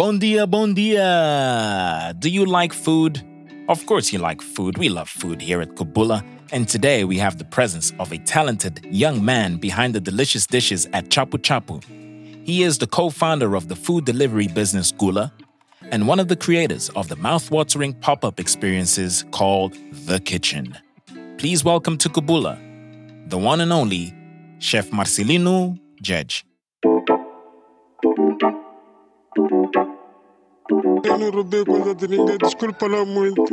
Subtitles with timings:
[0.00, 2.14] Bon dia, bon dia.
[2.18, 3.20] Do you like food?
[3.68, 4.78] Of course, you like food.
[4.78, 6.24] We love food here at Kubula.
[6.52, 10.88] And today we have the presence of a talented young man behind the delicious dishes
[10.94, 11.82] at Chapu Chapu.
[12.46, 15.34] He is the co founder of the food delivery business Gula
[15.90, 19.76] and one of the creators of the mouth-watering pop-up experiences called
[20.06, 20.78] The Kitchen.
[21.36, 22.56] Please welcome to Kubula,
[23.28, 24.14] the one and only
[24.60, 26.46] Chef Marcelino Judge.
[30.70, 33.44] Eu não roubei coisa de ninguém, desculpa lá muito.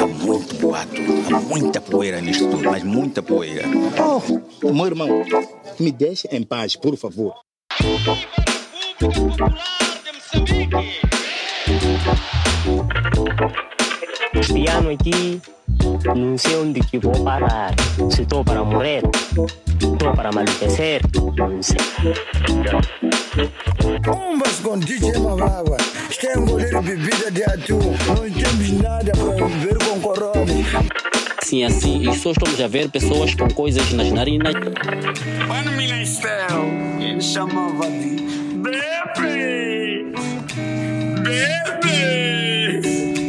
[0.00, 0.94] Há muito boato,
[1.34, 3.64] há muita poeira nisto tudo, mas muita poeira.
[4.62, 5.08] Oh, meu irmão,
[5.80, 7.34] me deixe em paz, por favor.
[14.52, 15.40] Piano aqui,
[16.14, 17.74] não sei onde que vou parar.
[18.10, 19.02] Se estou para morrer,
[19.66, 21.00] estou para malecer,
[21.36, 21.76] não sei.
[24.04, 25.76] Bombas com DJ Mavagua.
[26.10, 27.78] Isto é engolir bebida de atum.
[28.06, 30.44] Não temos nada para ver com corona.
[31.42, 34.54] Sim, assim, e só estamos a ver pessoas com coisas nas narinas.
[35.46, 36.64] Mano Minestel,
[37.00, 38.16] ele chamava de
[38.56, 40.12] Bebe!
[41.22, 42.80] Bebe!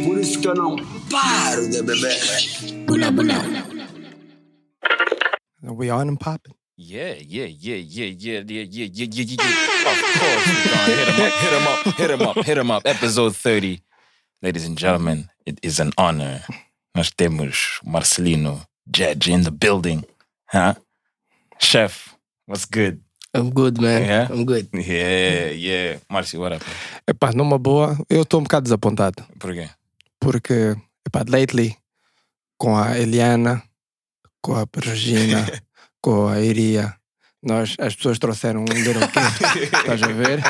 [0.04, 0.76] Por isso que eu não
[1.10, 2.16] paro de beber.
[5.66, 6.54] Are we on and popping?
[6.76, 9.90] Yeah, yeah, yeah, yeah, yeah, yeah, yeah, yeah, yeah, yeah, yeah.
[9.90, 12.82] Of course, gonna hit him up, hit him up, hit him up, hit him up.
[12.84, 13.80] Episode 30.
[14.42, 16.42] Ladies and gentlemen, it is an honor.
[16.94, 20.04] Nós temos Marcelino Judge in the building.
[20.46, 20.74] Huh?
[21.58, 22.14] Chef,
[22.46, 23.00] what's good?
[23.34, 24.02] I'm good, man.
[24.02, 24.28] Yeah?
[24.30, 24.68] I'm good.
[24.72, 25.98] Yeah, yeah.
[26.10, 26.62] Marcio, what up?
[27.06, 29.24] Epá, numa boa, eu estou um bocado desapontado.
[29.38, 29.70] Por quê?
[30.20, 30.76] Porque,
[31.06, 31.76] epá, lately,
[32.58, 33.62] com a Eliana,
[34.42, 35.46] com a Regina,
[36.02, 36.94] com a Iria,
[37.42, 40.42] nós, as pessoas trouxeram um little kid, estás a ver?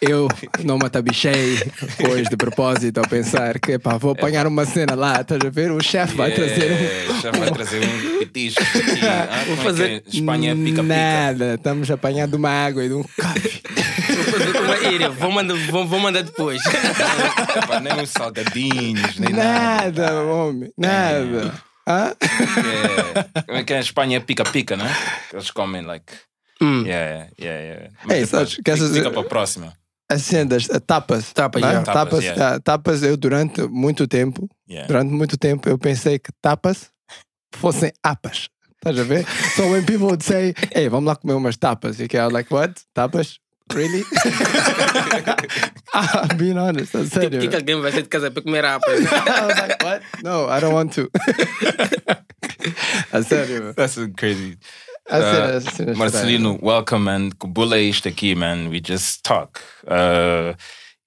[0.00, 0.28] Eu
[0.62, 1.58] não me atabichei
[2.06, 5.72] hoje de propósito a pensar que vou apanhar uma cena lá, estás a ver?
[5.72, 8.60] O chefe vai trazer um, O chefe vai trazer um petisco.
[9.02, 10.18] Ah, Vou é fazer que é?
[10.18, 10.82] Espanha é pica-pica.
[10.82, 13.60] Nada, estamos apanhando uma água e de um café.
[14.14, 16.60] Vou fazer uma ilha, vou mandar, vou, vou mandar depois.
[17.56, 20.02] Epá, nem uns salgadinhos, nem nada.
[20.12, 21.54] Nada, homem, nada.
[21.88, 22.14] Hã?
[22.66, 23.28] Yeah.
[23.46, 23.80] Como é que é?
[23.80, 24.94] Espanha é pica-pica, né?
[25.30, 26.12] Que Eles comem, like.
[26.60, 26.84] Hum.
[26.86, 27.84] Yeah, yeah, yeah.
[28.10, 29.72] Ei, depois, sabes, que essas- fica para a próxima.
[30.08, 31.32] As cenas, a tapas.
[31.32, 31.68] Tapas, né?
[31.68, 31.84] yeah.
[31.84, 32.54] Tapas, tapas, yeah.
[32.54, 34.86] ah, tapas, eu durante muito tempo, Yeah.
[34.88, 36.90] durante muito tempo, eu pensei que tapas
[37.54, 38.48] fossem apas.
[38.76, 39.24] Estás a ver?
[39.56, 41.98] So when people would say, hey, vamos lá comer umas tapas.
[41.98, 42.72] E que I was like, what?
[42.94, 43.38] Tapas?
[43.74, 44.04] Really?
[45.92, 47.38] ah, being honest, a Tipo, sério.
[47.38, 48.86] o que, que alguém vai sair de casa para comer apa?
[48.94, 50.02] I was like, what?
[50.22, 51.10] No, I don't want to.
[53.12, 53.74] a sério.
[53.74, 54.56] That's crazy.
[55.08, 57.30] Uh, Marcelino, welcome, man.
[57.38, 58.68] Kubula é isto aqui, man.
[58.68, 59.60] We just talk.
[59.84, 60.56] Uh,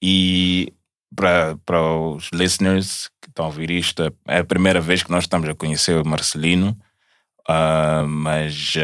[0.02, 0.74] e
[1.14, 5.50] para os listeners que estão a ouvir isto, é a primeira vez que nós estamos
[5.50, 6.78] a conhecer o Marcelino.
[7.50, 8.76] Uh, mas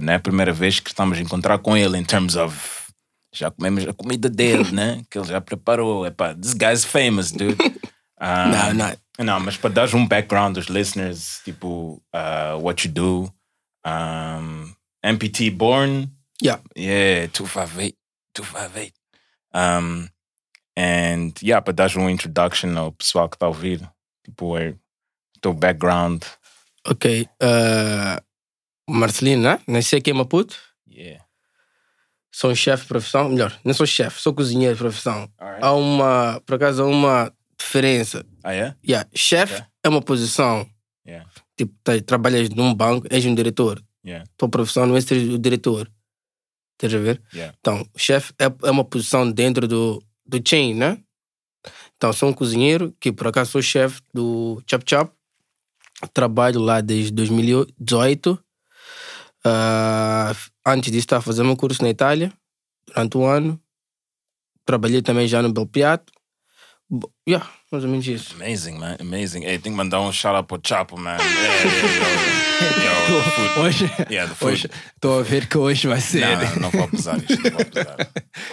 [0.00, 2.82] não é a primeira vez que estamos a encontrar com ele in terms of
[3.34, 5.02] já comemos a comida dele, né?
[5.10, 6.06] Que ele já preparou.
[6.06, 7.56] Epá, this guy's famous, dude.
[8.22, 8.96] Não, não.
[9.18, 12.00] não, mas para dar um background aos listeners, tipo,
[12.60, 13.34] what you do,
[13.86, 14.72] um,
[15.02, 16.08] MPT born,
[16.42, 16.60] Yeah.
[16.76, 17.96] yeah, 258,
[18.34, 18.92] 258.
[19.54, 20.08] Um,
[20.76, 23.80] and yeah, para dar uma introduction ao pessoal que está a ouvir,
[24.24, 24.74] tipo, é
[25.40, 26.22] teu background.
[26.86, 27.28] Ok.
[27.40, 28.20] Uh,
[28.90, 29.60] Marcelino, né?
[29.68, 30.56] Nasci aqui em Maputo.
[30.90, 31.24] Yeah.
[32.32, 33.28] Sou um chefe de profissão.
[33.28, 35.30] Melhor, não sou chefe, sou cozinheiro de profissão.
[35.38, 35.64] Alright.
[35.64, 38.24] Há uma, por acaso, há uma diferença.
[38.42, 38.76] Ah, yeah?
[38.84, 39.66] Yeah, chefe Ok.
[39.84, 40.68] é uma posição.
[41.06, 41.28] Yeah.
[41.62, 43.80] Tipo, tá- trabalhas num banco, és um diretor.
[44.04, 44.26] Yeah.
[44.36, 45.88] Tua profissão não é ser o diretor.
[46.72, 47.22] Estás a ver?
[47.32, 47.54] Yeah.
[47.60, 50.98] Então, o chefe é, é uma posição dentro do, do chain, né?
[51.96, 55.12] Então, sou um cozinheiro que, por acaso, sou chefe do Chop Chop.
[56.12, 58.36] Trabalho lá desde 2018.
[59.44, 60.34] Ah,
[60.66, 62.32] antes disso, estava fazendo um curso na Itália
[62.88, 63.60] durante um ano.
[64.66, 66.12] Trabalhei também já no Belpiato.
[67.28, 68.34] Yeah, mais ou menos isso.
[68.40, 68.96] Amazing, man.
[69.00, 69.44] Amazing.
[69.44, 71.16] Hey, tem que mandar um shout out pro Chapo, man.
[71.16, 73.60] Yeah, yeah, yeah.
[73.60, 76.20] Hoje, Yeah, hoje, estou a ver que hoje vai ser.
[76.20, 77.96] Não, não vou abusar disto, não vou abusar.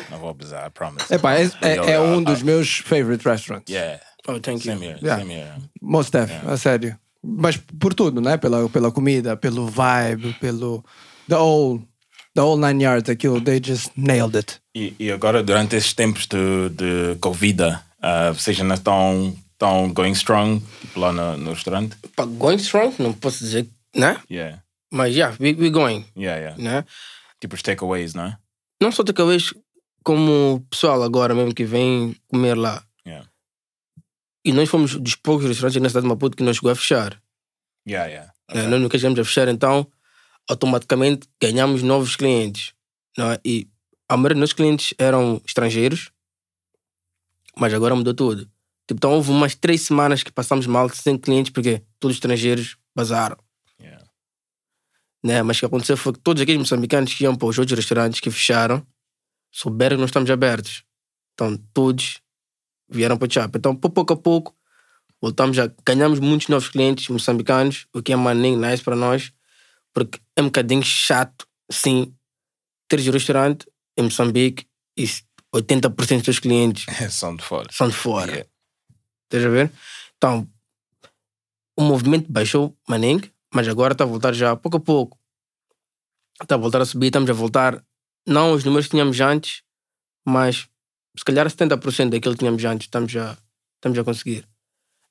[0.10, 1.14] Não vou abusar, I promise.
[1.14, 3.70] Epá, é, é, é uh, um uh, dos meus favorite restaurants.
[3.70, 4.74] Yeah, Oh, thank you.
[4.74, 5.20] same here, Yeah.
[5.22, 5.54] same here.
[5.82, 6.98] Most def, a sério.
[7.24, 8.38] Mas por tudo, né?
[8.38, 10.84] Pela, pela comida, pelo vibe, pelo.
[11.28, 11.82] The whole.
[12.36, 14.60] The whole nine yards, aquilo, they just nailed it.
[14.76, 20.12] E, e agora, durante esses tempos de, de Covid, uh, vocês ainda estão, estão going
[20.12, 21.96] strong tipo, lá no, no restaurante?
[22.16, 24.22] Pá, Going strong, não posso dizer, né?
[24.30, 24.62] Yeah,
[24.92, 26.06] Mas, yeah, we, we going.
[26.16, 26.62] yeah, yeah.
[26.62, 26.86] né?
[27.40, 28.38] Tipo os takeaways, não é?
[28.82, 29.54] Não só takeaways,
[30.04, 32.84] como o pessoal agora mesmo que vem comer lá.
[33.06, 33.28] Yeah.
[34.46, 37.22] E nós fomos dos poucos restaurantes na cidade de Maputo que nós chegou a fechar.
[37.88, 38.34] Yeah, yeah.
[38.50, 39.88] É, nós nunca chegamos a fechar, então
[40.50, 42.74] automaticamente ganhamos novos clientes.
[43.18, 43.40] Não é?
[43.46, 43.68] E
[44.08, 46.12] a maioria dos nossos clientes eram estrangeiros,
[47.60, 48.46] mas agora mudou tudo.
[48.88, 52.78] Tipo, então houve umas três semanas que passamos mal sem clientes porque todos os estrangeiros
[52.96, 53.38] vazaram.
[53.80, 54.04] Yeah.
[55.24, 55.44] Né?
[55.44, 58.20] Mas o que aconteceu foi que todos aqueles moçambicanos que iam para os outros restaurantes
[58.20, 58.86] que fecharam
[59.52, 60.84] souberam que nós estamos abertos.
[61.34, 62.22] Então todos
[62.90, 63.58] vieram para o Chapa.
[63.58, 64.56] Então, pouco a pouco,
[65.22, 69.32] voltamos a ganhamos muitos novos clientes moçambicanos, o que é maninho nice para nós,
[69.94, 72.14] porque é um bocadinho chato, sim,
[72.88, 74.66] teres um restaurante em Moçambique
[74.98, 75.08] e
[75.54, 77.68] 80% dos teus clientes São de fora.
[77.72, 78.32] são de fora.
[78.32, 78.50] Yeah.
[79.26, 79.72] Estás a ver?
[80.18, 80.48] Então,
[81.78, 83.22] o movimento baixou, maninho,
[83.54, 85.18] mas agora está a voltar já pouco a pouco.
[86.42, 87.84] Está a voltar a subir, estamos a voltar,
[88.28, 89.62] não os números que tínhamos antes,
[90.26, 90.68] mas
[91.18, 93.38] se calhar 70% daquilo que tínhamos antes, estamos já,
[93.76, 94.48] estamos a conseguir.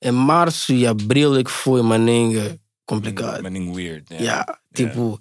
[0.02, 3.42] Em março e abril é que foi, maninga, complicado.
[3.42, 4.06] Maninho weird.
[4.12, 4.24] Yeah.
[4.24, 5.20] Yeah, Tipo,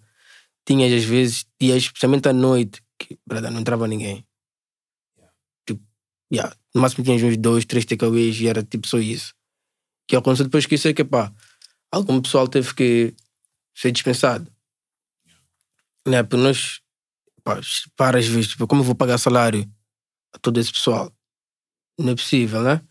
[0.66, 4.26] tinhas às vezes dias, especialmente à noite, que brother, não entrava ninguém.
[6.32, 9.34] Yeah, no máximo tinhas uns dois, três takeaways e era tipo só isso.
[10.08, 11.32] Que aconteceu depois que isso é que pá,
[11.92, 13.14] algum pessoal teve que
[13.76, 14.52] ser dispensado.
[16.08, 16.24] Né?
[16.24, 16.82] Porque nós,
[17.44, 17.60] pá,
[17.96, 19.70] para às vezes, tipo, como eu vou pagar salário
[20.34, 21.12] a todo esse pessoal?
[22.00, 22.82] Não é possível, né?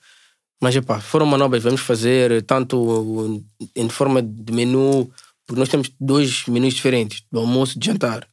[0.60, 3.44] Mas, epá, foram manobras, vamos fazer tanto
[3.74, 5.10] em forma de menu,
[5.46, 8.28] porque nós temos dois menus diferentes, do almoço e de jantar.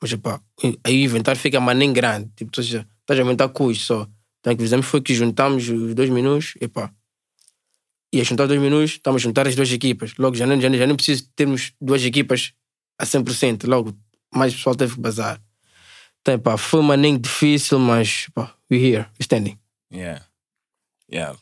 [0.00, 0.40] Mas, epá,
[0.84, 4.08] aí o inventário fica mais nem grande, tipo, ou seja, estás a aumentar custos só.
[4.48, 6.90] Então, o que fizemos foi que juntamos os dois menus, epá,
[8.10, 10.14] e a juntar dois menus, estamos a juntar as duas equipas.
[10.18, 12.54] Logo, já não, já, não- já não preciso termos duas equipas
[12.98, 13.94] a 100%, logo,
[14.34, 15.38] mais pessoal teve que bazar.
[16.22, 19.58] Então, epá, foi uma nem difícil, mas, epá, we're here, we're standing.
[19.92, 20.24] Yeah.
[21.12, 21.36] Yeah,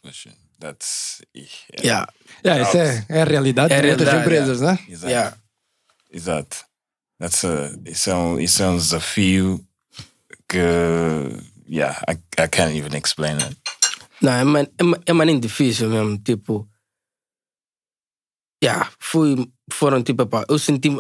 [0.59, 1.23] that's.
[1.35, 1.53] Yeah.
[1.85, 2.13] Yeah.
[2.45, 4.79] Yeah, isso é, é a realidade É de muitas realidade, empresas, né?
[4.89, 5.07] Exato.
[5.13, 5.37] Yeah.
[6.13, 6.57] Exato.
[7.21, 9.65] That's a, isso, é um, isso é um desafio
[10.49, 10.59] que.
[11.69, 13.57] Yeah, I, I can't even explain it.
[14.23, 16.69] Não, é, man, é, é maninho difícil mesmo, tipo...
[18.63, 20.97] Yeah, fui, foram tipo, epá, eu senti...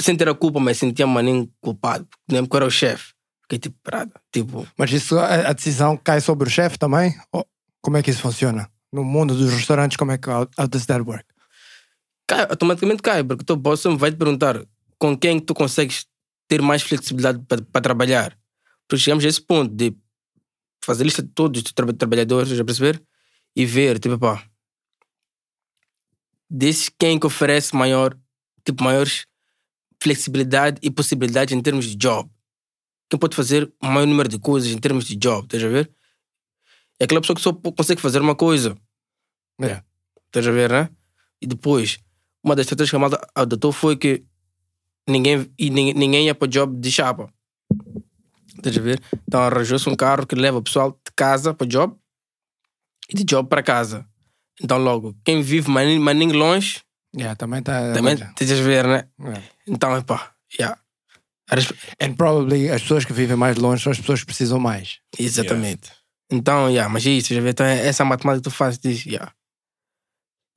[0.00, 2.06] Sem ter a culpa, mas sentia maninho culpado.
[2.30, 3.14] Nem porque era o chefe.
[3.42, 4.12] Fiquei tipo, parada.
[4.30, 7.14] Tipo, Mas isso, a, a decisão cai sobre o chefe também?
[7.32, 7.46] Ou
[7.80, 8.70] como é que isso funciona?
[8.92, 11.24] No mundo dos restaurantes, como é que how, how does that work?
[12.26, 14.60] cai, automaticamente cai, porque o teu boss vai te perguntar
[14.98, 16.06] com quem tu consegues
[16.48, 18.36] ter mais flexibilidade para trabalhar.
[18.88, 19.96] Porque chegamos a esse ponto de
[20.82, 23.02] fazer lista de todos os tra trabalhadores, já perceber?
[23.54, 24.48] E ver, tipo, pá,
[26.48, 28.16] desses quem que oferece maior,
[28.64, 29.26] tipo, maiores
[30.00, 32.30] flexibilidade e possibilidade em termos de job.
[33.08, 35.90] Quem pode fazer o maior número de coisas em termos de job, estás a ver?
[36.98, 38.76] É aquela pessoa que só consegue fazer uma coisa.
[39.60, 39.84] Yeah.
[40.26, 40.90] Estás a ver, né?
[41.40, 41.98] E depois,
[42.42, 44.24] uma das estratégias que a malta adotou foi que
[45.08, 47.32] ninguém, e ninguém, ninguém ia para o job de chapa.
[48.56, 49.00] Estás a ver?
[49.26, 51.94] Então arranjou-se um carro que leva o pessoal de casa para o job
[53.08, 54.06] e de job para casa.
[54.62, 56.80] Então logo, quem vive maninho, maninho longe,
[57.16, 57.94] Yeah, também está.
[57.94, 59.08] também estás a ver, né?
[59.18, 59.42] Yeah.
[59.66, 60.78] Então, epá, yeah.
[62.00, 65.00] And probably as pessoas que vivem mais longe são as pessoas que precisam mais.
[65.18, 65.90] Exatamente.
[66.30, 69.06] Então, yeah, mas é isso, já vê, então é essa matemática que tu fazes, diz,
[69.06, 69.32] yeah.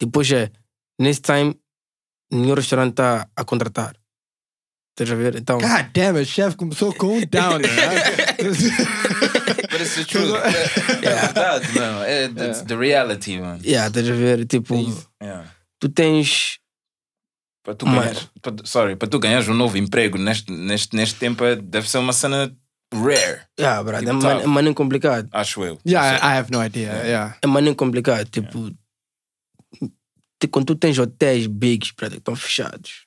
[0.02, 0.52] Depois é,
[1.00, 1.58] nesse time,
[2.32, 3.96] nenhum restaurante está a contratar.
[5.00, 5.36] Estás a ver?
[5.36, 7.70] Então, God damn it, chefe começou com um down, né?
[9.72, 10.36] But it's the truth.
[11.04, 12.04] é verdade, mano.
[12.04, 13.62] É, it's the reality, mano.
[13.64, 14.46] yeah, estás a ver?
[14.46, 14.76] Tipo,
[15.22, 15.50] Yeah.
[15.80, 16.60] tu tens.
[17.64, 21.16] Para tu Mas- ganhar, para, sorry, para tu ganhares um novo emprego neste, neste, neste
[21.20, 22.54] tempo é- deve ser uma cena
[22.94, 25.28] rare, Yeah, brother, Tipo, é, é maninho complicado.
[25.32, 25.80] acho eu.
[25.86, 26.92] yeah, I, I have no idea.
[27.06, 27.38] Yeah.
[27.42, 28.28] É maninho complicado.
[28.30, 28.72] Tipo,
[30.40, 33.06] te- quando tu tens hotéis bigs, brother, que estão fechados.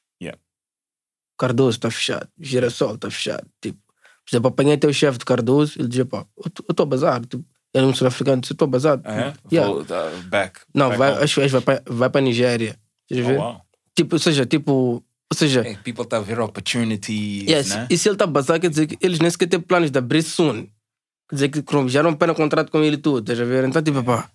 [1.33, 1.39] Yeah.
[1.39, 3.47] Cardoso está fechado, Girassol está fechado.
[3.61, 3.79] Tipo,
[4.25, 7.21] por exemplo, apanhei até o chefe de Cardoso, ele dizia, pá, eu estou a bazar.
[7.23, 9.01] Tipo, ele é um sul-africano, disse, eu estou a bazar.
[9.05, 9.33] Ah, é?
[9.53, 9.73] Yeah.
[9.73, 10.61] Vou, uh, back.
[10.75, 11.25] Não, back vai, home.
[11.25, 12.79] acho que vai para vai para Nigéria.
[13.11, 13.61] A Oh, wow.
[13.95, 17.87] Tipo, ou seja, tipo, ou seja, Hey, people tá a ver opportunities, yes, né?
[17.91, 19.99] e se ele está a bazar, quer dizer que eles nem sequer têm planos de
[19.99, 20.67] abrir soon.
[21.29, 23.65] Quer dizer que já não pena contrato com ele e tudo, estás a ver?
[23.65, 24.31] Então, tipo, pá.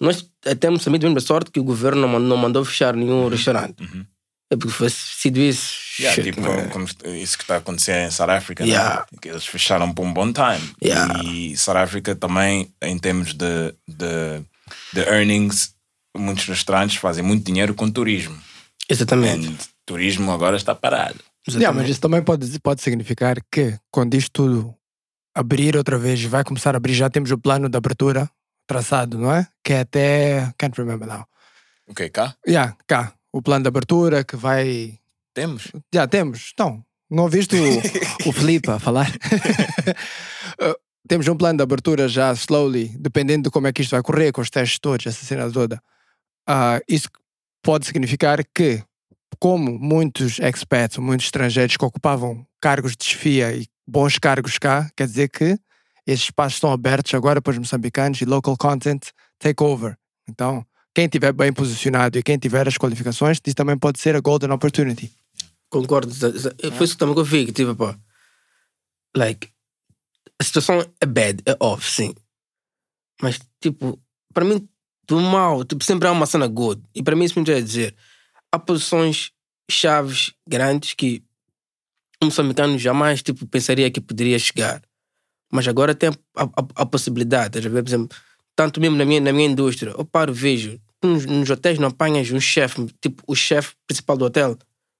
[0.00, 3.28] Nós até temos também a sorte que o governo não mandou, não mandou fechar nenhum
[3.28, 3.82] restaurante.
[3.82, 4.04] uhum.
[4.52, 5.72] É porque fosse sido isso.
[5.98, 6.84] Yeah, shit, tipo, como, como
[7.16, 9.00] isso que está a acontecer em South Africa, Yeah.
[9.10, 9.18] né?
[9.20, 10.74] que eles fecharam por um bom time.
[10.82, 11.22] Yeah.
[11.24, 14.44] E South Africa também, em termos de, de,
[14.92, 15.74] de earnings,
[16.14, 18.38] muitos restaurantes fazem muito dinheiro com turismo.
[18.88, 19.48] Exatamente.
[19.48, 19.56] E
[19.86, 21.18] turismo agora está parado.
[21.48, 24.74] Yeah, mas isso também pode, pode significar que quando isto tudo
[25.34, 28.30] abrir outra vez, vai começar a abrir, já temos o plano de abertura
[28.66, 29.48] traçado, não é?
[29.64, 30.52] Que é até.
[30.58, 31.26] Can't remember now.
[31.88, 32.36] Ok, cá?
[32.46, 33.12] Yeah, cá.
[33.32, 34.98] O plano de abertura que vai.
[35.34, 35.72] Temos.
[35.92, 36.50] Já temos.
[36.52, 39.10] Então, não ouviste o, o Felipe a falar?
[40.60, 40.74] Uh,
[41.08, 44.32] temos um plano de abertura já slowly, dependendo de como é que isto vai correr,
[44.32, 45.82] com os testes todos, essa cena toda.
[46.46, 47.08] Ah, isso
[47.62, 48.82] pode significar que,
[49.38, 55.06] como muitos expats, muitos estrangeiros que ocupavam cargos de chefia e bons cargos cá, quer
[55.06, 55.58] dizer que
[56.06, 59.96] esses espaços estão abertos agora para os moçambicanos e local content take over.
[60.28, 64.20] Então, quem estiver bem posicionado e quem tiver as qualificações, isso também pode ser a
[64.20, 65.10] golden opportunity.
[65.70, 66.10] Concordo.
[66.12, 67.98] exa- Foi isso também que eu vi, tipo, pá.
[69.16, 69.48] Like,
[70.38, 72.14] a situação é bad, é off, sim.
[73.20, 73.98] Mas, tipo,
[74.32, 74.66] para mim,
[75.06, 76.82] do mal, tipo, sempre há uma cena good.
[76.94, 77.94] E para mim isso me quer dizer,
[78.50, 79.30] há posições
[79.70, 81.22] chaves grandes que
[82.22, 84.82] um moçambicano jamais, tipo, pensaria que poderia chegar.
[85.50, 87.82] Mas agora tem a, a, a possibilidade, a ver?
[87.82, 88.16] Por exemplo,
[88.56, 92.30] tanto mesmo na minha, na minha indústria, eu paro, vejo, nos, nos hotéis não apanhas
[92.30, 94.56] um chefe, tipo, o chefe principal do hotel,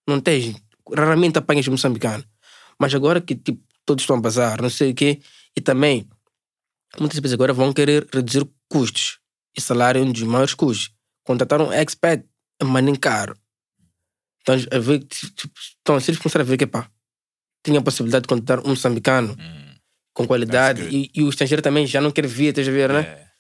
[0.07, 0.55] não tens,
[0.95, 2.25] raramente apanhas um moçambicano.
[2.79, 5.21] Mas agora que tipo, todos estão a bazar, não sei o quê,
[5.57, 6.09] e também
[6.99, 9.19] muitas pessoas agora vão querer reduzir custos.
[9.57, 10.95] E salário é um dos maiores custos.
[11.25, 12.25] Contratar um expert
[12.61, 13.37] é mais nem caro.
[14.41, 16.91] Então, a ver, tipo, então, se eles começarem a ver que pá,
[17.65, 19.37] tinha a possibilidade de contratar um moçambicano
[20.13, 23.01] com qualidade e, e o estrangeiro também já não quer vir, estás a ver, né?
[23.01, 23.32] É.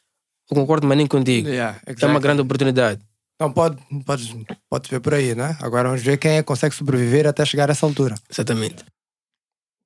[0.53, 1.49] Eu concordo, mas nem contigo.
[1.49, 2.21] Yeah, É uma exactly.
[2.21, 3.01] grande oportunidade.
[3.37, 5.57] Então pode, pode, pode ver por aí, né?
[5.63, 8.15] Agora vamos ver quem é que consegue sobreviver até chegar a essa altura.
[8.31, 8.85] Exatamente.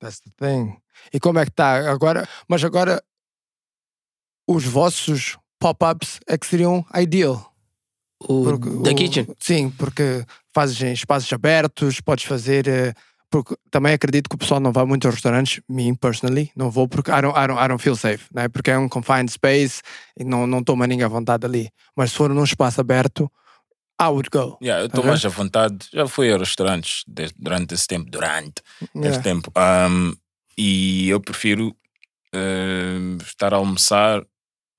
[0.01, 0.77] That's the thing.
[1.13, 2.29] E como é que está agora?
[2.49, 3.01] Mas agora
[4.49, 7.53] os vossos pop-ups é que seriam ideal.
[8.21, 9.27] O Porque da o- Kitchen.
[9.39, 12.67] Sim, porque fazes em espaços abertos, podes fazer.
[12.67, 12.93] eh,
[13.43, 16.89] Porque também acredito que o pessoal não vai muito aos restaurantes, me personally, não vou
[16.89, 18.49] porque I don't, I don't, I don't feel safe, né?
[18.49, 19.83] porque é um confined space
[20.19, 21.71] e não, não toma ninguém à vontade ali.
[21.95, 23.31] Mas se for num espaço aberto,
[24.01, 24.59] I would go.
[24.63, 25.11] Yeah, eu estou Ok.
[25.11, 25.87] mais à vontade.
[25.93, 28.11] Já fui a restaurantes de- durante esse tempo.
[28.11, 28.63] Durante
[28.95, 29.11] Yeah.
[29.11, 29.51] esse tempo.
[29.57, 30.15] Um,
[30.57, 31.75] e eu prefiro
[32.35, 34.23] um, estar a almoçar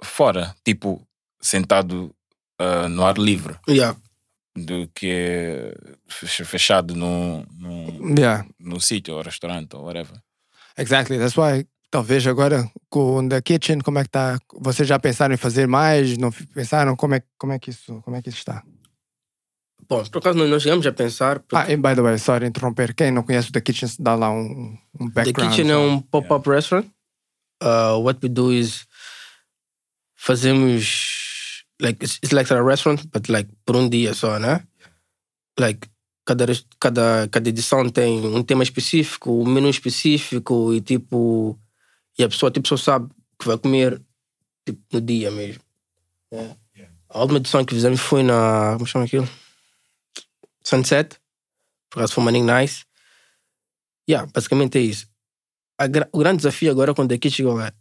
[0.04, 1.02] fora, tipo,
[1.42, 2.14] sentado
[2.62, 3.98] uh, no ar livre, Yeah.
[4.66, 5.74] Do que
[6.08, 8.46] fech- fechado num, num, Yeah.
[8.60, 10.18] num sítio, ou restaurante, ou whatever.
[10.78, 14.38] Exactly, that's why talvez agora com The Kitchen, como é que está?
[14.60, 16.18] Vocês já pensaram em fazer mais?
[16.18, 18.64] Não pensaram como é, como é que isso, como é que isso está?
[19.90, 21.40] Bom, por acaso nós não chegamos a pensar.
[21.40, 22.94] porque Ah, e by the way, sorry interromper.
[22.94, 25.52] Quem não conhece o The Kitchen, dá lá um, um The background.
[25.56, 26.86] Kitchen é um pop-up restaurant.
[27.64, 28.86] Uh, what we do is
[30.16, 31.26] fazemos
[31.81, 34.65] like it's, it's like a restaurant, but like por um dia só, né?
[35.60, 35.88] Like
[36.25, 36.46] cada
[36.79, 41.57] cada cada edição tem um tema específico, um menu específico e tipo
[42.17, 44.01] e a pessoa tipo só sabe que vai comer
[44.65, 45.62] tipo, no dia mesmo.
[46.31, 46.55] É.
[47.10, 49.27] A última edição que fizemos foi na como chama aquilo?
[50.63, 51.17] Sunset.
[51.89, 52.86] Por acaso foi uma nice.
[54.10, 55.07] Yeah, basicamente é isso
[55.86, 57.72] gra- o grande desafio agora quando aqui chegou é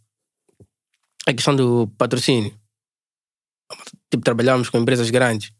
[1.25, 2.53] a questão do patrocínio.
[4.09, 5.51] Tipo, trabalhamos com empresas grandes.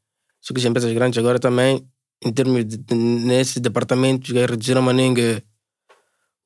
[0.42, 1.86] Só que as empresas grandes agora também,
[2.24, 5.44] em termos de, nesse departamento, reduziram a maninga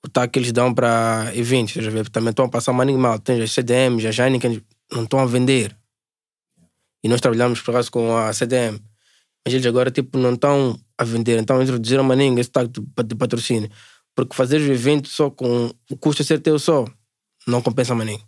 [0.04, 1.74] o taco que eles dão para eventos.
[2.12, 3.20] Também estão a passar maninga mal.
[3.20, 5.78] Tem as CDMs, as Heineken, não estão a vender.
[7.04, 8.80] E nós trabalhamos, por acaso, com a CDM.
[9.46, 11.40] Mas eles agora, tipo, não estão a vender.
[11.40, 12.70] Então, eles reduziram a maninga esse taco
[13.04, 13.70] de, patrocínio.
[14.16, 16.86] Porque fazer o evento só com o custo ser teu só
[17.48, 18.22] não compensa nem.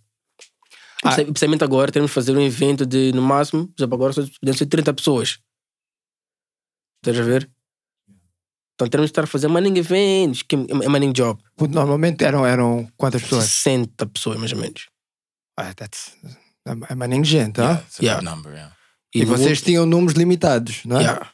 [1.03, 1.15] Ah.
[1.15, 4.57] Principalmente agora temos que fazer um evento de, no máximo, por exemplo, agora só podemos
[4.57, 5.39] ser 30 pessoas.
[7.05, 7.49] Estás a ver?
[8.75, 11.41] Então temos que estar a fazer manning eventos, que é manning job.
[11.69, 13.45] Normalmente eram, eram quantas pessoas?
[13.45, 14.87] 60 pessoas, mais ou menos.
[15.57, 16.15] Ah, that's,
[16.89, 18.01] é mais nem gente, Yeah, ah?
[18.01, 18.21] Yeah.
[18.21, 18.75] number, yeah.
[19.13, 21.01] E, no vocês outro- tinham números limitados, não é?
[21.03, 21.31] Yeah.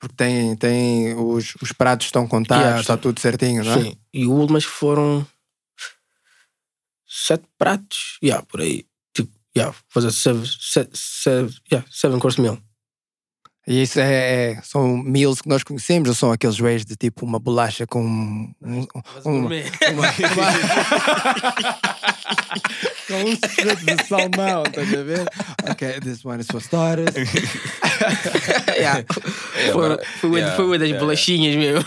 [0.00, 3.00] Porque tem, tem os, os pratos estão contados, Yeah, está sim.
[3.00, 3.82] tudo certinho, não é?
[3.82, 3.96] Sim.
[4.12, 5.26] E o último acho que foram
[7.12, 8.18] sete pratos.
[8.22, 8.86] Yeah, por aí.
[9.12, 12.58] Tipo, yeah, fazer seven, seven, seven, yeah, seven course meal.
[13.72, 17.24] E isso é, é- são meals que nós conhecemos ou são aqueles ways de tipo
[17.24, 18.80] uma bolacha com um, um,
[19.24, 19.48] um,
[23.08, 25.26] com um strip de salmão, estás a ver?
[25.70, 27.14] Ok, this one is for starters.
[28.76, 29.02] yeah.
[29.72, 31.82] Foi, foi, yeah, foi uma das yeah, bolachinhas mesmo.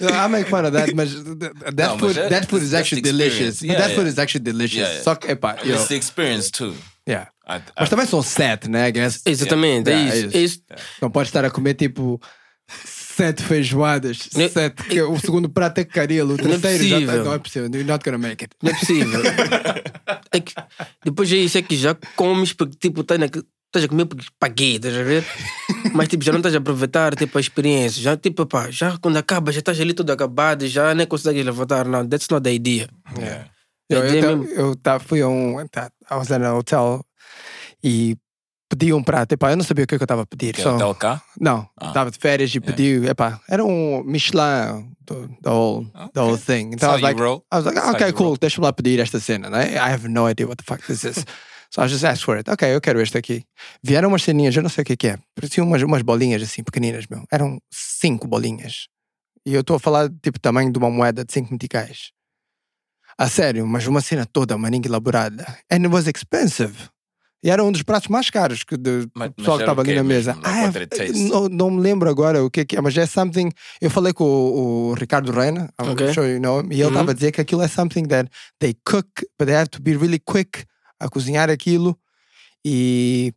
[0.00, 1.08] I make fun of that, but
[1.74, 3.62] that, No, food, that- that food is actually delicious.
[3.62, 5.02] Yeah, that food is actually delicious.
[5.04, 6.74] Só que, epá, It's the experience too.
[7.08, 7.28] yeah.
[7.48, 8.88] I, I, Mas também são sete, né?
[8.88, 9.20] I guess.
[9.26, 10.36] Exatamente, Yeah, é é isso.
[10.36, 10.62] É isso.
[11.02, 12.20] Não pode estar a comer tipo
[12.84, 14.82] sete feijoadas, Ne- sete.
[14.84, 17.24] que O segundo prato é caril, o Não é terceiro já tá, possível.
[17.24, 17.68] não é possível.
[17.72, 18.54] You're not gonna make it.
[18.62, 19.20] Não é possível.
[20.32, 20.52] É que,
[21.04, 24.26] depois é isso, é que já comes porque tipo, estás na- estás a comer porque
[24.38, 25.24] paguei, estás a ver?
[25.92, 28.02] Mas tipo, já não estás a aproveitar tipo, a experiência.
[28.02, 31.86] Já, tipo, pá, já quando acaba, já estás ali todo acabado, já nem consegues levantar.
[31.86, 32.88] Não, that's not the idea.
[33.18, 33.48] Yeah.
[33.90, 34.44] Eu, É eu, tá- mesmo.
[34.54, 35.64] eu tá, fui a um.
[35.70, 37.04] Tá, I was in a hotel
[37.84, 38.16] e
[38.70, 39.32] pedi um prato.
[39.32, 40.54] Epá, eu não sabia o que, é que eu estava a pedir.
[40.54, 41.22] Que é só- hotel cá?
[41.38, 41.88] Não, Ah.
[41.88, 42.66] estava de férias e Yeah.
[42.74, 43.06] pedi.
[43.06, 45.14] Epá, era um Michelin, the,
[45.50, 46.70] whole, the whole thing.
[46.72, 47.44] Então That's I was like, roll.
[47.52, 49.74] I was like, okay, you cool, deixa-me lá pedir esta cena, né?
[49.74, 51.24] I have no idea what the fuck this is.
[51.70, 52.50] so I just asked for it.
[52.50, 53.44] Ok, eu quero este aqui.
[53.82, 55.18] Vieram umas ceninhas, eu não sei o que que é.
[55.34, 57.22] Pareciam umas, umas bolinhas assim, pequeninas, meu.
[57.30, 58.88] Eram cinco bolinhas.
[59.46, 62.12] E eu estou a falar, tipo, tamanho de uma moeda de cinco meticais.
[63.18, 65.44] A sério, mas uma cena toda, maninha elaborada.
[65.70, 66.74] And it was expensive.
[67.44, 69.94] E era um dos pratos mais caros que do Mas- pessoal mas que estava ali
[69.94, 70.34] na mesa.
[70.88, 71.12] taste?
[71.28, 73.50] não, não me lembro agora o que é que é, mas é something.
[73.82, 76.14] Eu falei com o, o Ricardo Reina, I'm Ok.
[76.14, 76.88] sure you know him, e ele Uhum.
[76.88, 79.06] estava a dizer que aquilo é something that they cook,
[79.38, 80.64] but they have to be really quick
[80.98, 81.98] a cozinhar aquilo
[82.64, 83.34] e,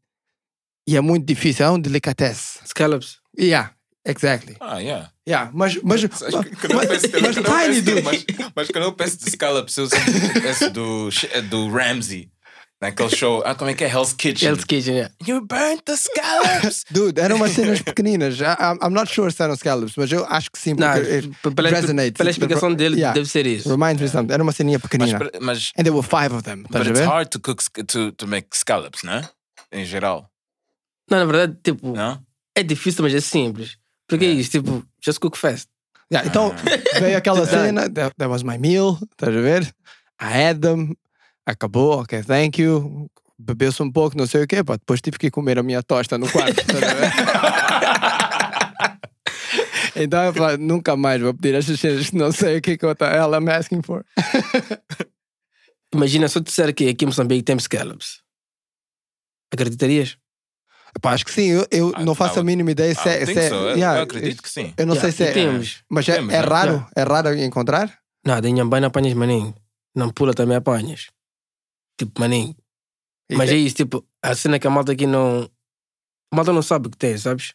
[0.87, 2.59] e é muito difícil, é um delicatesse.
[2.65, 3.17] Scallops.
[3.37, 3.73] Yeah,
[4.07, 4.55] exactly.
[4.61, 5.11] Ah, yeah.
[5.27, 8.01] Yeah, mas, mas, mas, peço- mas dude.
[8.01, 11.09] mas- Mas quando eu peço de scallops, eu sempre peço do,
[11.49, 12.29] do Ramsey.
[12.79, 13.41] Naquele show.
[13.43, 13.87] Ah, como é que é?
[13.89, 14.49] Hell's Kitchen.
[14.49, 15.11] Hell's Kitchen, yeah.
[15.25, 16.83] You burnt the scallops!
[16.91, 18.39] Dude, eram umas cenas pequeninas.
[18.39, 21.27] I'm, I'm not sure se eram scallops, mas eu acho que sim, Não, porque it
[21.41, 22.11] p- pela, resonates.
[22.17, 23.15] pela explicação dele, Yeah.
[23.15, 23.67] deve ser isso.
[23.69, 24.31] Reminds me something.
[24.31, 25.31] Era uma ceninha mas, pequenina.
[25.41, 26.63] mas, And there were five of them.
[26.69, 27.07] but it's ver?
[27.07, 29.27] hard to cook, to, to make scallops, né?
[29.71, 30.29] Em geral.
[31.09, 32.21] Não, na verdade, tipo, Não?
[32.55, 33.77] é difícil, mas é simples.
[34.07, 35.67] Porque é isso, tipo, just cook fast.
[36.13, 36.53] Yeah, então
[37.01, 39.63] veio aquela cena, that, that was my meal, estás a ver?
[40.21, 40.95] I had them,
[41.47, 43.09] acabou, ok, thank you.
[43.39, 46.17] Bebeu-se um pouco, não sei o quê, pá, depois tive que comer a minha tosta
[46.17, 47.11] no quarto, ver?
[49.95, 52.85] então eu falei, nunca mais vou pedir estas cenas que não sei o que que
[52.85, 54.03] eu tá, ela I'm asking for.
[55.93, 58.21] Imagina se eu disser que aqui em Moçambique temos scallops.
[59.53, 60.17] Acreditarias?
[61.01, 63.11] Pá, acho que sim, eu, eu Ah, não faço ah, a mínima ideia se Ah,
[63.13, 63.23] é.
[63.23, 63.55] I se é- so.
[63.55, 64.73] Eu- yeah, eu acredito que sim.
[64.77, 65.33] Eu não Yeah, sei se é.
[65.33, 65.83] temos.
[65.89, 66.47] Mas é, Temos, é né?
[66.47, 66.71] raro?
[66.71, 66.89] Yeah.
[66.95, 67.99] É raro encontrar?
[68.25, 69.53] Nada, em Ambai não apanhas maninho.
[69.95, 71.07] Não pula também apanhas.
[71.97, 72.55] Tipo, maninho.
[73.31, 75.49] Mas é isso, tipo, a cena que a malta aqui não.
[76.31, 77.53] A malta não sabe o que tem, sabes?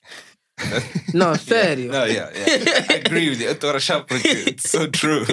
[1.14, 1.88] não, sério.
[1.88, 2.92] No, yeah, yeah.
[2.92, 3.46] I agree with you.
[3.46, 5.24] Eu estou a achar porque it's so true.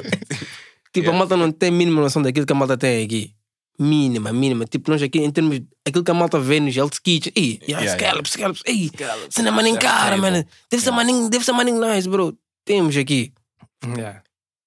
[0.93, 1.12] Tipo, Yeah.
[1.12, 3.36] a malta não tem mínima noção daquilo que a malta tem aqui.
[3.80, 4.65] Mínima, mínima.
[4.65, 5.62] Tipo, nós aqui, em termos.
[5.88, 7.32] Aquilo que a malta vê nos Hell's Kitchen.
[7.36, 8.63] Ih, yeah, Yeah, scallops, scallops.
[8.67, 8.91] Ih,
[9.30, 10.43] cena maninho cara, mano.
[10.69, 12.38] Deve ser maninho, deve ser maninho nice, bro.
[12.65, 13.34] Temos aqui.
[13.86, 14.24] Yeah.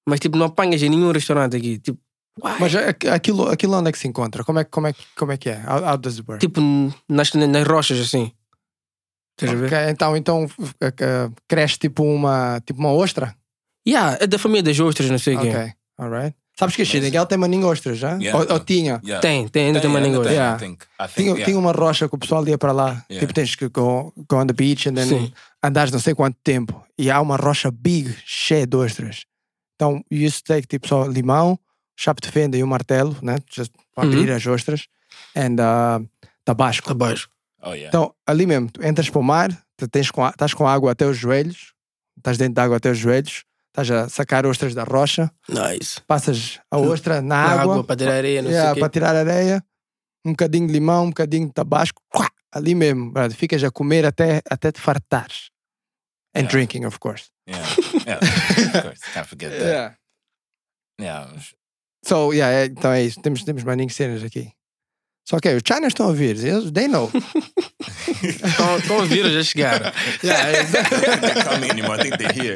[0.08, 1.78] Mas, tipo, não apanhas em nenhum restaurante aqui.
[1.78, 1.98] Tipo,
[2.42, 2.52] why?
[2.60, 4.44] Mas aqu- aquilo, aquilo onde é que se encontra?
[4.44, 5.62] Como é, como é, que- como é que é?
[5.66, 6.40] How, how does it work?
[6.46, 6.60] tipo,
[7.08, 8.32] nas, nas rochas, assim.
[9.40, 9.90] Estás a ver?
[9.90, 13.34] Então, então uh, uh, cresce tipo uma, tipo uma ostra?
[13.86, 15.48] Yeah, é da família das ostras, não sei o quê.
[15.48, 16.36] Ok, alright.
[16.56, 18.12] Sabes que a Xiniguel tem maninho ostras, já?
[18.18, 18.38] Yeah.
[18.38, 19.00] Ou, ou tinha?
[19.02, 19.20] Yeah.
[19.20, 20.36] Tem, tem, ainda tem, maninho ainda ostras.
[20.36, 20.58] tem, Yeah.
[20.58, 20.84] Think.
[20.84, 21.44] Think, Tinha, yeah.
[21.46, 23.04] tinha uma rocha que o pessoal ia para lá.
[23.10, 23.20] Yeah.
[23.20, 25.32] Tipo, tens que go, go on the beach and then Sim.
[25.64, 26.80] andares não sei quanto tempo.
[26.98, 29.24] E há uma rocha big, cheia de ostras.
[29.74, 31.58] Então, you used to take tipo só limão,
[32.02, 33.36] chapa de fenda e um martelo, né?
[33.50, 34.12] Just para Uhum.
[34.12, 34.86] abrir as ostras.
[35.36, 36.08] And uh,
[36.44, 36.90] tabasco.
[36.90, 37.28] Abaixo.
[37.62, 37.88] Oh, yeah.
[37.88, 39.50] Então, ali mesmo, tu entras para o mar,
[39.90, 41.72] tens com, estás com água até os joelhos,
[42.16, 46.00] estás dentro de água até os joelhos, estás a sacar ostras da rocha, Nice.
[46.08, 48.90] passas a ostra na, Na água, água, para tirar areia, não yeah, sei o para
[48.92, 49.64] tirar areia,
[50.24, 52.02] um bocadinho de limão, um bocadinho de tabasco,
[52.50, 55.50] ali mesmo, brother, ficas a comer até, até te fartares.
[56.34, 56.50] And Yeah.
[56.50, 57.26] drinking, of course.
[57.46, 57.62] Yeah.
[58.06, 58.18] yeah.
[58.18, 59.00] of course.
[59.14, 59.96] Can't forget that.
[60.98, 61.28] Yeah.
[61.28, 61.42] Yeah.
[62.04, 63.20] So, yeah, é- então é isso.
[63.20, 64.52] Temos, temos maninhos cenas aqui.
[65.28, 67.08] Só que os Chinas estão a ouvir, eles, they know.
[68.22, 69.86] Estão estão a vir, já chegaram.
[70.22, 70.98] yeah, exactly.
[70.98, 71.98] they're coming anymore.
[72.00, 72.54] I think they're here.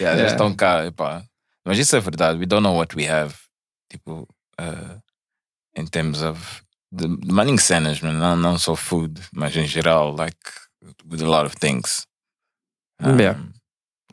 [0.00, 0.18] Yeah, Yeah.
[0.20, 1.24] eles estão cá, epá.
[1.64, 2.38] Mas isso é verdade.
[2.38, 3.34] We don't know what we have.
[3.90, 4.26] Tipo,
[4.60, 5.00] uh,
[5.76, 8.14] in terms of the money cenas, man.
[8.18, 10.36] Não, não só food, mas em geral, like,
[11.08, 12.06] with a lot of things.
[13.00, 13.38] Um, Yeah.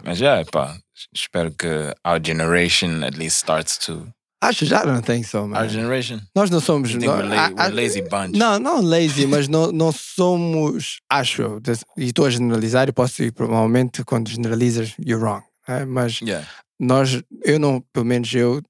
[0.04, 0.78] Mas já, epá.
[1.14, 1.68] Espero que
[2.06, 4.08] our generation at least starts to.
[4.48, 5.62] Acho já, não tem so, man.
[5.62, 6.20] Our generation?
[6.36, 6.94] Nós não somos.
[6.96, 8.38] Nó- we're, la- we're lazy bunch?
[8.38, 11.62] Não, não lazy, mas não, não somos, acho
[11.98, 15.44] e estou a generalizar e posso ir provavelmente quando generalizas, you're wrong.
[15.68, 15.86] é?
[15.86, 16.48] Mas Yeah.
[16.80, 18.62] nós, eu não, pelo menos eu,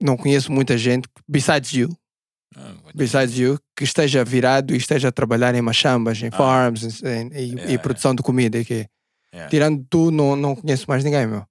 [0.00, 1.88] não conheço muita gente, besides you,
[2.56, 2.60] Oh,
[2.94, 6.36] besides you, que esteja virado e esteja a trabalhar em machambas, em Ah.
[6.36, 7.78] farms em- em- e, Yeah, e yeah.
[7.82, 8.58] produção de comida.
[8.58, 8.86] E que.
[9.48, 11.44] Tirando tu, não, não conheço mais ninguém, meu.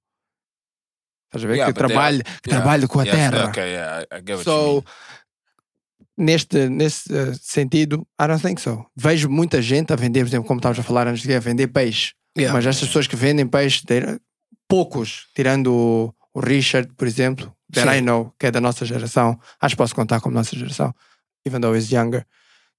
[1.30, 1.56] Estás a ver?
[1.58, 2.62] Yeah, que trabalho, are- que yeah.
[2.63, 3.46] trabalho com a Yes, terra.
[3.50, 4.84] Okay, yeah, I, get what you So, mean.
[6.18, 8.86] neste, nesse eh, sentido, I don't think so.
[8.96, 11.68] Vejo muita gente a vender, por exemplo, como estávamos a falar antes de a vender
[11.68, 12.13] peixe.
[12.38, 12.54] Yeah.
[12.54, 13.84] Mas estas pessoas que vendem peixe,
[14.68, 17.98] poucos, tirando o, o Richard, por exemplo, that Sim.
[17.98, 20.94] I know, que é da nossa geração, acho que posso contar como nossa geração,
[21.46, 22.26] even though he's younger,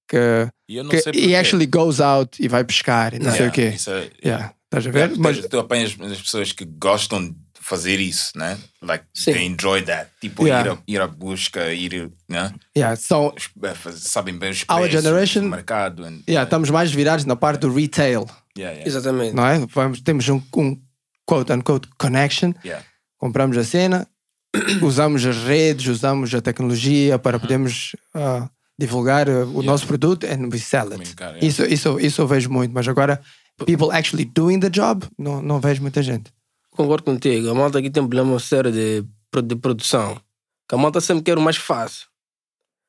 [0.07, 3.69] que, E que he actually goes out e vai pescar e não sei o quê.
[3.75, 4.99] Isso é, Yeah, estás a ver?
[5.09, 8.57] Yeah, Mas tu, tu apanhas as pessoas que gostam de fazer isso, né?
[8.81, 9.33] Like, Sim.
[9.33, 10.09] they enjoy that.
[10.19, 10.69] Tipo, Yeah.
[10.69, 12.53] ir, a, ir à busca, ir, né?
[12.75, 13.33] yeah, so,
[13.75, 16.03] faz- Sabem bem os Our preços, generation- o mercado.
[16.03, 18.25] And, yeah, estamos mais virados na parte do retail,
[18.57, 19.35] yeah, yeah, Exatamente.
[19.35, 19.59] não é?
[19.73, 20.81] Vamos, temos um, um
[21.25, 22.83] quote unquote connection, yeah.
[23.17, 24.07] compramos a cena,
[24.81, 27.41] usamos as redes, usamos a tecnologia para Uhum.
[27.41, 31.15] podermos ah, divulgar ah, o nosso produto and we sell it.
[31.19, 31.37] Yeah.
[31.45, 33.21] Isso, isso, isso eu vejo muito, mas agora,
[33.65, 36.31] people actually doing the job, não, não vejo muita gente.
[36.71, 37.49] Concordo contigo.
[37.49, 39.03] A malta aqui tem um problema sério de,
[39.43, 40.19] de produção.
[40.67, 42.07] Que a malta sempre quer o mais fácil.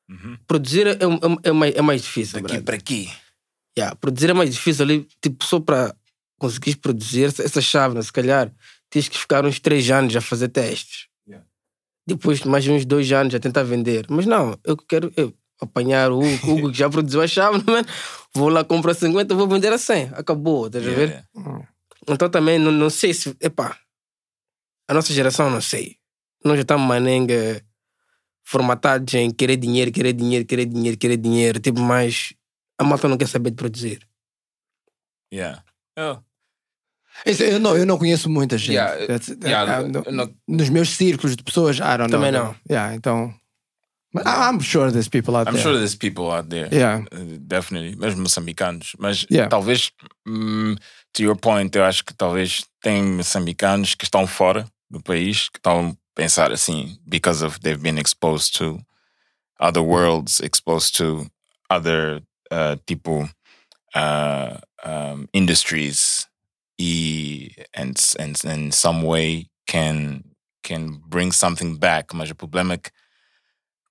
[0.09, 0.37] Uhum.
[0.47, 2.41] Produzir é, é, é mais, é mais difícil.
[2.41, 3.11] Daqui para aqui.
[3.77, 5.95] Yeah, produzir é mais difícil ali, tipo, só para
[6.37, 8.51] conseguires produzir essa, essa chave, se calhar,
[8.89, 11.07] tens que ficar uns três anos a fazer testes.
[11.27, 11.45] Yeah.
[12.05, 14.05] Depois, mais uns dois anos a tentar vender.
[14.09, 17.83] Mas não, eu quero eu, apanhar o Hugo, que já produziu a chave, man.
[18.35, 20.11] vou lá comprar 50, vou vender a 100.
[20.13, 21.09] Acabou, estás a ver?
[21.09, 21.72] Yeah, yeah.
[22.07, 23.35] Então também não, não sei se.
[23.39, 23.77] Epá,
[24.87, 25.97] a nossa geração não sei.
[26.43, 27.63] Nós já estamos manenga
[28.45, 31.59] formatados em querer dinheiro, querer dinheiro, querer dinheiro, querer dinheiro.
[31.59, 32.33] Tipo, mas
[32.77, 34.07] a malta não quer saber de produzir.
[35.33, 35.63] Yeah.
[35.97, 36.17] Oh,
[37.25, 38.73] Isso, eu, não, eu não conheço muita gente.
[38.75, 42.19] Yeah, That's- yeah, ah, no- não- nos meus círculos de pessoas, I don't know.
[42.19, 42.55] Também não.
[42.69, 43.33] Yeah, então.
[44.15, 45.63] I'm sure there's people out I'm there.
[45.63, 46.69] sure there's people out there.
[46.75, 47.03] Yeah.
[47.11, 47.95] Uh, definitely.
[47.95, 48.95] Mesmo moçambicanos.
[48.99, 49.49] Mas Yeah.
[49.49, 49.91] talvez,
[50.27, 50.75] hum,
[51.13, 55.57] to your point, eu acho que talvez tem moçambicanos que estão fora do país que
[55.57, 58.79] estão a pensar assim, because of they've been exposed to
[59.59, 61.25] other worlds, exposed to
[61.69, 62.21] other
[62.51, 63.23] uh, tipo
[63.95, 66.27] uh, um, industries,
[66.79, 70.23] e and and in some way can
[70.63, 72.15] can bring something back.
[72.15, 72.91] Mas o problema é que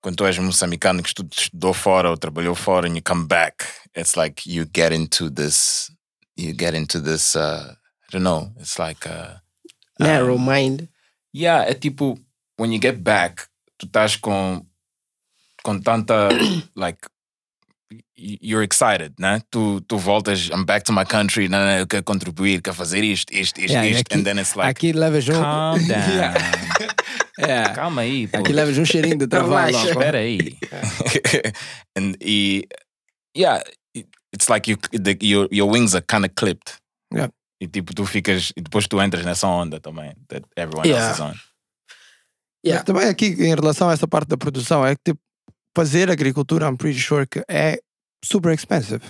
[0.01, 3.65] quando tu és moçambicano que estu- estudou fora ou trabalhou fora and you come back,
[3.97, 5.92] it's like you get into this,
[6.37, 9.37] you get into this, uh, I don't know, it's like, uh,
[9.99, 10.89] Narrow mind.
[11.33, 12.19] yeah, é tipo,
[12.57, 13.47] when you get back,
[13.79, 14.65] tu estás com,
[15.63, 16.29] com tanta,
[16.75, 16.99] like,
[18.17, 19.43] you're excited, né?
[19.51, 23.33] Tu, tu voltas, I'm back to my country, não, eu quero contribuir, quero fazer isto,
[23.33, 25.35] isto, isto, Yeah, isto, aqui- and then it's like, Aqui levas um.
[25.35, 26.35] calm down.
[27.39, 27.75] Yeah.
[27.75, 28.39] Calma aí, pô.
[28.39, 29.77] Aqui levas um cheirinho de trabalho.
[29.77, 30.57] Espera aí.
[31.97, 32.67] and e,
[33.37, 33.63] yeah,
[34.33, 36.75] it's like you, the, your, your wings are kind of clipped.
[37.13, 37.31] Yeah.
[37.61, 41.09] E tipo, tu ficas, e depois tu entras nessa onda também, that everyone Yeah.
[41.09, 41.35] else is on.
[42.65, 42.85] Yeah.
[42.85, 45.21] Também aqui, em relação a essa parte da produção, é que tipo,
[45.77, 47.79] fazer agricultura, I'm pretty sure que é
[48.25, 49.03] super expensive.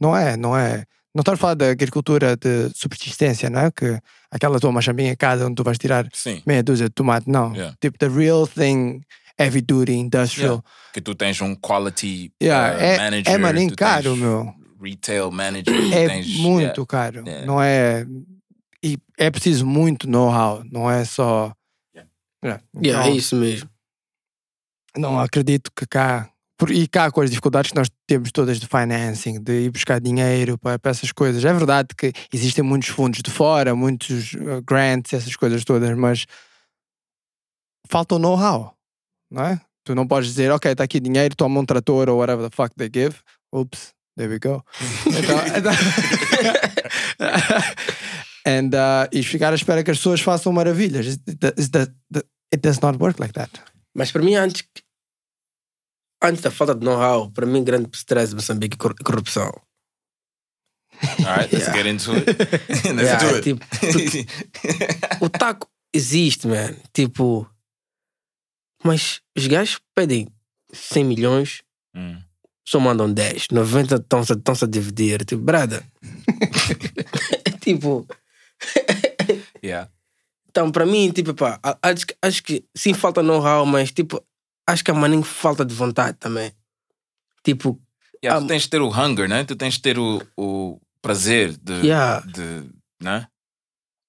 [0.00, 0.84] Não é, não é.
[1.14, 3.70] Não estás a falar da agricultura de subsistência, não é?
[3.70, 3.98] Que
[4.30, 6.42] aquela tua machambinha em casa onde tu vais tirar Sim.
[6.44, 7.54] meia dúzia de tomate, não.
[7.54, 7.76] Yeah.
[7.80, 9.00] Tipo, the real thing,
[9.38, 10.64] heavy duty, industrial.
[10.92, 13.32] Que tu tens um quality Yeah, uh, é- manager.
[13.34, 14.52] é maninho caro, tens meu.
[14.84, 15.74] Retail manager.
[15.92, 16.86] É tens, muito yeah.
[16.86, 17.24] caro.
[17.26, 17.46] Yeah.
[17.46, 18.06] Não é.
[18.82, 21.52] E é preciso muito know-how, não é só.
[21.94, 22.10] Yeah.
[22.44, 22.62] Yeah.
[22.76, 23.70] Yeah, é Então, isso mesmo.
[24.96, 26.30] não acredito que cá.
[26.58, 30.00] por- E cá com as dificuldades que nós temos todas de financing, de ir buscar
[30.00, 31.44] dinheiro para, para essas coisas.
[31.44, 36.26] É verdade que existem muitos fundos de fora, muitos uh, grants, essas coisas todas, mas
[37.88, 38.74] falta o know-how,
[39.30, 39.60] não é?
[39.84, 42.74] Tu não podes dizer, ok, está aqui dinheiro, toma um trator ou whatever the fuck
[42.76, 43.16] they give.
[43.54, 44.62] Oops, there we go.
[45.06, 45.72] então, então-
[48.46, 51.06] And, uh, e ficar à espera que as pessoas façam maravilhas.
[51.06, 53.50] It, it, it, it does not work like that.
[53.94, 54.62] Mas para mim, antes,
[56.22, 59.50] antes da falta de know-how, para mim, grande stress de Moçambique é cor- corrupção.
[61.24, 61.82] All right, let's Yeah.
[61.82, 62.26] get into it.
[62.94, 63.42] let's Yeah, do it.
[63.42, 63.64] tipo,
[65.24, 66.74] o taco existe, man.
[66.92, 67.48] Tipo,
[68.84, 70.28] mas os gajos pedem
[70.72, 71.62] 100 milhões,
[71.96, 72.20] Hum.
[72.64, 73.48] Só mandam 10.
[73.52, 75.24] 90 estão-se estão-se a dividir.
[75.24, 75.84] Tipo, brada.
[77.60, 78.06] tipo,
[79.62, 79.90] Yeah.
[80.48, 84.22] então para mim, tipo, pá, acho, que- acho que sim falta know-how, mas tipo,
[84.66, 86.52] acho que a maninho falta de vontade também.
[87.42, 87.80] Tipo,
[88.22, 89.44] Yeah, Ah, tu tens de ter o hunger, né?
[89.44, 92.24] Tu tens de ter o, o prazer de, Yeah.
[92.26, 92.70] de,
[93.02, 93.26] né?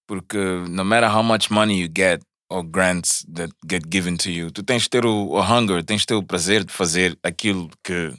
[0.07, 0.37] Porque
[0.69, 4.63] no matter how much money you get or grants that get given to you, tu
[4.63, 8.13] tens de ter o, o hunger, tens de ter o prazer de fazer aquilo que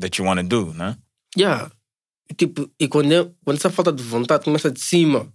[0.00, 0.96] that you want to do, né?
[1.36, 1.70] Yeah.
[2.36, 5.32] Tipo, e quando, eu, quando essa falta de vontade começa de cima,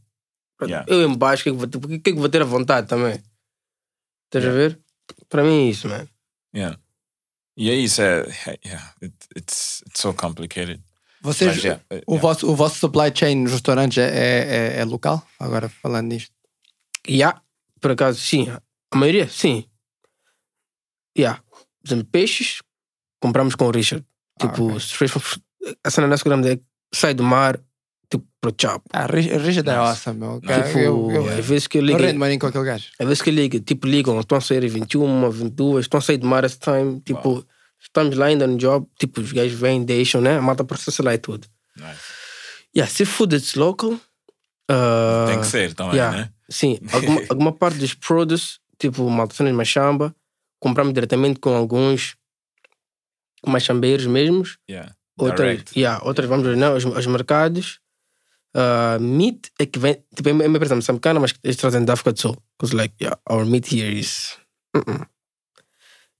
[0.59, 0.85] Yeah.
[0.91, 2.45] eu embaixo, o que, é que, vou ter- o que, é que vou ter a
[2.45, 3.21] vontade também?
[4.25, 4.79] Estás a ver?
[5.29, 6.07] Para mim é isso, man.
[6.55, 6.79] Yeah.
[7.55, 10.81] E é isso, é, é- yeah, it, it's, it's so complicated.
[11.21, 12.21] Vocês, Mas, yeah, uh, o, yeah.
[12.21, 15.23] vosso, o vosso supply chain nos restaurantes é, é, é- é local?
[15.39, 16.31] Agora falando nisto.
[17.07, 17.39] Yeah,
[17.79, 18.47] por acaso, sim.
[18.49, 19.63] A maioria, sim.
[21.17, 21.41] Yeah.
[21.51, 22.61] Por exemplo, peixes,
[23.19, 24.03] compramos com o Richard.
[24.39, 25.41] Ah, Tipo, straight from-
[25.83, 26.59] a cena nossa grande é
[26.93, 27.59] sai do mar,
[28.09, 28.83] tipo, pro chop.
[28.93, 30.35] Ah, Richard é awesome, meu.
[30.35, 32.87] Tipo, Cara, eu, eu, às vezes que eu eu ligo, rendo money com aquele gajo.
[32.99, 36.17] às vezes que eu ligo, tipo, ligam, estão a sair 21, 22, estão a sair
[36.17, 37.45] do mar esse time, tipo,
[37.81, 40.37] estamos lá ainda no job, tipo, os gajos vêm, deixam, né?
[40.37, 41.47] A malta processa lá e tudo.
[41.75, 41.99] Nice.
[42.75, 43.93] Yeah, seafood it's local.
[44.69, 46.17] Uh, Tem que ser também, yeah.
[46.17, 46.29] né?
[46.49, 50.13] Sim, alguma, alguma parte dos produtos, tipo maltações de machamba,
[50.59, 52.16] compramos diretamente com alguns
[53.49, 54.57] machambeiros mesmos.
[54.69, 54.93] Yeah.
[55.19, 55.79] Outras, Direct.
[55.79, 57.79] yeah, outras vamos aos, aos mercados.
[58.55, 62.13] Uh, meat é que vem, tipo, é uma empresa moçambicana, mas eles trazem da África
[62.13, 62.37] do Sul.
[62.57, 64.37] Because, like, yeah, our meat here is.
[64.75, 65.05] Uh-uh.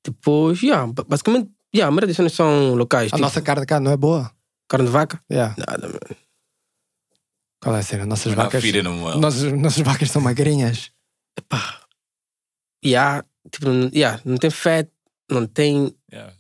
[0.04, 3.12] Depois, yeah, ba- basicamente, yeah, a maioria das cenas são locais.
[3.12, 4.32] A tipo, nossa carne cá não é boa.
[4.70, 5.22] carne de vaca.
[5.32, 5.56] Yeah.
[5.58, 6.00] Nada, man.
[7.62, 8.06] Qual é a cena?
[8.06, 8.64] Nossas We're vacas.
[8.64, 9.20] well.
[9.20, 10.92] Nossas, nossas vacas são magrinhas.
[11.38, 11.82] Epá.
[12.86, 14.88] Yeah, tipo, não- yeah, não tem fat,
[15.30, 15.96] não tem.
[16.12, 16.34] Yeah.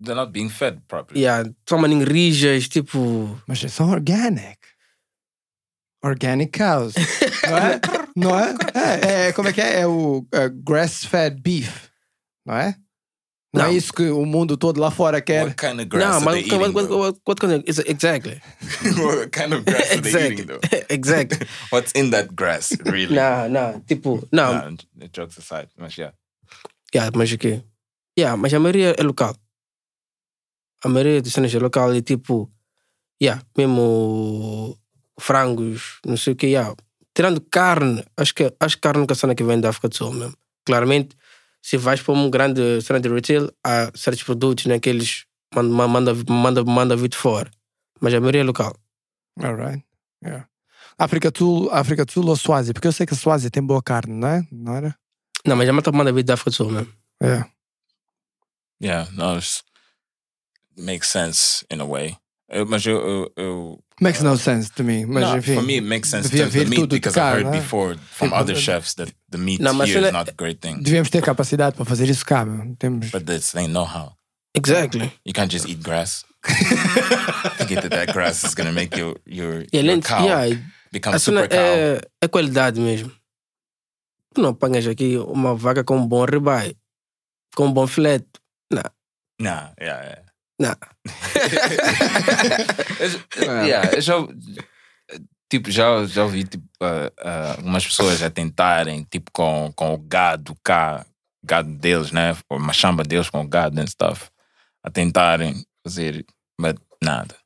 [0.00, 1.20] They're not being fed properly.
[1.22, 3.38] Yeah, tomam rijas, tipo.
[3.46, 4.58] Mas são organic.
[6.02, 6.94] Organic cows.
[7.48, 7.80] não é?
[8.16, 8.54] Não é?
[8.74, 9.80] É, é, Como é que é?
[9.80, 11.88] É o uh, grass-fed beef.
[12.46, 12.76] Não é?
[13.52, 13.72] Não, é Não.
[13.76, 15.44] isso que o mundo todo lá fora quer.
[15.44, 16.74] What kind of grass Não, mas they what, eating?
[16.74, 16.98] what, though?
[17.00, 17.64] what, what kind of.
[17.66, 18.40] is- Exactly.
[19.02, 20.44] what kind of grass are they eating, exactly.
[20.44, 20.86] though?
[20.88, 21.46] exactly.
[21.70, 23.14] What's in that grass, really?
[23.16, 24.26] Não, não, tipo.
[24.32, 25.68] Não, Nah, jokes aside.
[25.76, 26.14] Mas, yeah.
[26.94, 27.62] yeah, mas o quê?
[28.18, 29.34] Yeah, mas a maioria é local.
[30.84, 32.50] A maioria das cenas é local e tipo.
[33.20, 34.78] Yeah, mesmo
[35.18, 36.46] frangos, não sei o que.
[36.46, 36.74] Yeah.
[37.14, 39.96] Tirando carne, acho que, acho que carne é a cena que vem da África do
[39.96, 40.36] Sul mesmo.
[40.64, 41.16] Claramente,
[41.60, 45.88] se vais para um grande cena de retail, há certos produtos né, que eles mandam
[45.88, 47.50] manda, manda, manda vir de fora.
[48.00, 48.76] Mas a maioria é local.
[49.42, 49.84] Alright.
[50.24, 50.46] Yeah.
[50.96, 52.72] África do Sul, África do Sul ou Suásia?
[52.72, 54.46] Porque eu sei que a Suásia tem boa carne, não é?
[54.50, 54.96] Não era?
[55.44, 56.92] Não, mas a malta manda vir da África do Sul mesmo.
[57.20, 57.44] É.
[58.80, 59.64] Yeah, it's,
[60.78, 62.16] makes sense in a way.
[62.50, 65.04] Uh, Mas eu, eu, eu Makes no sense to me.
[65.04, 65.54] Mas no, enfim.
[65.54, 67.60] for me, it makes sense to the meat because cá, I heard não é?
[67.60, 70.80] before from other chefs that the meat mas here is not a great thing.
[70.82, 72.74] Devíamos ter capacidade para fazer isso cá, meu.
[72.76, 73.10] Temos.
[73.10, 74.12] But this they know how.
[74.54, 75.12] Exactly.
[75.26, 76.24] You can't just eat grass.
[77.58, 80.56] Thinking that that grass is gonna make your your, E your cow yeah,
[80.92, 81.58] become a super cow.
[81.58, 83.10] é, é qualidade mesmo.
[84.34, 86.76] Tu não apanhas aqui uma vaca com um bom ribeye,
[87.56, 88.28] com um bom filete.
[88.70, 88.82] Não,
[89.40, 90.22] Nah, yeah, yeah.
[90.58, 90.74] Não.
[93.66, 94.14] Yeah, eu já,
[95.50, 99.98] tipo, já, já ouvi tipo, ah, ah, algumas pessoas a tentarem, tipo, com, com o
[99.98, 101.06] gado cá,
[101.44, 102.36] gado deles, né?
[102.50, 104.28] Ou uma chamba deles com o gado and stuff,
[104.82, 106.24] a tentarem fazer,
[106.60, 107.36] mas nada.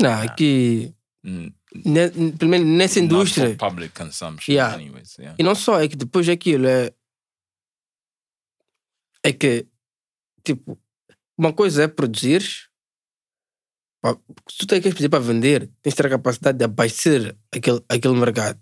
[0.00, 0.94] Não, aqui,
[1.26, 1.50] Mm,
[1.86, 4.74] ne, pelo menos nessa not indústria, public consumption, Yeah.
[4.74, 5.16] anyways.
[5.18, 5.34] Yeah.
[5.38, 6.92] e não só, é que depois daquilo é.
[9.22, 9.66] É que,
[10.44, 10.78] tipo,
[11.36, 12.42] uma coisa é produzir.
[14.50, 17.82] Se tu tens que pedir para vender, tens de ter a capacidade de abastecer aquele,
[17.88, 18.60] aquele mercado.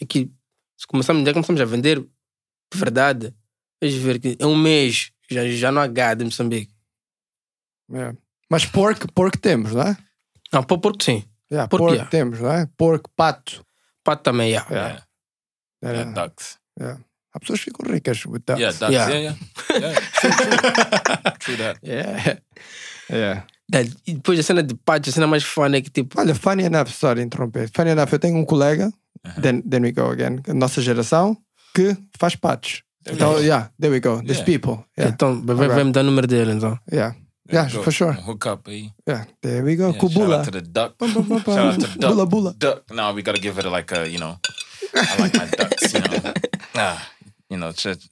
[0.00, 0.30] E que,
[0.76, 3.34] se começamos, já começamos a vender de verdade,
[3.80, 6.74] vais ver que em um mês já, já não há gado em Moçambique.
[7.92, 8.12] É.
[8.50, 9.96] Mas pork, pork temos, não é?
[10.52, 11.24] Não, porque sim.
[11.50, 12.10] Yeah, Pork, pork yeah.
[12.10, 12.66] temos, não é?
[12.76, 13.64] Pork, pato.
[14.02, 14.66] Pato também, já.
[14.68, 15.06] Yeah.
[15.82, 16.58] Era- Yeah, ducks.
[17.34, 18.60] Há pessoas que ficam ricas with that.
[18.60, 18.92] Yeah, ducks.
[18.92, 19.08] Yeah.
[19.10, 19.36] Yeah,
[19.70, 19.80] yeah.
[19.80, 20.00] yeah.
[20.20, 21.32] True, true.
[21.40, 21.78] True that.
[21.82, 22.38] Yeah.
[23.10, 23.46] Yeah.
[24.06, 26.64] E depois a cena de pato, a cena mais fã é que tipo, Olha, funny
[26.64, 27.68] enough, sorry interromper.
[27.74, 28.92] Funny enough, eu tenho um colega,
[29.40, 31.36] then, then we go again, nossa geração,
[31.74, 33.40] que faz we Então, go.
[33.40, 34.22] yeah, there we go.
[34.22, 34.84] These people.
[34.96, 35.12] Yeah.
[35.14, 35.86] então vai, vai Alright.
[35.86, 36.78] me dar o número dele então.
[36.92, 37.16] Yeah.
[37.50, 38.12] Yeah, for sure.
[38.12, 38.88] Hook up, eh?
[39.06, 39.26] Yeah.
[39.42, 39.90] There we go.
[39.90, 40.36] Yeah, shout Kubula.
[40.38, 40.96] out to the duck.
[40.98, 41.54] Bum, bum, bum, bum.
[41.54, 42.10] Shout out to the duck.
[42.10, 42.54] Bula bula.
[42.56, 42.84] Duck.
[42.90, 44.38] No, we gotta give it like a, you know,
[44.94, 46.32] I like my ducks, you know.
[46.76, 46.98] Ah,
[47.54, 48.10] you know, just,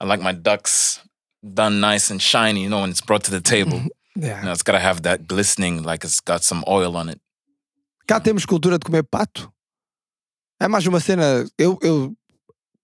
[0.00, 1.00] I like my ducks
[1.42, 3.80] done nice and shiny, you know, when it's brought to the table.
[4.16, 4.42] You Yeah.
[4.44, 7.20] know, it's gotta have that glistening, like it's got some oil on it.
[8.08, 9.48] Cá temos cultura de comer pato.
[10.60, 11.46] É mais uma cena.
[11.56, 12.12] Eu, eu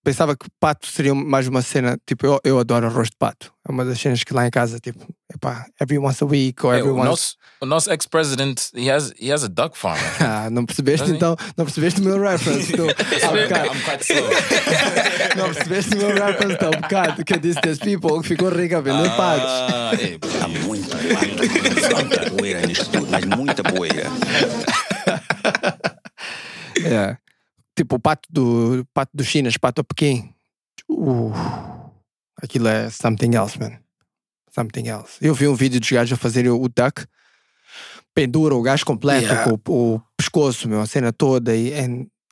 [0.06, 1.98] pensava que pato seria mais uma cena.
[2.06, 3.52] Tipo, eu, eu adoro arroz de pato.
[3.68, 6.72] É uma das cenas que lá em casa, tipo, epá, every once a week or
[6.74, 7.08] Hey, every o once.
[7.08, 9.98] nosso, o nosso ex-president, he has, he has a duck farm.
[10.20, 11.14] Ah, não percebeste he?
[11.16, 11.34] então?
[11.56, 12.70] Não percebeste o meu reference?
[12.76, 13.66] do- há bocado.
[13.66, 14.30] I'm quite slow.
[15.36, 18.48] Não percebeste o meu reference há um bocado que eu disse das people que ficou
[18.48, 19.50] rica a vender patos.
[19.50, 24.06] Ah, hey, bro, Há muita, muita, muita poeira nisto tudo, mas muita poeira.
[26.84, 27.16] É.
[27.76, 30.32] Tipo o pato do pato do Chinas, pato Pequim.
[30.88, 31.32] Uh,
[32.42, 33.78] aquilo é something else, man.
[34.54, 35.18] Something else.
[35.20, 37.04] Eu vi um vídeo dos gajos a fazerem o duck.
[38.14, 39.44] pendura o gajo completo Yeah.
[39.44, 41.70] com o, o pescoço, meu, a cena toda e,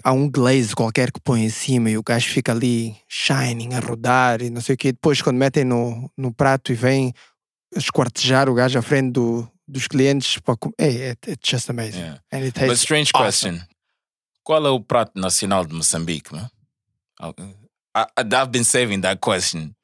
[0.03, 3.81] há um glaze qualquer que põe em cima e o gajo fica ali shining, a
[3.81, 4.93] rodar e não sei o quê.
[4.93, 7.13] Depois quando metem no, no prato e vem
[7.77, 12.01] esquartejar o gajo à frente do, dos clientes para hey, it, it's just amazing.
[12.01, 12.21] Yeah.
[12.33, 13.59] And it But strange awesome.
[13.59, 13.74] question.
[14.45, 16.49] Qual é o prato nacional de Moçambique, man?
[17.97, 19.75] I, I've been saving that question.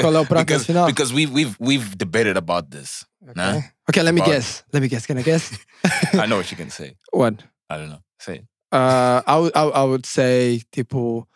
[0.00, 0.86] Qual é o prato because, nacional?
[0.86, 3.04] Because we've we've we've debated about this.
[3.34, 3.56] Nah?
[3.56, 3.64] Okay.
[3.90, 4.64] okay, let me About- guess.
[4.72, 5.06] Let me guess.
[5.06, 5.50] Can I guess?
[6.14, 6.94] I know what you can say.
[7.12, 7.42] What?
[7.68, 8.02] I don't know.
[8.20, 8.44] Say it.
[8.72, 11.26] Uh, I, would, I, would- I would say tipo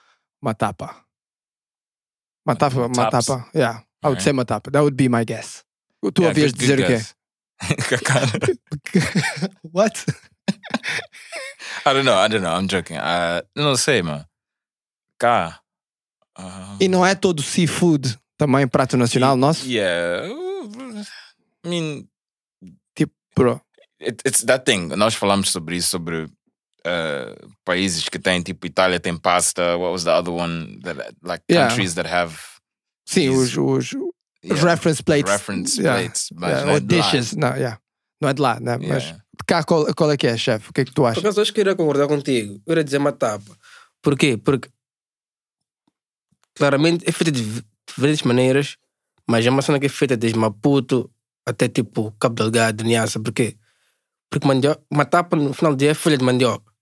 [0.44, 0.94] matapa.
[2.48, 2.98] Matapa, Taps.
[3.28, 3.44] matapa.
[3.54, 4.70] Yeah, I would say matapa.
[4.70, 5.64] That would be my guess.
[6.14, 7.00] Tu Yeah, good- dizer o quê?
[9.72, 10.04] What?
[11.86, 12.16] I don't know.
[12.18, 12.54] I don't know.
[12.54, 12.96] I'm joking.
[12.98, 14.24] Uh, não sei, man.
[15.18, 15.60] Cá.
[16.38, 19.66] Uh, E não é todo seafood também prato nacional nosso?
[19.68, 20.26] Yeah.
[21.64, 22.08] I mean,
[23.36, 23.60] Bro.
[24.00, 24.88] it, it's that thing.
[24.96, 29.76] Nós falamos sobre isso, sobre uh, países que têm, tipo, Itália tem pasta.
[29.76, 30.78] What was the other one?
[30.82, 31.68] That, like Yeah.
[31.68, 32.36] countries that have
[33.06, 33.92] Sim, Is- os, os,
[34.44, 35.30] yeah, reference plates.
[35.30, 36.28] reference Yeah, plates.
[36.34, 37.32] Mas yeah, não é dishes.
[37.36, 37.78] Não, yeah.
[38.20, 38.78] não é de lá, né?
[38.78, 39.14] mas.
[39.46, 40.70] Cá qual, qual é que é, chefe?
[40.70, 41.24] O que é que tu Por achas?
[41.24, 42.60] acaso, acho que eu iria concordar contigo.
[42.66, 43.56] Eu iria dizer matapa.
[44.02, 44.36] Por quê?
[44.36, 44.68] Porque
[46.54, 48.76] claramente é feita de diferentes maneiras,
[49.26, 51.10] mas é uma cena que é feita desde Maputo
[51.46, 53.20] até tipo Cabo Delgado, Niassa.
[53.20, 53.56] Por quê?
[54.30, 56.72] Porque mandioca, matapa no final do dia é folha de mandioca.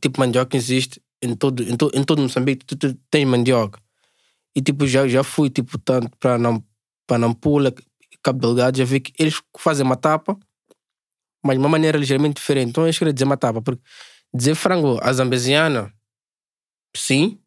[0.00, 3.80] Tipo, mandioca existe em todo, em, to, em todo Moçambique, tu, tu tens mandioca.
[4.54, 6.62] E tipo, já, já fui tipo, tanto para Nam,
[7.06, 7.74] para Nampula,
[8.22, 10.38] Cabo Delgado, já vi que eles fazem matapa,
[11.46, 12.70] mas de uma maneira ligeiramente diferente.
[12.70, 13.82] Então eu queria dizer matapa, porque
[14.34, 15.92] dizer frango à zambesiana,
[16.96, 17.38] sim,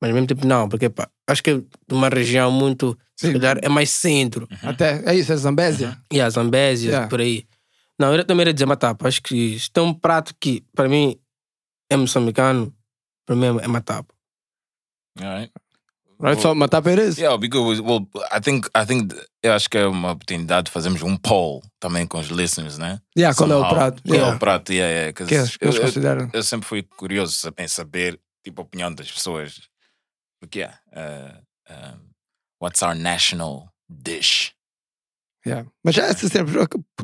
[0.00, 3.32] mas ao mesmo tempo não, porque pá, acho que é de uma região muito, Sim.
[3.62, 4.46] é mais centro.
[4.62, 5.96] Até, é isso, é Zambésia?
[6.12, 7.08] E a Zambésia, Yeah.
[7.08, 7.46] por aí.
[7.98, 9.08] Não, eu também ia dizer matapa.
[9.08, 11.18] Acho que isso tem um prato que, para mim,
[11.90, 12.74] é moçambicano,
[13.24, 14.14] para mim é matapa.
[15.18, 15.48] All
[16.20, 16.54] right.
[16.56, 17.18] Matapa it is.
[17.18, 17.80] Yeah, it'll be good.
[17.80, 21.62] Well, I think I think eu acho que é uma oportunidade de fazermos um poll
[21.80, 23.00] também com os listeners, né?
[23.16, 24.02] Yeah, qual é o prato?
[24.02, 24.36] Qual é Yeah.
[24.36, 24.72] o prato?
[24.72, 25.12] Yeah, yeah.
[25.12, 26.30] Que eles, eu, eu, consideram.
[26.32, 29.60] eu sempre fui curioso em saber tipo a opinião das pessoas.
[30.40, 31.98] Porque yeah, uh, um,
[32.60, 34.52] what's our national dish?
[35.46, 35.68] Yeah.
[35.84, 36.54] Mas já essa sempre,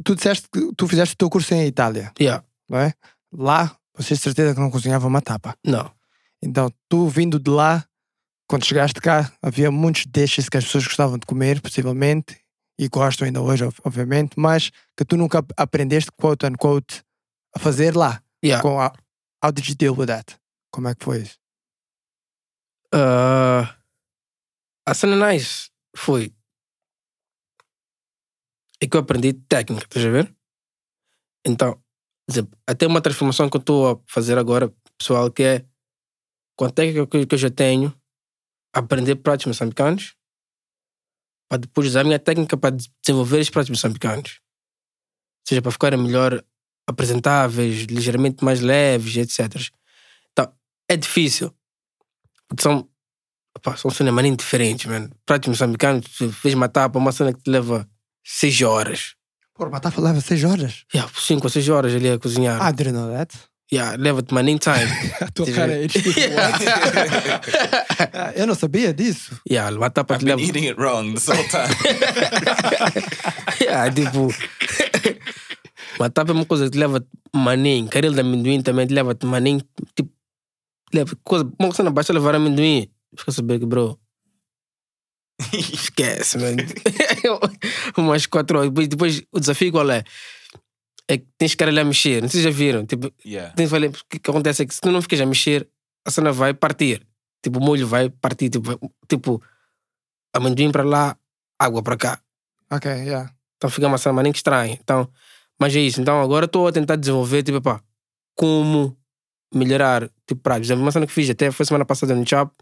[0.04, 2.44] tu disseste que tu fizeste o teu curso em Itália, Yeah.
[2.68, 2.92] não é?
[3.32, 5.56] Lá, vocês de certeza que não cozinhavam matapa.
[5.64, 5.90] Não.
[6.42, 7.84] Então, tu vindo de lá,
[8.52, 12.38] quando chegaste cá, havia muitos dishes que as pessoas gostavam de comer, possivelmente,
[12.78, 17.02] e gostam ainda hoje, ob- obviamente, mas que tu nunca ap- aprendeste, quote unquote,
[17.56, 18.22] a fazer lá.
[18.44, 18.60] Yeah.
[18.62, 18.92] Com a,
[19.42, 20.38] how did you deal with that?
[20.70, 21.38] Como é que foi isso?
[22.92, 23.74] Ah,
[24.86, 26.30] a cena nice foi.
[28.82, 30.36] É que eu aprendi técnica, estás a ver?
[31.46, 31.82] Então,
[32.28, 35.64] exemplo, até uma transformação que eu estou a fazer agora, pessoal, que é
[36.54, 37.98] com a técnica que eu já tenho,
[38.72, 40.14] aprender pratos moçambicanos,
[41.48, 44.40] para depois usar a minha técnica para desenvolver os pratos moçambicanos.
[45.40, 46.42] Ou seja, para ficarem melhor
[46.86, 49.70] apresentáveis, ligeiramente mais leves, etc.
[50.32, 50.52] Então,
[50.88, 51.54] é difícil.
[52.48, 52.88] Porque são,
[53.56, 55.10] opá, são cenas diferentes, mano.
[55.26, 57.88] Pratos moçambicanos, tu fez matar para uma cena que te leva
[58.24, 59.14] 6 horas.
[59.54, 60.84] Pô, matapa leva 6 horas.
[61.20, 62.72] 5 ou 6 horas ali a cozinhar.
[62.72, 63.51] Didn't know that.
[63.72, 64.84] Yeah, leva-te maninho time.
[65.20, 65.52] A tua Sim.
[65.54, 66.64] cara é tipo, what?
[68.12, 69.40] Ah, Eu não sabia disso.
[69.48, 71.72] yeah, matar para I've te been eating it wrong this whole time.
[73.62, 74.28] yeah, tipo.
[75.98, 77.02] matar é uma coisa que te leva
[77.34, 77.88] maninho.
[77.88, 79.62] Caril de amendoim também te leva maninho.
[79.96, 80.10] Tipo,
[80.92, 81.44] leva coisa.
[81.58, 82.90] Uma coisa não basta levar amendoim.
[83.16, 83.98] Fica a saber que, bro.
[85.52, 86.62] Esquece, mano.
[87.96, 88.70] Umas quatro horas.
[88.70, 90.04] Depois, depois o desafio qual é?
[91.08, 92.22] É que tens que ir ali a mexer.
[92.22, 92.86] Não sei se já viram.
[92.86, 93.52] Tipo, yeah.
[93.54, 95.68] tens que falar- o que, acontece é que se tu não ficas a mexer,
[96.06, 97.06] a cena vai partir.
[97.42, 98.48] Tipo, o molho vai partir.
[98.50, 99.42] Tipo, vai- tipo
[100.32, 101.16] amendoim para lá,
[101.58, 102.20] água para cá.
[102.70, 103.30] Ok, yeah.
[103.56, 104.78] Então fica uma cena nem que estranha.
[104.80, 105.08] Então,
[105.60, 106.00] mas é isso.
[106.00, 107.82] Então agora estou a tentar desenvolver, tipo, pá,
[108.34, 108.96] como
[109.54, 110.62] melhorar, tipo, pratos.
[110.62, 112.52] Por exemplo, uma cena que fiz até foi semana passada no Chop.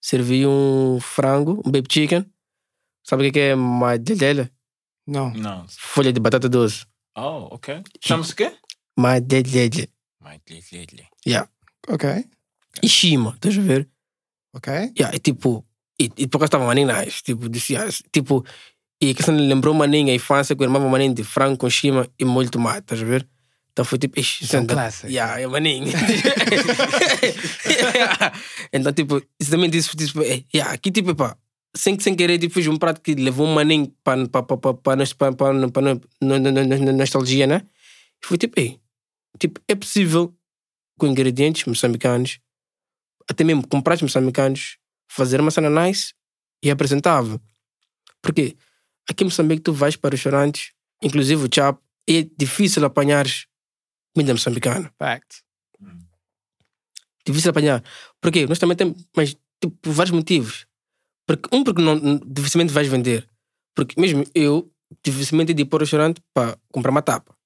[0.00, 2.24] Servi um frango, um baby chicken.
[3.04, 4.50] Sabe o que que é madelele?
[5.06, 5.30] Não.
[5.34, 5.66] No.
[5.68, 6.86] Folha de batata doce.
[7.16, 7.82] Oh, okay.
[8.00, 8.52] Chama-se o quê?
[8.96, 9.88] Madelele.
[10.20, 10.40] My
[10.72, 11.08] lately.
[11.88, 12.24] Ok,
[12.82, 13.88] E shima, estás a ver?
[14.54, 14.72] ok.
[14.98, 15.64] Yeah, e tipo,
[16.00, 17.22] e, e por acaso estava maninho nice.
[17.22, 18.44] Tipo, disse, ah, tipo,
[19.00, 22.06] e que cena lembrou maninho a infância que eu irmava maninho de frango com shima
[22.18, 23.26] e molho de tomate, estás a ver?
[23.72, 25.06] Então foi tipo, ixi, Isso é um clássico.
[25.06, 25.86] Yeah, é maninho.
[27.68, 28.32] Yeah.
[28.72, 31.36] Então, tipo, isso também disse, tipo, é, yeah, aqui tipo, pá,
[31.78, 34.28] sem, sem querer, tipo, fiz um prato que levou um maninho para no-
[36.92, 37.62] nostalgia, né?
[38.22, 38.80] E foi tipo, ei,
[39.38, 40.34] tipo, é possível
[40.98, 42.40] com ingredientes moçambicanos,
[43.30, 46.12] até mesmo com pratos moçambicanos, fazer uma cena nice
[46.62, 47.40] e apresentável.
[48.20, 48.56] Porque
[49.08, 50.72] aqui em Moçambique tu vais para restaurantes,
[51.02, 53.46] inclusive o chap, é difícil apanhares
[54.14, 54.92] comida moçambicana.
[54.98, 55.42] Fact.
[57.24, 57.84] Difícil apanhar.
[58.20, 58.46] Porquê?
[58.46, 60.66] Nós também temos, mas tipo, por vários motivos.
[61.28, 63.28] Porque, um, porque não, dificilmente vais vender.
[63.76, 64.72] Porque mesmo eu,
[65.04, 67.36] dificilmente de ir para o restaurante para comprar uma tapa.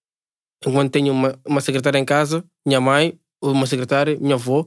[0.65, 4.65] Enquanto tenho uma, uma secretária em casa, minha mãe, ou uma secretária, minha avó,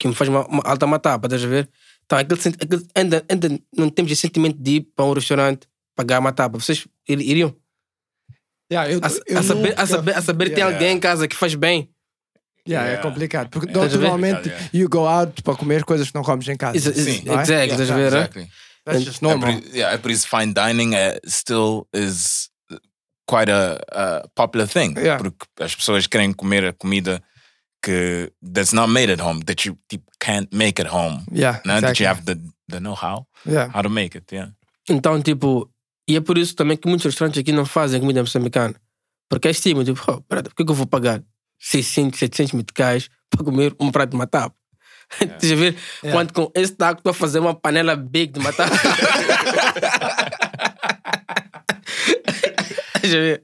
[0.00, 1.70] que me faz uma, uma alta uma tapa, estás a ver?
[2.04, 6.18] Então, aquele, aquele, ainda, ainda não temos esse sentimento de ir para um restaurante pagar
[6.18, 6.58] uma tapa.
[6.58, 7.54] Vocês ir- iriam?
[8.70, 10.74] Yeah, eu, A, eu a saber, nunca- a saber, a saber tem Yeah.
[10.74, 11.88] alguém em casa que faz bem.
[12.68, 13.02] Yeah, É Yeah.
[13.08, 13.48] complicado.
[13.50, 13.98] Porque a ver?
[13.98, 14.68] normalmente Yeah.
[14.72, 16.76] you go out para comer coisas que não comes em casa.
[16.76, 17.22] Exa- exa- Sim.
[17.26, 17.40] É?
[17.40, 17.98] Exactly, ver?
[17.98, 18.06] hein?
[18.18, 18.48] Exactly.
[18.84, 19.52] That's just É normal.
[19.60, 22.50] por, yeah, é por isso fine dining é, still is
[23.28, 24.94] quite a, a popular thing.
[24.96, 25.22] Yeah.
[25.22, 27.22] Porque as pessoas querem comer a comida
[27.82, 31.24] que that's not made at home, that you tipo, can't make at home.
[31.32, 31.80] Yeah, né?
[31.80, 32.04] That exactly.
[32.04, 33.70] you have the, the know-how, Yeah.
[33.74, 34.26] how to make it.
[34.32, 34.52] Yeah.
[34.88, 35.68] Então, tipo,
[36.08, 38.74] e é por isso também que muitos restaurantes aqui não fazem comida moçambicana.
[39.28, 41.20] Porque é estima, tipo, oh, pera, por que eu vou pagar
[41.58, 44.54] 600, 700 meticais para comer um prato de matapa?
[45.40, 45.76] Deixa eu ver
[46.10, 48.74] quanto com esse taco estou a fazer uma panela big de matapa.
[53.00, 53.42] Deixa eu ver.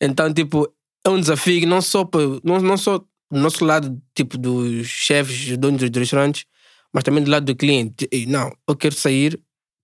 [0.00, 0.72] Então, tipo,
[1.04, 5.56] é um desafio não só, para, não, não só do nosso lado, tipo, dos chefes,
[5.56, 6.44] donos dos restaurantes,
[6.92, 8.08] mas também do lado do cliente.
[8.12, 9.40] E, não, eu quero sair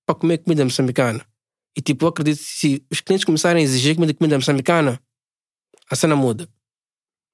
[0.07, 1.25] para comer comida moçambicana.
[1.77, 5.01] E tipo, eu acredito que se os clientes começarem a exigir comida, comida moçambicana,
[5.91, 6.49] a cena muda.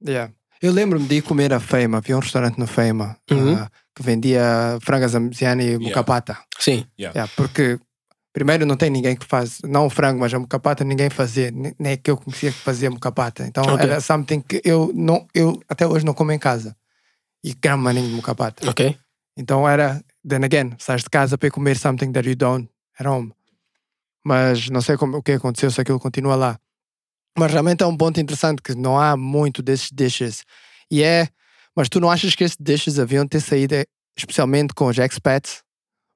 [0.06, 0.32] Yeah.
[0.62, 1.98] Eu lembro-me de ir comer a Feima.
[1.98, 3.54] Havia um restaurante no Feima Uhum.
[3.56, 6.38] ah, que vendia frangas zambiana e mucapata.
[6.58, 6.86] Sim.
[6.98, 7.78] Yeah, porque
[8.32, 11.74] primeiro não tem ninguém que faz, não o frango, mas a mucapata ninguém fazia, ne-
[11.78, 13.46] nem é que eu conhecia que fazia mucapata.
[13.46, 13.84] Então Ok.
[13.86, 16.76] era something que eu, não, eu até hoje não como em casa.
[17.44, 18.68] E grande maninho de mucapata.
[18.68, 18.96] Ok.
[19.36, 23.06] Então era, then again, sais de casa para ir comer something that you don't at
[23.06, 23.32] home.
[24.24, 26.58] Mas não sei como, o que aconteceu, se aquilo continua lá.
[27.38, 30.42] Mas realmente é um ponto interessante que não há muito desses dishes.
[30.90, 31.28] E é,
[31.74, 33.84] mas tu não achas que esses dishes haviam de ter saído eh,
[34.16, 35.62] especialmente com os expats?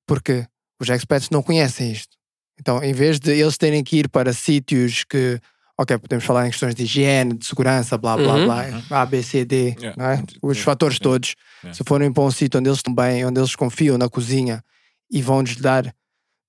[0.06, 0.46] Porque
[0.80, 2.16] os expats não conhecem isto.
[2.58, 5.38] Então, em vez de eles terem que ir para sítios que,
[5.78, 8.44] ok, podemos falar em questões de higiene, de segurança, blá blá Uhum.
[8.44, 8.64] blá,
[9.02, 9.94] A, B, C, D, Yeah.
[9.96, 10.22] não é?
[10.42, 10.64] os Yeah.
[10.64, 11.02] fatores Yeah.
[11.04, 11.34] todos.
[11.62, 11.76] Yeah.
[11.76, 14.62] Se forem para um sítio onde eles estão bem, onde eles confiam na cozinha
[15.10, 15.94] e vão-lhes dar,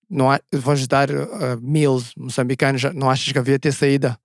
[0.10, 4.18] não há, vão-lhes dar uh, meals moçambicanos, não achas que havia de ter saída?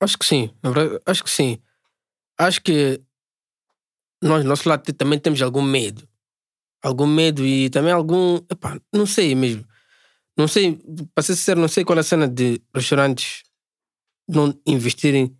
[0.00, 0.50] Acho que sim.
[0.62, 1.58] Verdade, acho que sim.
[2.38, 3.00] Acho que
[4.22, 6.06] nós, nosso lado, também temos algum medo.
[6.82, 8.36] Algum medo e também algum.
[8.50, 9.64] Epá, não sei mesmo.
[10.36, 10.78] Não sei,
[11.14, 13.42] para ser sincero, não sei qual é a cena de restaurantes
[14.28, 15.36] não investirem.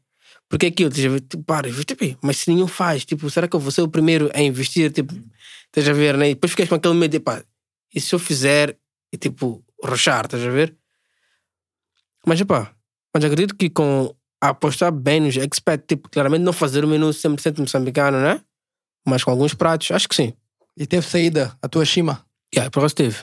[0.49, 3.49] Porque é aquilo, estás a ver, tipo, para, tipo, mas se nenhum faz, tipo, será
[3.49, 4.93] que eu vou ser o primeiro a investir?
[4.93, 5.13] Tipo,
[5.67, 6.31] estás a ver, né?
[6.31, 7.45] E depois ficas com aquele medo, epá,
[7.95, 8.79] e se eu fizer
[9.13, 10.77] e tipo, rochar, estás a ver?
[12.25, 12.73] Mas, epá,
[13.15, 14.15] mas acredito que com
[14.51, 18.41] apostar bem nos expats, tipo, claramente não fazer o menu 100% moçambicano, né?
[19.07, 20.33] Mas com alguns pratos, acho que sim.
[20.77, 22.25] E teve saída a tua Shima?
[22.55, 23.17] Yeah, por acaso teve.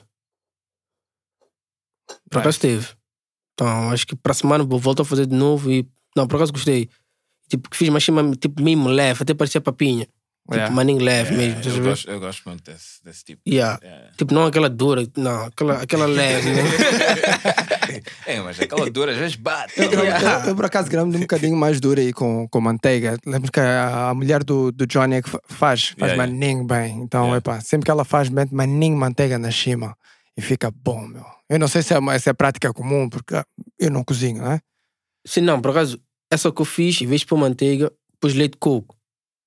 [2.29, 2.87] Por acaso teve.
[3.53, 5.87] Então, acho que para a semana vou voltar a fazer de novo e.
[6.15, 6.89] Não, por acaso gostei.
[7.49, 10.07] Tipo, que fiz uma chima tipo mesmo leve, até parecia papinha.
[10.43, 10.75] Tipo, Yeah.
[10.75, 11.55] maninho leve mesmo.
[11.55, 11.89] É, estás a eu, ver?
[11.89, 13.41] gosto, eu gosto muito desse, desse tipo.
[13.47, 13.79] Yeah.
[13.81, 14.09] Yeah.
[14.17, 16.49] Tipo, não aquela dura, não, aquela, aquela leve.
[16.51, 16.61] né?
[18.27, 19.73] é, mas aquela dura às vezes bate.
[19.79, 20.03] Eu, eu-
[20.47, 23.17] eu, por acaso gramo de um bocadinho mais dura aí com, com manteiga.
[23.25, 26.31] Lembro que a, a mulher do, do Johnny é que fa- faz, faz Yeah, yeah.
[26.33, 26.99] maninho bem.
[27.01, 27.37] Então, Yeah.
[27.37, 29.95] epá, sempre que ela faz, mete maninho manteiga na Shima
[30.37, 31.25] e fica bom, meu.
[31.49, 33.35] Eu não sei se é, uma, se é prática comum, porque
[33.79, 34.59] eu não cozinho, né?
[35.25, 38.53] Sim, não, por acaso, essa que eu fiz, em vez de pôr manteiga, pus leite
[38.53, 38.95] de coco.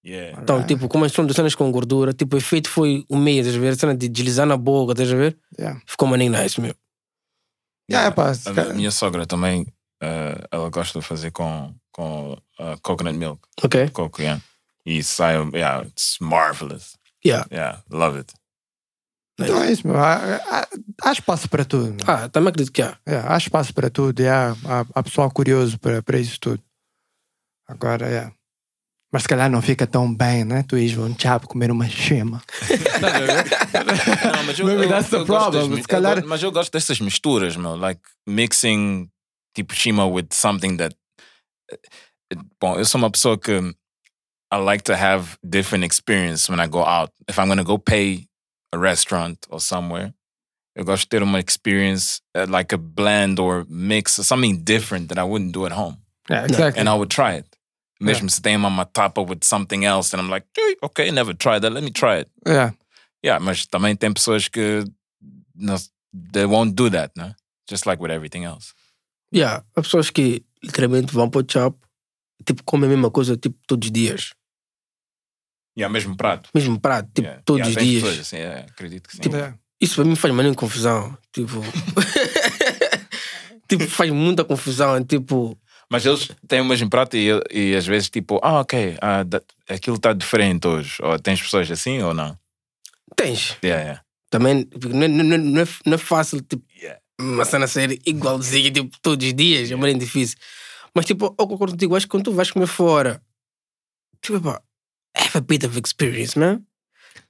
[0.07, 0.41] Yeah.
[0.41, 3.41] Então, tipo, como as são de cenas com gordura, tipo, o efeito foi o meio,
[3.41, 3.71] estás a ver?
[3.73, 5.37] A cena de deslizar na boca, estás a ver?
[5.59, 5.81] Yeah.
[5.85, 6.75] Ficou maninho nice, meu.
[7.91, 9.67] Yeah, epá, A se minha, sogra também,
[10.01, 13.89] eh, ela gosta de fazer com, com eh, coconut milk, Ok?
[13.91, 14.41] coco, yeah.
[14.85, 16.97] E sai, yeah, it's marvelous.
[17.25, 17.47] Yeah.
[17.51, 18.33] Yeah, love it.
[19.41, 19.97] Então é isso, meu.
[19.99, 20.69] Há, há-
[21.03, 21.89] há espaço para tudo.
[21.93, 21.99] meu.
[22.07, 22.97] Ah, também acredito que há.
[23.05, 26.63] É, há espaço para tudo e há, há, há pessoal curioso para, para isso tudo.
[27.69, 28.33] Agora, é.
[29.17, 30.63] Mas se calhar não fica tão bem, né?
[30.69, 32.43] Tu ires um chapa comer uma chema.
[33.01, 36.53] Não, mas eu, Maybe that's the eu problem, das mi- se calhar- eu mas eu
[36.53, 37.77] gosto dessas misturas, meu.
[37.77, 39.09] Like mixing
[39.55, 40.95] tipo shima with something that.
[42.61, 43.53] Bom, eu sou uma pessoa que
[44.53, 47.11] I like to have different experience when I go out.
[47.27, 48.27] If I'm gonna go pay
[48.71, 50.13] a restaurant or somewhere,
[50.77, 55.09] eu gosto de ter uma experience uh, like a blend or mix, or something different
[55.09, 55.97] that I wouldn't do at home.
[56.29, 56.81] Yeah, exactly.
[56.81, 57.56] And I would try it.
[58.01, 61.61] Mesmo se tem uma tapa with something else, and I'm like, "Hey, okay, never tried
[61.63, 61.73] that.
[61.73, 62.31] Let me try it.
[62.47, 62.73] yeah.
[63.25, 64.85] Yeah, mas também tem pessoas que
[65.55, 65.77] não,
[66.33, 67.35] they won't do that, né?
[67.69, 68.73] Just like with everything else.
[69.35, 71.77] Yeah, há pessoas que literalmente vão para o chop,
[72.45, 74.33] tipo, comem a mesma coisa tipo, todos os dias.
[75.77, 76.51] Yeah, mesmo prato.
[76.55, 77.43] Mesmo prato, tipo, Yeah.
[77.45, 78.03] todos yeah, os dias.
[78.03, 79.23] pessoas assim, yeah, acredito que sim.
[79.23, 79.59] Tipo, Yeah.
[79.81, 81.19] Isso para mim faz maneira confusão.
[81.33, 81.61] Tipo.
[83.69, 85.03] tipo, faz muita confusão.
[85.05, 85.59] Tipo,
[85.91, 89.41] Mas eles têm o mesmo prato e, e às vezes tipo, ah, ok, ah, da-
[89.69, 90.97] aquilo está diferente hoje.
[91.01, 92.37] Ou tens pessoas assim ou não?
[93.17, 93.57] tens.
[93.65, 94.03] Yeah, yeah.
[94.29, 97.01] Também porque não, é- não, não, não, é, não é fácil, tipo, Yeah.
[97.21, 99.71] uma cena ser igualzinha, tipo, todos os dias.
[99.71, 100.37] É muito difícil.
[100.95, 101.95] Mas, tipo, eu concordo contigo.
[101.97, 103.23] Acho que quando tu vais comer fora,
[104.21, 104.61] tipo, pá,
[105.17, 106.63] have a bit of experience, man.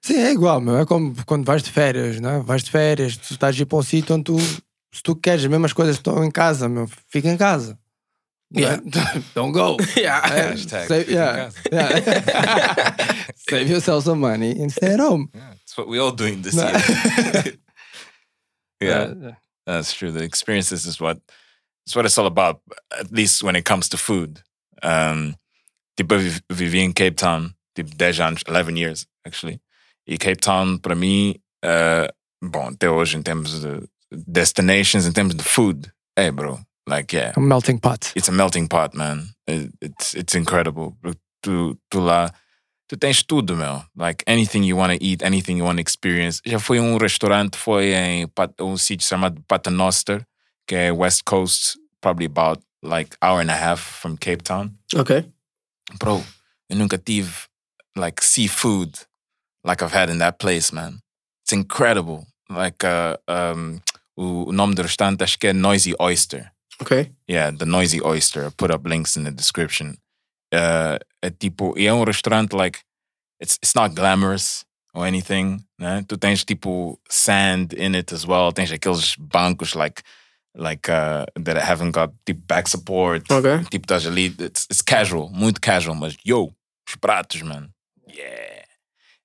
[0.01, 0.79] Sim, é igual, meu.
[0.79, 2.41] É como quando vais de férias, né?
[2.45, 5.45] Vais de férias, tu estás a ir para um sítio onde tu, se tu queres
[5.45, 7.79] as mesmas coisas que estão em casa, meu, fica em casa.
[8.51, 8.79] Yeah.
[9.35, 9.77] Don't go.
[9.97, 10.21] Yeah.
[10.23, 13.27] Hashtag save, yeah, yeah.
[13.37, 15.29] save yourself some money and stay at home.
[15.35, 16.67] Yeah, That's what we all doing this No.
[16.69, 17.57] year.
[18.81, 19.33] yeah, Uh,
[19.67, 20.13] that's true.
[20.13, 21.19] The experiences is what
[21.87, 22.61] it's what it's all about.
[22.99, 24.41] At least when it comes to food.
[24.83, 25.35] Um,
[25.97, 26.17] tipo,
[26.53, 29.61] vivi em Cape Town, tipo 10 anos, 11 years actually.
[30.07, 31.35] E Cape Town para mim,
[31.65, 32.07] uh,
[32.43, 37.33] bom, até hoje em termos de destinations, em termos de food, hey bro, like yeah,
[37.37, 38.13] a melting pot.
[38.15, 39.31] it's a melting pot, man.
[39.47, 40.97] It, it's it's incredible.
[41.43, 42.31] Tu, tu lá,
[42.89, 43.83] tu tens tudo, meu.
[43.97, 46.41] Like anything you want to eat, anything you want to experience.
[46.45, 50.25] Já fui a um restaurante, foi em Pat- um sítio chamado Paternoster,
[50.67, 54.71] que é West Coast, probably about like hour and a half from Cape Town.
[54.95, 55.25] Ok.
[55.99, 56.23] Bro,
[56.69, 57.47] eu nunca tive
[57.97, 58.99] like seafood
[59.65, 61.01] like I've had in that place, man.
[61.45, 62.27] It's incredible.
[62.49, 63.81] Like uh, um,
[64.17, 66.51] o o nome do restaurante acho que é Noisy Oyster.
[66.81, 67.11] Ok.
[67.27, 68.47] Yeah, the Noisy Oyster.
[68.47, 69.99] I put up links in the description.
[70.53, 72.81] Uh, é tipo, e é um restaurante like,
[73.41, 74.65] it's, it's not glamorous
[74.95, 76.05] or anything, né?
[76.07, 78.53] Tu tens tipo sand in it as well.
[78.53, 80.03] Tens aqueles bancos like,
[80.55, 83.31] like uh, that haven't got tipo back support.
[83.31, 83.65] Ok.
[83.71, 86.53] Tipo, estás ali, it's, it's casual, muito casual, mas yo,
[86.89, 87.73] os pratos, man.
[88.07, 88.65] Yeah.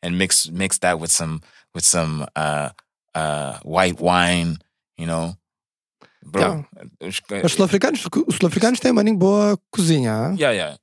[0.01, 1.41] And mix mix that with some
[1.75, 2.69] with some uh
[3.13, 4.57] uh white wine,
[4.97, 5.35] you know.
[6.23, 6.65] Bro,
[7.01, 10.13] os- Os sul-africanos, os sul-africanos têm uma boa cozinha.
[10.13, 10.33] ah?
[10.37, 10.77] Yeah, yeah,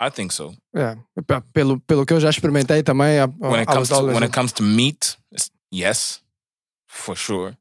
[0.00, 0.54] I, think so.
[0.74, 1.00] Yeah.
[1.26, 3.18] Pe- Pelo, pelo que eu já experimentei também.
[3.38, 5.16] When it comes to when it comes to meat,
[5.72, 6.22] yes,
[6.86, 7.56] for sure.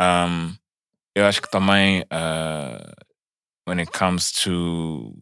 [0.00, 0.56] Um,
[1.16, 2.92] eu acho que também uh,
[3.66, 5.14] when it comes to,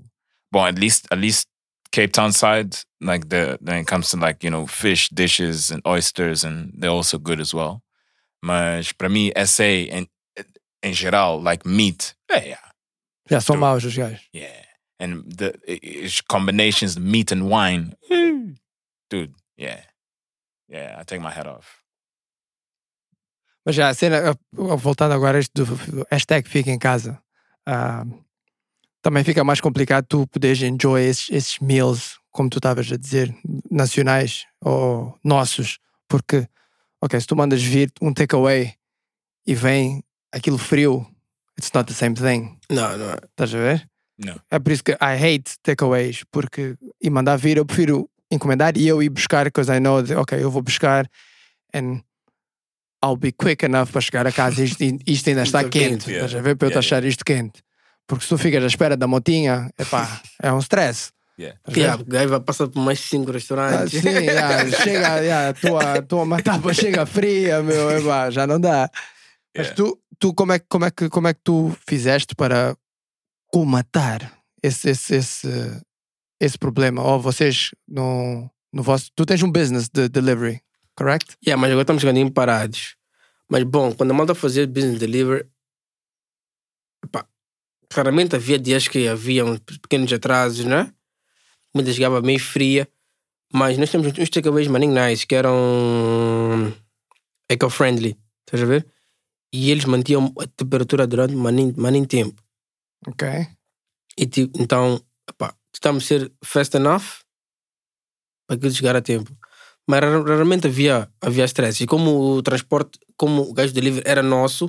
[0.52, 1.46] well, at least at least
[1.92, 5.80] Cape Town side, like the when it comes to like you know fish dishes and
[5.86, 7.82] oysters, and they're also good as well.
[8.42, 10.06] Mas para mim, SA em
[10.82, 12.72] em geral, like meat, yeah, yeah.
[13.28, 14.28] Já são maus os gajos.
[14.34, 14.66] Yeah.
[14.98, 15.52] And the
[16.28, 17.94] combinations, meat and wine.
[19.10, 19.82] Dude, yeah.
[20.68, 21.66] Yeah, I take my head off.
[23.64, 25.66] Mas já, a cena, uh, voltando agora a este do
[26.08, 27.20] hashtag fica em casa,
[27.66, 28.04] ah,
[29.02, 33.34] também fica mais complicado tu poderes enjoy esses, esses meals, como tu estavas a dizer,
[33.68, 36.48] nacionais ou nossos, porque,
[37.02, 38.74] ok, se tu mandas vir um takeaway
[39.44, 41.06] e vem aquilo frio,
[41.58, 43.14] it's not the same thing, Não, não.
[43.30, 43.88] estás a ver?
[44.18, 44.34] Não.
[44.50, 48.86] É por isso que I hate takeaways, porque e mandar vir, eu prefiro encomendar e
[48.88, 51.08] eu ir buscar, because I know, that, ok, eu vou buscar
[51.74, 52.00] and
[53.04, 56.12] I'll be quick enough para chegar a casa e isto, isto ainda está quente, quente,
[56.12, 56.56] estás a ver?
[56.56, 57.62] Para eu Yeah, achar isto quente.
[58.06, 61.10] Porque se tu ficas à espera da motinha, epá, é um stress.
[61.38, 61.58] Yeah.
[61.66, 61.70] A?
[61.78, 64.00] Yeah, o gajo vai passar por mais cinco Ah, restaurantes.
[64.00, 68.90] sim, yeah, chega, yeah, tua, tua matapa chega fria, meu, epá, já não dá.
[69.56, 69.74] Mas Yeah.
[69.74, 72.76] tu, tu como, é, que- como, é que, como é que tu fizeste para
[73.52, 74.32] comatar
[74.62, 75.82] esse, esse, esse,
[76.40, 77.02] esse problema?
[77.02, 79.10] Ou vocês no, no vosso.
[79.14, 80.60] Tu tens um business de delivery,
[80.96, 81.36] correct?
[81.44, 82.96] Yeah, mas agora estamos um parados.
[83.48, 85.46] Mas bom, quando a malta fazia business delivery,
[87.04, 87.26] epá,
[87.88, 89.44] claramente havia dias que havia
[89.82, 90.92] pequenos atrasos, né?
[91.72, 92.88] Comida chegava meio fria,
[93.52, 96.74] mas nós temos uns takeaways maninho nice que eram
[97.48, 98.86] eco-friendly, estás a ver?
[99.52, 102.42] E eles mantinham a temperatura durante maninho, maninho tempo.
[103.06, 103.28] Ok.
[104.18, 105.00] E tipo, então,
[105.74, 107.20] estamos a ser fast enough
[108.46, 109.36] para aquilo chegar a tempo.
[109.88, 111.82] Mas rar- raramente havia, havia stress.
[111.82, 114.66] E como o transporte, como o gajo delivery era nosso,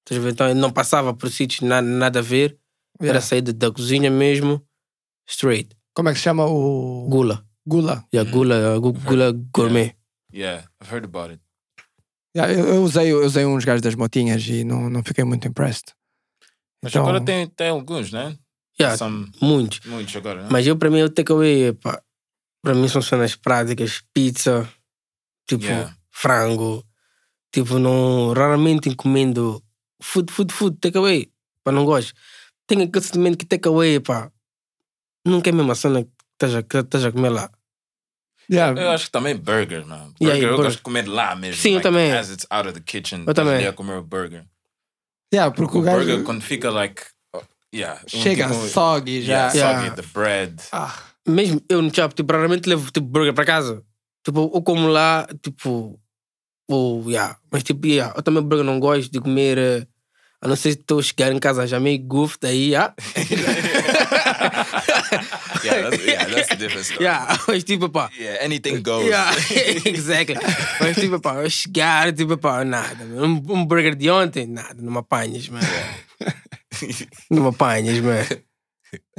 [0.00, 0.32] estás a ver?
[0.32, 2.58] então ele não passava por sítios nada, nada a ver,
[3.00, 3.20] era Yeah.
[3.20, 4.64] sair da, da cozinha mesmo,
[5.28, 5.76] straight.
[5.94, 7.06] Como é que se chama o.
[7.08, 7.46] Gula.
[7.66, 8.04] Gula.
[8.12, 9.94] Yeah, gula, gu- gula gourmet.
[10.32, 11.40] Yeah, I've heard about it.
[12.36, 15.46] Yeah, eu, eu usei, eu usei uns gajos das motinhas e não, não fiquei muito
[15.46, 15.92] impressed.
[16.82, 18.36] Mas Então- agora tem, tem alguns, né?
[18.80, 19.80] Yeah, São muitos.
[19.86, 20.48] muitos agora, né?
[20.50, 22.02] Mas eu, para mim, o takeaway, pá,
[22.62, 24.68] para mim são cenas práticas, pizza,
[25.46, 25.94] tipo, Yeah.
[26.10, 26.84] frango.
[27.52, 29.62] Tipo, não, raramente encomendo
[30.02, 31.30] food, food, food, takeaway.
[31.62, 32.14] Pá, não gosto.
[32.66, 34.32] Tenho aquele sentimento que takeaway, pá,
[35.26, 37.50] nunca é a mesma cena que estás a, que estás a comer lá.
[38.50, 40.14] Yeah, Eu acho que também burger, mano.
[40.20, 40.64] Yeah, Burger, eu burger.
[40.64, 41.60] gosto de comer lá mesmo.
[41.62, 42.12] Sim, eu like, também.
[42.12, 43.24] As it's out of the kitchen.
[43.26, 43.66] Eu também.
[43.66, 44.44] a comer o burger.
[45.32, 47.02] yeah, porque O o gajo burger quando fica like...
[47.34, 47.40] oh,
[47.74, 49.32] Yeah, um chega tipo- soggy já.
[49.52, 49.82] Yeah, Yeah.
[49.90, 50.56] soggy, the bread.
[50.72, 50.94] Ah,
[51.26, 53.82] Mesmo eu no chapa, tipo, raramente levo tipo, burger para casa.
[54.24, 55.98] Tipo, ou como lá, tipo,
[56.68, 57.36] ou, yeah.
[57.50, 59.86] Mas tipo, yeah, eu também burger não gosto de comer, eh,
[60.40, 62.92] a não ser que estou chegar em casa já meio goof, daí, ah.
[65.64, 66.88] yeah, that's, yeah, that's the difference.
[66.90, 67.02] though.
[67.04, 67.36] yeah.
[67.48, 69.06] Mas tipo, pá, Yeah, anything goes.
[69.06, 69.32] Yeah,
[69.86, 70.36] exactly.
[70.80, 73.04] Mas tipo, pá, eu chegar, tipo, pá, nada.
[73.04, 75.66] Um, um burger de ontem, nada, não me apanhas, mano.
[77.30, 78.26] não me apanhas, mano.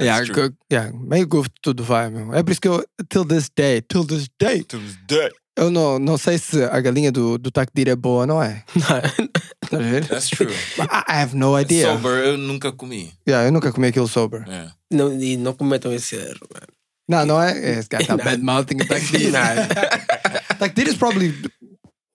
[0.00, 0.48] yeah, true.
[0.50, 1.26] go- yeah, meio
[1.62, 2.34] tudo vai, meu.
[2.34, 5.30] É por isso que eu, till this day, till this day, To this day.
[5.56, 8.64] Eu não, não sei se a galinha do, do Takdir é boa, não é?
[9.72, 10.06] A ver?
[10.06, 10.52] That's true.
[10.78, 11.86] I, I have no idea.
[11.86, 13.12] Sober eu nunca comi.
[13.26, 14.44] Yeah, eu nunca comi aquilo sober.
[14.46, 14.74] Yeah.
[14.92, 16.66] não, e não cometam esse erro, mano.
[17.08, 17.78] Não, não é?
[17.78, 18.24] Esse gajo está Não.
[18.24, 19.32] bad mouthing o Takdir.
[20.58, 21.34] Takdir is probably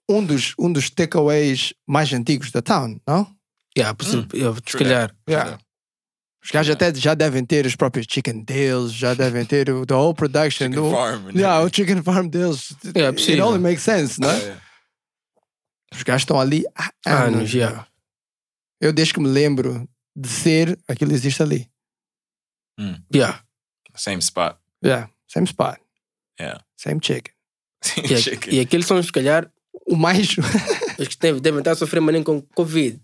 [0.09, 3.27] um dos, um dos takeaways mais antigos da town, não?
[3.77, 5.13] Yeah, possível, eu, se calhar.
[5.29, 5.59] Yeah.
[6.49, 9.93] Os gajos até já devem ter os próprios chicken deals, já devem ter o the
[9.93, 10.65] whole production.
[10.65, 11.31] Chicken do, farm, né?
[11.35, 12.73] Yeah, o chicken farm deals.
[12.95, 13.45] É It possível.
[13.47, 14.37] only makes sense, não é?
[14.39, 14.61] Yeah.
[15.93, 17.49] Os gajos estão ali há Anos, anos.
[17.51, 17.85] já.
[18.81, 21.69] Eu desde que me lembro de ser, aquilo existe ali.
[23.13, 23.43] Yeah.
[23.95, 24.55] Same spot.
[24.83, 25.77] Yeah, same spot,
[26.39, 26.63] Yeah.
[26.77, 27.33] same chicken.
[28.09, 28.53] E, a- Chicken.
[28.55, 29.51] e aqueles são, se calhar,
[29.85, 30.35] O mais.
[30.97, 32.99] os que devem, devem estar a sofrer maninho com Covid.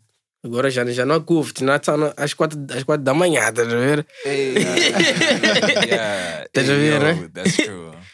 [0.46, 3.68] Agora já, já não há Covid, já estão às quatro, às quatro da manhã, estás
[3.68, 4.06] a ver?
[4.24, 6.44] yeah.
[6.46, 7.28] Estás a ver, né?
[7.34, 7.92] That's true.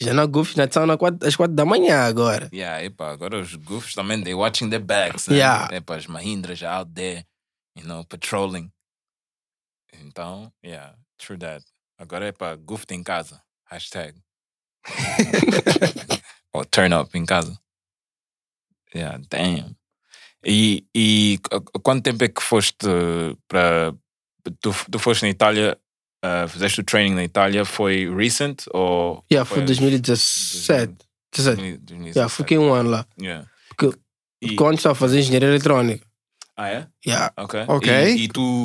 [0.00, 2.48] Já não há Covid, já estão às quatro, da manhã agora.
[2.52, 5.26] Yeah, epa, agora os goofs também, they watching their backs.
[5.26, 5.38] Né?
[5.38, 5.74] Yeah.
[5.74, 7.26] Epa, as Mahindras are out there,
[7.76, 8.70] you know, patrolling.
[9.92, 11.64] Então, yeah, true that.
[11.98, 13.42] Agora é para goof em casa.
[13.64, 14.14] Hashtag.
[16.54, 17.58] Ou turn up em casa.
[18.94, 19.74] Yeah, damn.
[20.44, 22.86] E, e qu- quanto tempo é que foste
[23.48, 23.92] para.
[24.60, 25.76] Tu, tu foste na Itália,
[26.24, 29.24] uh, fizeste o training na Itália, foi recent ou.
[29.30, 30.94] Yeah, foi 2017.
[31.34, 31.78] 17.
[31.82, 32.16] 2017?
[32.18, 33.06] Yeah, fiquei um ano lá.
[33.20, 33.46] Yeah.
[33.76, 33.98] Porque-
[34.40, 36.06] E- Quando estava a fazer engenharia eletrônica.
[36.56, 36.86] Ah, é?
[37.04, 37.32] Yeah.
[37.36, 37.64] Ok.
[37.66, 37.92] Ok.
[38.14, 38.64] E, e tu.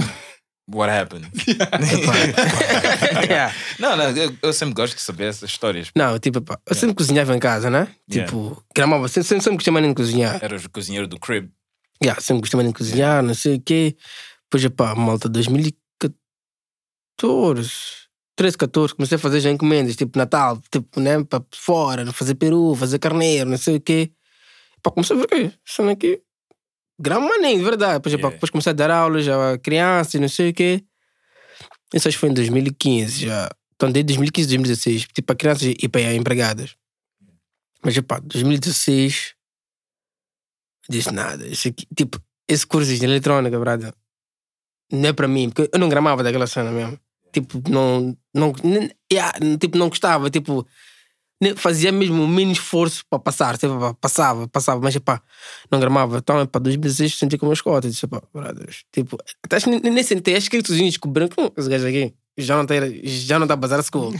[0.71, 1.27] What happened?
[3.27, 3.53] Yeah.
[3.79, 5.89] não, não, eu, eu sempre gosto de saber essas histórias.
[5.95, 7.87] Não, tipo, pá, eu sempre cozinhava em casa, né?
[8.11, 8.31] Yeah.
[8.31, 10.39] Tipo, gramava, sempre, sempre, sempre gostei mais de cozinhar.
[10.43, 11.49] Eras o cozinheiro do crib.
[12.01, 13.95] Yeah, sempre mais de cozinhar, não sei o quê.
[14.51, 17.71] Depois, pá, malta, 2014,
[18.35, 22.75] 13, 14, comecei a fazer já encomendas, tipo Natal, tipo, né, para fora, fazer peru,
[22.75, 24.11] fazer carneiro, não sei o quê.
[24.81, 26.21] Pá, comecei a ver, "Ei, isso aqui,
[26.99, 27.95] grama maninho, de verdade.
[27.95, 28.35] Depois, pá, Yeah.
[28.35, 30.83] depois comecei a dar aulas a crianças, não sei o quê.
[31.93, 33.49] Isso acho que foi em 2015 já.
[33.75, 36.75] Então, desde 2015, 2016, tipo, para crianças e para empregadas.
[37.83, 39.33] Mas, pá, 2016,
[40.89, 41.45] disse nada.
[41.47, 43.93] Isso aqui, tipo, esse curso de eletrônica, brother,
[44.91, 46.99] não é para mim, porque eu não gramava daquela cena mesmo.
[47.31, 48.53] Tipo, não, não,
[49.11, 50.67] yeah, tipo, não gostava, tipo,
[51.55, 55.21] fazia mesmo o mínimo esforço para passar, tipo, passava, passava, mas pá,
[55.71, 56.19] não gramava.
[56.19, 57.89] Então, para 2016, senti como uma escota.
[57.89, 58.07] Disse,
[58.91, 62.75] tipo, até nem, nem sentei, que eles descobriram que esse gajo aqui já não está
[63.03, 64.13] já não tá a bazar school.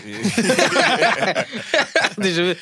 [2.18, 2.59] Deixa eu ver.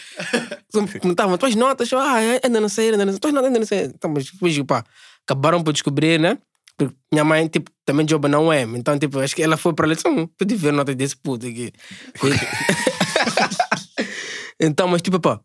[0.99, 3.86] Comentavam, tuas notas, ah, ainda não sei, ainda não sei, tuas notas ainda não sei.
[3.86, 4.84] Então, mas depois, pá,
[5.26, 6.38] acabaram por descobrir, né?
[6.78, 8.62] Porque minha mãe, tipo, também joba não é.
[8.62, 11.45] Então, tipo, acho que ela foi para disse, hum, pude ver a nota desse puto
[11.45, 11.74] aqui.
[14.60, 15.41] então, mas tipo, pá,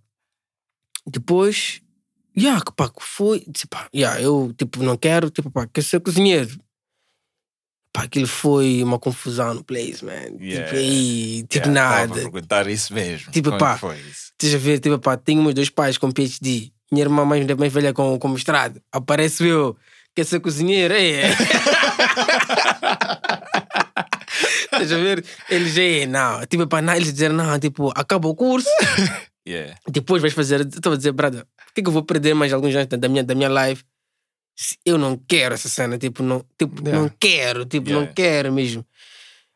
[1.05, 1.81] depois,
[2.37, 6.66] yeah, pá, foi, disse, pá, yeah, eu, tipo, não quero, tipo, pá, quero ser cozinheiro.
[7.97, 10.37] Pá, aquilo foi uma confusão no place, man.
[10.39, 10.67] Yeah.
[10.67, 12.09] Tipo, aí, tipo, Yeah, nada.
[12.09, 13.33] Tava a perguntar isso mesmo.
[13.33, 13.73] Tipo, Como pá.
[13.73, 14.33] que foi isso?
[14.39, 16.73] Deixa ver, tipo, pá, tenho meus dois pais com PhD.
[16.93, 18.83] Minha irmã mais, mais velha com, com mestrado.
[18.93, 19.75] Aparece eu,
[20.15, 21.23] quer ser cozinheiro, é.
[24.79, 26.45] Eu ver, eles é, não.
[26.45, 28.69] Tipo, pá, não, eles disseram, não, tipo, acaba o curso,
[29.49, 29.75] Yeah.
[29.89, 30.61] depois vais fazer.
[30.67, 33.25] Estou a dizer, brother, por que, que eu vou perder mais alguns anos da minha,
[33.25, 33.83] da minha live
[34.85, 35.99] eu não quero essa cena?
[35.99, 37.01] Tipo, não, tipo, Yeah.
[37.03, 38.07] não quero, tipo, Yeah.
[38.07, 38.85] não quero mesmo.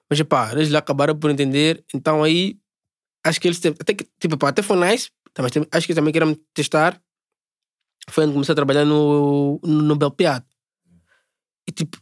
[0.09, 2.59] Mas, pá, eles lá acabaram por entender, então aí
[3.24, 6.34] acho que eles até que, tipo, pá, até foi nice, mas acho que também queriam
[6.55, 7.01] testar.
[8.09, 10.44] Foi onde comecei a trabalhar no, no Belpeado.
[11.68, 11.98] E tipo,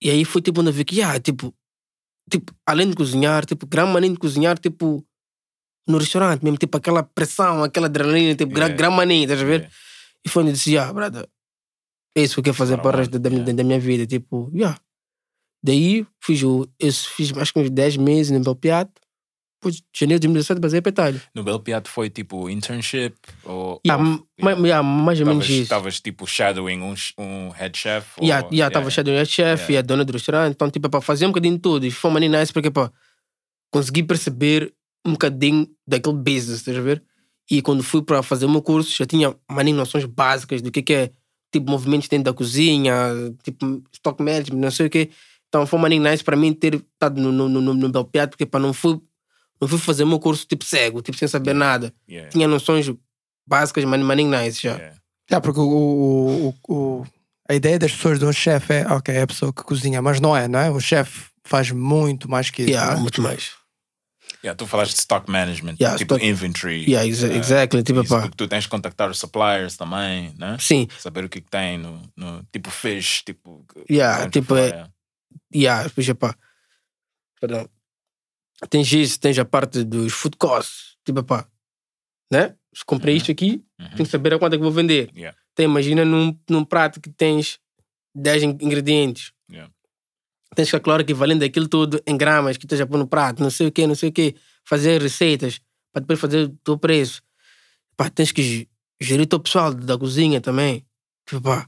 [0.00, 1.52] e aí foi tipo onde eu vi que, ah, tipo,
[2.30, 5.04] tipo, além de cozinhar, tipo, grande maninho de cozinhar, tipo,
[5.88, 8.74] no restaurante mesmo, tipo, aquela pressão, aquela adrenalina, tipo, Yeah.
[8.74, 9.60] grande maninho, estás a ver?
[9.62, 9.74] Yeah.
[10.24, 11.28] E foi onde eu disse, ah, brother,
[12.16, 13.46] é isso que eu quero fazer para o resto da, Yeah.
[13.46, 14.78] da, da minha vida, tipo, yeah.
[15.62, 16.68] Daí fiz, o,
[17.16, 18.90] fiz mais que uns 10 meses no Belpeado,
[19.58, 21.22] depois de janeiro de 2017 basei Itália.
[21.34, 23.14] No Belpiato foi tipo internship?
[23.44, 25.62] Ou, Yeah, ou- ma- yeah, mais ou menos isso.
[25.62, 28.08] Estavas tipo shadowing um, um head chef?
[28.18, 29.72] ou- Yeah, yeah, tava cheio de chef Yeah.
[29.72, 31.86] e a dona do restaurante, então tipo, para fazer um bocadinho de tudo.
[31.86, 32.92] E foi uma nice porque pá,
[33.72, 34.72] consegui perceber
[35.04, 37.02] um bocadinho daquele business, estás a ver?
[37.50, 40.82] E quando fui para fazer o meu curso, já tinha maninho noções básicas do que
[40.82, 41.10] que é
[41.58, 42.94] tipo movimentos dentro da cozinha,
[43.42, 45.10] tipo stock management, não sei o quê.
[45.48, 48.58] Então foi uma nice para mim ter estado no, no, no, no Belpiado, porque pá,
[48.58, 49.00] não fui,
[49.60, 51.94] não fui fazer o meu curso tipo cego, tipo sem saber nada.
[52.08, 52.28] Yeah.
[52.30, 52.90] Tinha noções
[53.46, 54.74] básicas, maninho, maninho nice já.
[54.74, 54.96] Yeah.
[55.30, 57.06] Já, porque o, o, o, o-
[57.48, 60.18] a ideia das pessoas de um chefe é, ok, é a pessoa que cozinha, mas
[60.20, 60.70] não é, não é?
[60.70, 62.70] O chefe faz muito mais que isso.
[62.70, 63.02] Yeah, não é?
[63.02, 63.52] muito mais.
[64.44, 66.84] Yeah, tu falaste de stock management, Yeah, tipo stock- inventory.
[66.86, 68.28] Yeah, exa- eh, exactly, tipo, isso, pá.
[68.36, 70.58] tu tens que contactar os suppliers também, né?
[70.60, 73.64] Sim, Saber o que, que tem no, no tipo fish, tipo.
[73.90, 74.90] Yeah, tipo, é- yeah.
[75.54, 76.36] yeah, depois, epá,
[77.40, 77.68] perdão.
[78.68, 80.94] Tens isso, tens a parte dos food costs.
[81.04, 81.46] Tipo, pá,
[82.30, 82.54] né?
[82.74, 83.18] Se comprei Uhum.
[83.18, 83.88] isto aqui, Uhum.
[83.90, 85.10] tenho que saber a quanto é que vou vender.
[85.16, 85.36] Yeah.
[85.52, 87.58] Então, imagina num, num prato que tens
[88.14, 89.32] 10 in- ingredientes.
[90.54, 93.50] Tens que calcular o equivalente daquilo tudo em gramas que esteja pôr no prato, não
[93.50, 94.34] sei o quê, não sei o quê.
[94.64, 95.60] Fazer receitas
[95.92, 97.22] para depois fazer o teu preço.
[97.96, 98.68] Pá, tens que ge-
[99.00, 100.84] gerir o teu pessoal da cozinha também.
[101.28, 101.66] Tipo, pá,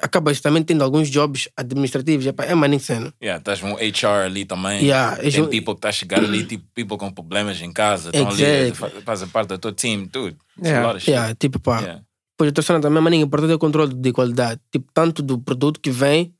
[0.00, 2.26] acabas também tendo alguns jobs administrativos.
[2.26, 3.12] Epá, é maninho cena.
[3.22, 4.82] Yeah, estás um HR ali também.
[4.84, 8.08] Yeah, Tem não- people que está a chegar ali, tipo, people com problemas em casa,
[8.08, 9.02] estão ali, Exactly.
[9.02, 10.36] fazem parte do teu team, tudo.
[10.62, 10.98] Yeah.
[11.06, 11.80] Yeah, tipo, pá.
[11.80, 12.02] Yeah.
[12.38, 14.60] Pois a terceira também, maninho, importante é o controle de qualidade.
[14.70, 16.34] Tipo, tanto do produto que vem,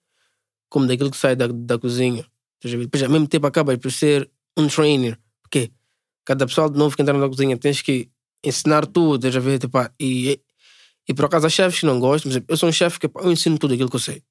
[0.69, 2.27] como daquilo que sai da, da cozinha.
[2.63, 5.19] Depois, ao mesmo tempo, acabas por ser um trainer.
[5.43, 5.71] Porque
[6.25, 8.11] cada pessoal de novo que entra na cozinha tens que
[8.45, 9.59] ensinar tudo, a ver?
[9.59, 10.41] Tipo, pá, e,
[11.09, 12.31] e por acaso há chefes que não gostam.
[12.31, 14.23] Exemplo, eu sou um chefe que eu ensino tudo aquilo que eu sei.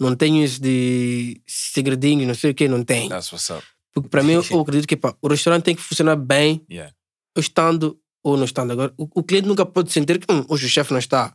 [0.00, 3.08] Não tenho isso de segredinhos, não sei o quê, não tenho.
[3.08, 3.62] That's what's up.
[3.94, 6.92] Porque para mim, eu acredito que pá, o restaurante tem que funcionar bem Yeah.
[7.36, 8.72] estando ou não estando.
[8.72, 11.34] Agora, o, o cliente nunca pode sentir que hum, hoje o chefe não está.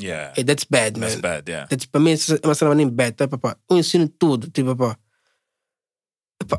[0.00, 0.32] Yeah.
[0.36, 1.08] Hey, that's bad, man.
[1.08, 1.66] That's bad, yeah.
[1.68, 3.56] That's, para mim, é uma cena nem bad, tá, papá?
[3.70, 4.98] Eu ensino tudo, tipo, papá.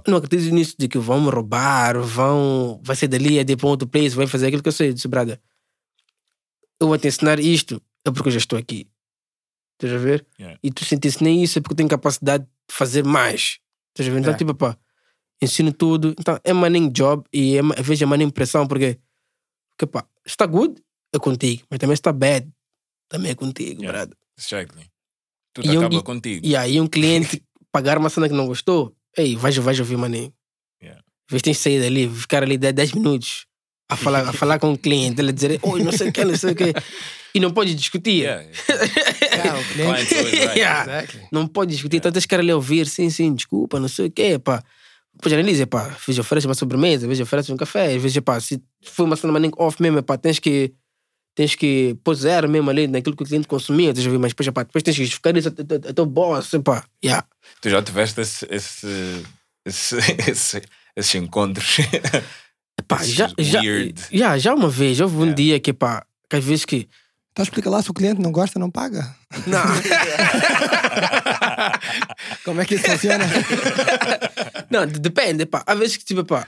[0.07, 2.79] Não acredito nisso de que vão me roubar, vão.
[2.83, 4.89] Vai ser dali, é de para um outro place, vai fazer aquilo que eu sei.
[4.89, 5.41] Eu disse, brother,
[6.79, 8.87] eu vou te ensinar isto, é porque eu já estou aqui.
[9.73, 10.25] Estás a ver?
[10.39, 10.59] Yeah.
[10.63, 13.59] E tu sentiste nem isso, é porque eu tenho capacidade de fazer mais.
[13.89, 14.19] Estás a ver?
[14.19, 14.77] Então, tipo, pá,
[15.41, 16.15] ensino tudo.
[16.17, 18.99] Então, é maninho job e é, vezes é maninho pressão, porque,
[19.71, 20.81] porque pá, está good,
[21.13, 22.49] é contigo, mas também está bad,
[23.09, 23.97] também é contigo, Yeah.
[23.99, 24.17] brother.
[24.37, 24.85] Exactly.
[25.53, 26.45] Tudo E acaba e- contigo.
[26.45, 30.33] E aí um cliente pagar uma cena que não gostou, ei, vais, vais ouvir maninho.
[30.81, 30.99] Yeah.
[31.01, 33.45] Às vezes tens que sair dali, ficar ali 10 minutos
[33.89, 36.35] a falar, a falar com o cliente, ele dizer, oi, não sei o que, não
[36.37, 36.73] sei o que.
[37.35, 38.23] E não pode discutir.
[38.23, 38.41] Yeah.
[38.43, 40.59] Yeah, o cliente- Client's always right.
[40.59, 40.81] Yeah.
[41.03, 41.27] Exactly.
[41.31, 44.37] Não pode discutir, então tens que ali ouvir, sim, sim, desculpa, não sei o quê,
[44.39, 44.63] pá.
[45.15, 48.39] Depois analisa, pá, vezes oferece uma sobremesa, às vezes oferece um café, às vezes, pá,
[48.39, 50.73] se foi uma cena maninho off mesmo, pá, tens que
[51.35, 54.19] tens que pôr zero mesmo ali naquilo que o cliente consumia, estás a ver?
[54.19, 56.83] mas depois, pá, depois tens que justificar isso a, teu boss, pá.
[57.03, 57.25] Yeah.
[57.61, 59.23] Tu já tiveste esse, esse,
[59.65, 59.97] esse,
[60.29, 60.61] esse,
[60.95, 61.77] esses encontros.
[62.87, 64.01] Pá, Esses já, já, weird.
[64.11, 65.35] já, já uma vez, houve um Yeah.
[65.35, 66.89] dia que, pá, que às vezes que.
[67.31, 69.15] Então explica lá se o cliente não gosta, não paga.
[69.47, 69.63] Não.
[72.43, 73.25] Como é que isso funciona?
[74.69, 75.63] não, de- depende, pá.
[75.65, 76.47] Às vezes que, tipo, pá,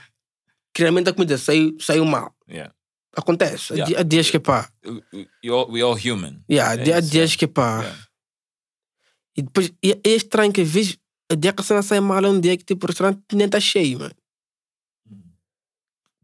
[0.76, 2.34] realmente a comida saiu, saiu mal.
[2.48, 2.72] yeah.
[3.16, 3.72] Acontece.
[3.72, 4.00] Há Yeah.
[4.00, 6.42] Há dias que, pá, We, all, we all human.
[6.50, 7.80] yeah, há É há dias que, pá.
[7.80, 8.06] Yeah.
[9.38, 10.98] E depois, e é estranho que às vezes,
[11.30, 13.48] o dia que a cena sai mal é um dia que, tipo, o restaurante nem
[13.48, 14.14] tá cheio, mano.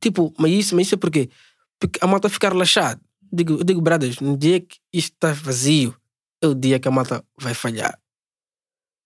[0.01, 1.31] Tipo, mas isso, mas isso é porque,
[1.79, 3.01] porque a malta fica relaxada.
[3.33, 5.97] Digo, eu digo, brothers, no dia que isto está vazio,
[6.43, 7.99] é o dia que a malta vai falhar.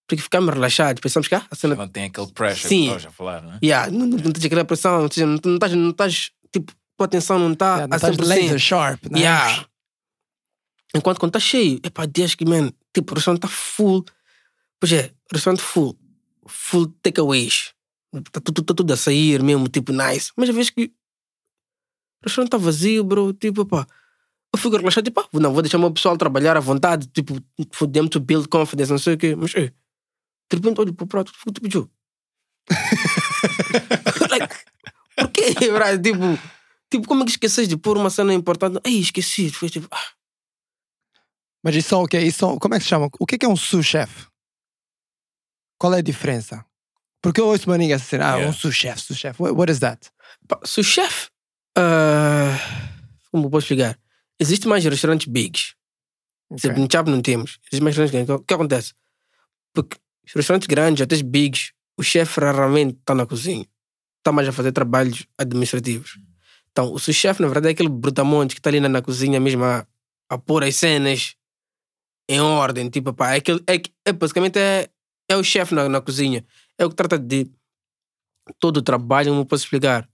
[0.08, 2.76] Porque ficamos relaxados, pensamos que ah, a cena Não tem aquele pressure Sim.
[2.76, 3.58] que estavas a falar, né?
[3.62, 7.52] Yeah, não, não, não tens aquela pressão, não estás, não estás, tipo, tua atenção não
[7.52, 8.24] está Yeah, a estás 100%.
[8.26, 9.20] laser sharp, né?
[9.20, 9.66] Yeah.
[10.94, 14.04] Enquanto quando está cheio, é para dias que, man, tipo, o restaurante está full.
[14.80, 15.98] Pois é, restaurante full,
[16.46, 17.74] full takeaways.
[18.14, 20.32] Está tudo, tá tudo a sair mesmo, tipo, nice.
[20.36, 20.90] Mas às vezes que o
[22.24, 23.86] restaurante está vazio, bro, tipo, pá.
[24.54, 27.34] Eu fico relaxado, tipo, ah, não, vou deixar o meu pessoal trabalhar à vontade, tipo,
[27.72, 29.34] for them to build confidence, não sei o quê.
[29.36, 29.68] Mas, ei,
[30.50, 31.88] de repente olho para o prato, fico tipo, Joe.
[34.30, 34.54] like,
[35.16, 36.02] por quê, bro?
[36.02, 36.55] Tipo,
[36.90, 38.80] tipo, como é que esqueces de pôr uma cena importante?
[38.84, 39.50] Ei, esqueci.
[39.50, 40.10] Foi tipo, ah.
[41.62, 42.18] Mas isso são o quê?
[42.20, 43.08] Isso são, como é que se chama?
[43.18, 44.26] O que é, que é um sous-chef?
[45.78, 46.64] Qual é a diferença?
[47.20, 48.48] Porque eu ouço maninha assim, ah, Yeah.
[48.48, 49.40] um sous-chef, sous-chef.
[49.42, 50.10] What, what is that?
[50.64, 51.28] Chefe.
[51.76, 52.56] ah,
[53.32, 53.98] como posso explicar?
[54.38, 55.74] Existem mais restaurantes bigs.
[56.50, 56.70] Ok.
[56.70, 56.82] Okay.
[56.82, 57.58] No Chap não temos.
[57.62, 58.42] Existem mais restaurantes grandes.
[58.42, 58.94] O que acontece?
[59.74, 63.66] Porque os restaurantes grandes, até os bigs, o chefe raramente está na cozinha.
[64.18, 66.18] Está mais a fazer trabalhos administrativos.
[66.76, 69.64] Então, o sous-chefe, na verdade, é aquele brutamonte que está ali na, na cozinha mesmo
[69.64, 69.86] a,
[70.28, 71.34] a pôr as cenas
[72.28, 72.90] em ordem.
[72.90, 74.86] Tipo, pá, é, aquele, é, que- é basicamente é,
[75.26, 76.44] é o chefe na, na cozinha.
[76.78, 77.50] É o que trata de
[78.60, 80.06] todo o trabalho, como eu posso explicar,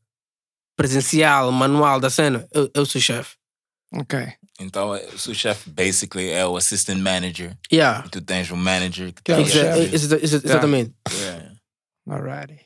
[0.77, 2.47] presencial, manual da cena.
[2.55, 3.35] É, é o sous-chefe.
[3.95, 4.19] Ok.
[4.61, 7.59] Então, o sous chef basically é o assistant manager.
[7.73, 8.07] Yeah.
[8.07, 9.95] E tu tens um manager que Que é tá o chefe.
[9.95, 10.95] exa- exa- exatamente.
[11.13, 11.55] Yeah.
[12.09, 12.61] Alrighty.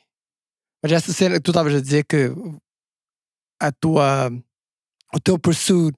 [0.83, 2.31] Mas essa cena que tu estavas a dizer que
[3.59, 4.31] a tua,
[5.13, 5.95] o teu pursuit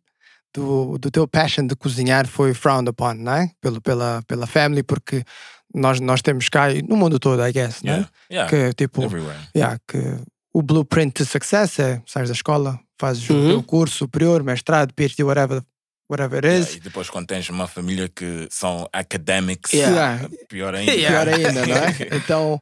[0.53, 3.51] do, do teu passion de cozinhar foi frowned upon, não é?
[3.61, 5.23] Pelo, pela, pela family, porque
[5.73, 7.95] nós, nós temos cá, e no mundo todo, I guess, não é?
[7.97, 8.11] Yeah.
[8.31, 8.49] Yeah.
[8.49, 9.39] Que tipo, Everywhere.
[9.55, 9.97] yeah, que
[10.53, 13.47] o blueprint to success é sais da escola, fazes o Uhum.
[13.49, 15.61] teu curso superior, mestrado, PhD, whatever,
[16.09, 16.75] whatever it Yeah, is.
[16.77, 20.27] E depois, quando tens uma família que são academics, Yeah.
[20.49, 20.91] pior ainda.
[20.91, 21.23] Yeah.
[21.31, 21.95] Pior ainda, não é?
[22.17, 22.59] Então,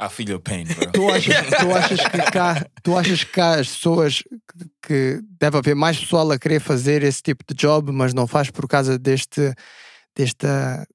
[0.00, 0.90] I feel your pain, bro.
[0.92, 5.58] tu achas, tu achas que cá, tu achas que cá as pessoas que, que deve
[5.58, 8.98] haver mais pessoal a querer fazer esse tipo de job, mas não faz por causa
[8.98, 9.54] deste
[10.16, 10.86] desta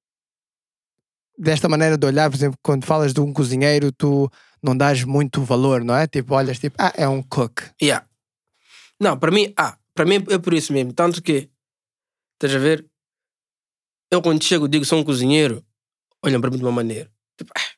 [1.38, 4.30] desta maneira de olhar, por exemplo, quando falas de um cozinheiro, tu
[4.64, 6.08] não dás muito valor, não é?
[6.08, 7.62] Tipo, olhas tipo, ah, é um cook.
[7.82, 8.08] Yeah.
[8.99, 10.93] Não, para mim, ah, para mim é por isso mesmo.
[10.93, 11.49] Tanto que,
[12.34, 12.86] estás a ver?
[14.10, 15.64] Eu quando chego digo sou um cozinheiro,
[16.24, 17.12] olham para mim de uma maneira.
[17.38, 17.74] Tipo, ah.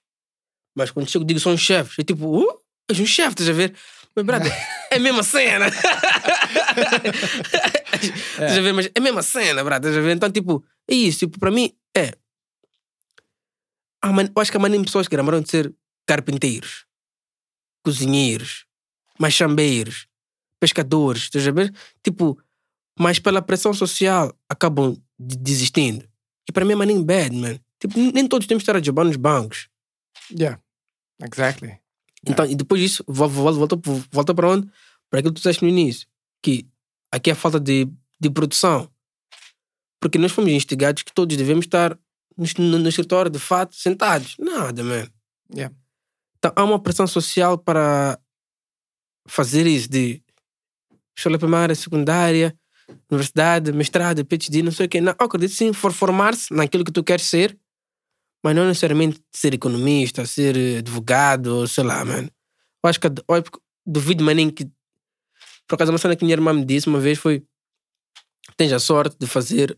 [0.78, 3.54] Mas quando chego digo sou um chefe, é tipo, uh, és um chefe, estás a
[3.54, 3.74] ver?
[4.16, 4.52] Mas, brother,
[4.92, 5.66] é a mesma cena.
[7.98, 8.74] Estás a ver?
[8.74, 10.16] Mas é a mesma cena, brother, estás a ver?
[10.16, 11.20] Então, tipo, é isso.
[11.20, 12.14] Tipo, para mim, é.
[14.02, 15.74] Ah, man, eu acho que há maneira de pessoas que gramaram de ser
[16.06, 16.86] carpinteiros,
[17.84, 18.66] cozinheiros,
[19.20, 20.08] machambeiros,
[20.60, 21.74] pescadores, estás a ver?
[22.04, 22.40] Tipo,
[23.00, 26.08] mas pela pressão social acabam de- desistindo.
[26.48, 27.60] E para mim é maninho bad, man.
[27.80, 29.70] Tipo, nem todos temos que estar a jobar nos bancos.
[30.32, 30.60] Yeah.
[31.22, 31.80] Exactly.
[32.26, 33.78] Então, e depois disso, vol- vol- volta,
[34.12, 34.68] volta para onde?
[35.10, 36.08] Para aquilo que tu disseste no início.
[36.42, 36.68] Que
[37.12, 37.88] aqui é falta de,
[38.20, 38.90] de produção.
[40.00, 41.98] Porque nós fomos instigados que todos devemos estar
[42.38, 44.36] no, no, no escritório, de fato, sentados.
[44.38, 45.08] Nada, man.
[45.54, 45.74] Yeah.
[46.38, 48.20] Então, há uma pressão social para
[49.28, 50.22] fazer isso de
[51.18, 52.56] escola primária, secundária,
[53.10, 55.02] universidade, mestrado, PhD, não sei o quê.
[55.02, 57.58] Não, eu acredito sim, for formar-se naquilo que tu queres ser,
[58.44, 62.30] mas não necessariamente ser economista, ser advogado, sei lá, mano.
[62.84, 63.14] Eu acho que eu
[63.86, 64.66] duvido maninho que.
[65.68, 67.44] Por acaso, uma cena que minha irmã me disse uma vez foi:
[68.56, 69.78] tens a sorte de fazer,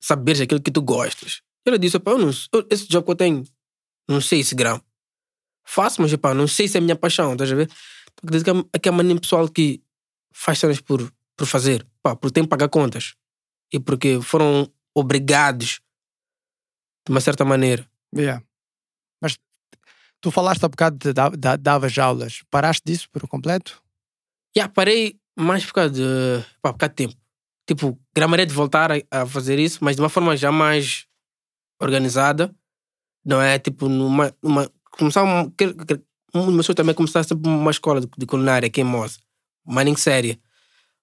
[0.00, 1.42] saberes aquilo que tu gostas.
[1.66, 3.44] Ela disse: "Epá, eu não, eu- esse job que eu tenho,
[4.08, 4.80] não sei esse grão.
[5.64, 7.70] Faço, mas epá, não sei se é a minha paixão, estás a ver?
[8.12, 9.82] Então, acredito que há- que há maninho pessoal que
[10.32, 13.14] faz cenas por, por fazer, pá, porque tem que pagar contas
[13.72, 15.80] e porque foram obrigados
[17.06, 17.86] de uma certa maneira.
[18.16, 18.42] Yeah.
[19.20, 19.38] Mas
[20.20, 22.42] tu falaste há bocado de da- da- davas aulas.
[22.50, 23.82] Paraste disso por completo?
[24.56, 27.14] Já parei mais por causa de, pá, por causa de tempo.
[27.66, 31.06] Tipo, gramaria de voltar a, a fazer isso, mas de uma forma já mais
[31.80, 32.54] organizada.
[33.24, 34.34] Não é tipo numa.
[34.42, 35.52] numa começar uma,
[36.34, 39.18] um meu sonho também é começar sempre uma escola de, de culinária aqui em Moça.
[39.64, 40.38] Mas nem séria.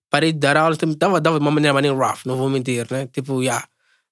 [0.09, 2.87] Parei de dar aulas, também dava, dava de uma maneira maneira rough, não vou mentir,
[2.91, 3.07] né?
[3.07, 3.67] Tipo, já.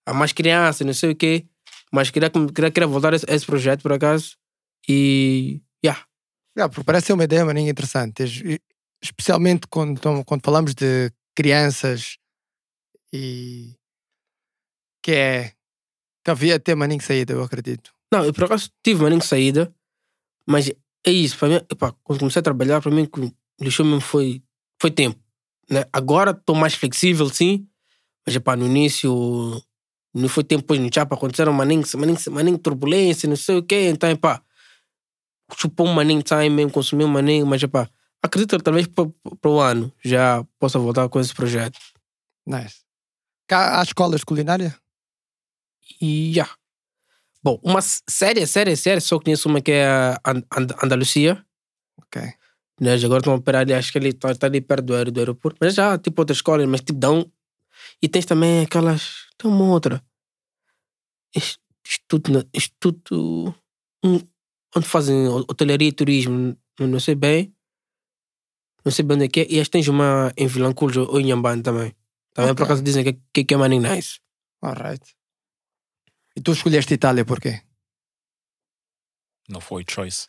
[0.06, 1.46] há mais crianças, não sei o quê.
[1.94, 4.36] Mas queria, queria, queria voltar a esse, a esse projeto, por acaso.
[4.88, 5.62] E.
[5.84, 6.06] já
[6.58, 8.24] Yeah, porque parece ser uma ideia maninha interessante.
[8.24, 8.60] Es-
[9.04, 12.18] Especialmente quando, quando falamos de crianças
[13.14, 13.76] e
[15.04, 15.54] que é
[16.24, 17.92] que havia até maninho saída, eu acredito.
[18.12, 19.74] Não, eu por acaso tive maninho de saída,
[20.48, 23.08] mas é isso, para mim, epá, quando comecei a trabalhar, para mim,
[23.62, 24.42] lixou mesmo foi,
[24.82, 25.20] foi tempo.
[25.70, 25.86] Né?
[25.94, 27.68] Agora estou mais flexível, sim,
[28.26, 29.62] mas epá, no início
[30.16, 33.90] não foi tempo, pois no Chapa aconteceram maninho, maninho, maninho turbulência, não sei o quê,
[33.90, 34.42] então, epá,
[35.58, 37.90] chupou um maninho time mesmo, consumiu um maninho, mas epá,
[38.24, 41.78] acredito que talvez para o ano já possa voltar com esse projeto.
[42.48, 42.78] Nice.
[43.48, 44.76] Cá há escolas de culinária?
[46.02, 46.50] E já.
[47.44, 51.46] Bom, uma s- séria, séria, séria, só conheço uma que é a And And Andalucia.
[52.02, 52.22] Ok.
[52.82, 52.94] Né?
[53.04, 55.20] Agora estão a operar ali, acho que ele está tá ali perto do, aer- do
[55.20, 55.58] aeroporto.
[55.62, 57.30] Mas já, tipo, outras escolas, mas tipo, dão.
[58.02, 59.26] E tens também aquelas.
[59.38, 60.04] Tem uma outra.
[61.36, 62.32] Ins- Instituto.
[62.54, 63.56] Instituto.
[64.04, 67.56] onde fazem ho- hotelaria e turismo, não sei bem.
[68.84, 69.48] Não sei bem onde é que é.
[69.50, 71.96] E acho que tens uma em Vilanculos ou em Yambane também.
[72.34, 72.66] Também por Ok.
[72.66, 74.20] acaso dizem que, que, que é money nice.
[74.62, 75.16] Alright.
[76.36, 77.62] E tu escolheste Itália porquê?
[79.48, 80.28] Não foi choice.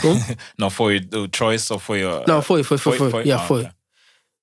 [0.00, 0.18] Como?
[0.58, 2.24] não foi o choice ou foi a.
[2.26, 3.22] Não, foi, foi, foi, foi.
[3.24, 3.62] Yeah, Ah, foi.
[3.64, 3.74] ok.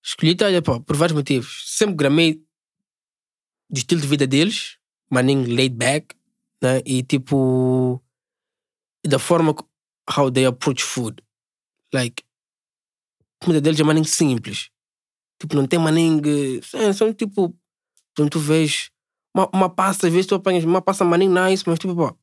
[0.04, 1.64] Escolhi Itália pá, por vários motivos.
[1.66, 2.44] Sempre gramei
[3.70, 4.78] do estilo de vida deles,
[5.10, 6.16] maninho laid back,
[6.62, 6.82] né?
[6.86, 8.02] E tipo,
[9.06, 9.56] da forma
[10.18, 11.24] how they approach food.
[11.94, 12.24] Like,
[13.22, 14.70] a comida deles é maninho simples.
[15.40, 16.22] Tipo, não tem maninho.
[16.74, 17.56] é, São tipo,
[18.16, 18.92] quando tu vês
[19.34, 22.18] uma, uma pasta, às vezes tu apanhas uma pasta maninho nice, mas tipo,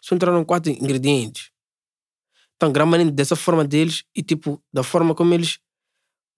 [0.00, 1.50] só entraram quatro ingredientes.
[2.56, 5.60] Então, grama dessa forma deles e tipo, da forma como eles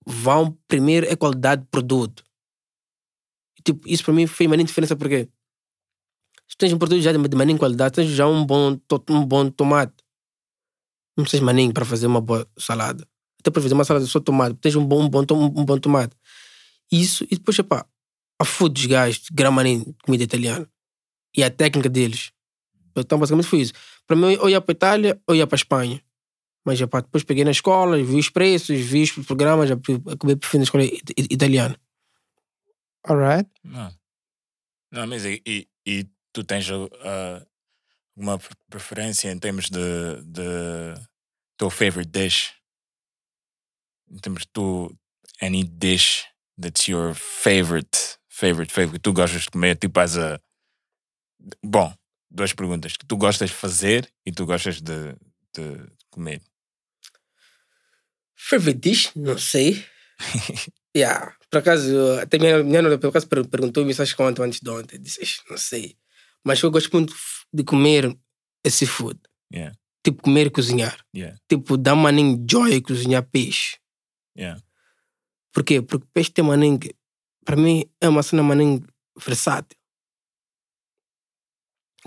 [0.05, 2.23] vão primeiro é qualidade de produto.
[3.63, 5.29] Tipo, isso para mim fez uma diferença porque
[6.47, 8.77] se tens um produto já de maninho qualidade, tens já um bom,
[9.09, 9.93] um bom tomate.
[11.15, 13.07] Não precisas maninho para fazer uma boa salada.
[13.39, 16.15] Até para fazer uma salada só tomate, tens um bom, um bom, um bom tomate.
[16.91, 17.85] Isso, e depois, epá,
[18.37, 20.69] a food dos gajos, gramaninho, comida italiana.
[21.35, 22.33] E a técnica deles.
[22.97, 23.73] Então, basicamente foi isso.
[24.05, 26.03] Para mim, ou ia para Itália ou ia para Espanha.
[26.65, 30.63] Mas epá, depois peguei na escola, vi os preços, vi os programas, já acabei preferindo
[30.63, 31.79] a escola it- it- italiana.
[33.03, 33.49] Alright.
[33.63, 33.91] Não.
[34.91, 36.89] Não, mas e, e, e tu tens uh,
[38.15, 40.93] uma pre- preferência em termos de, de
[41.57, 42.53] teu favorite dish?
[44.09, 44.95] Em termos de tu,
[45.41, 46.25] any dish
[46.59, 50.39] that's your favorite, favorite, favorite, que tu gostas de comer, tipo as a.
[51.63, 51.91] Bom,
[52.29, 52.95] duas perguntas.
[52.97, 55.13] Que tu gostas de fazer e tu gostas de,
[55.55, 56.41] de comer.
[58.49, 59.11] Favorite dish?
[59.15, 59.85] Não sei.
[60.95, 61.35] yeah.
[61.49, 64.59] Por acaso, até minha minha nora, por acaso, per- perguntou-me isso acho que ontem, antes
[64.61, 64.99] de ontem.
[64.99, 65.95] Disse, "Ixi, não sei.
[66.43, 67.13] Mas eu gosto muito
[67.53, 68.17] de comer
[68.65, 69.19] esse food.
[69.53, 70.97] Yeah, Tipo, comer e cozinhar.
[71.15, 73.77] yeah, Tipo, dá maninho joy cozinhar peixe.
[74.37, 74.59] yeah.
[75.53, 75.81] Por quê?
[75.81, 76.95] Porque peixe tem que,
[77.45, 78.81] Para mim, é uma cena maninho
[79.17, 79.77] versátil.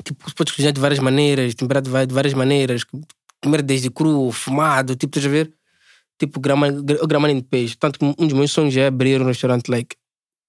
[0.02, 2.82] Tipo, você pode cozinhar de várias maneiras, temperar de várias maneiras,
[3.42, 5.54] comer desde cru, fumado, tipo, estás a ver?
[6.18, 7.76] Tipo, grama, gra- gramaninho de peixe.
[7.76, 9.96] Tanto que um dos meus sonhos é abrir um restaurante, like,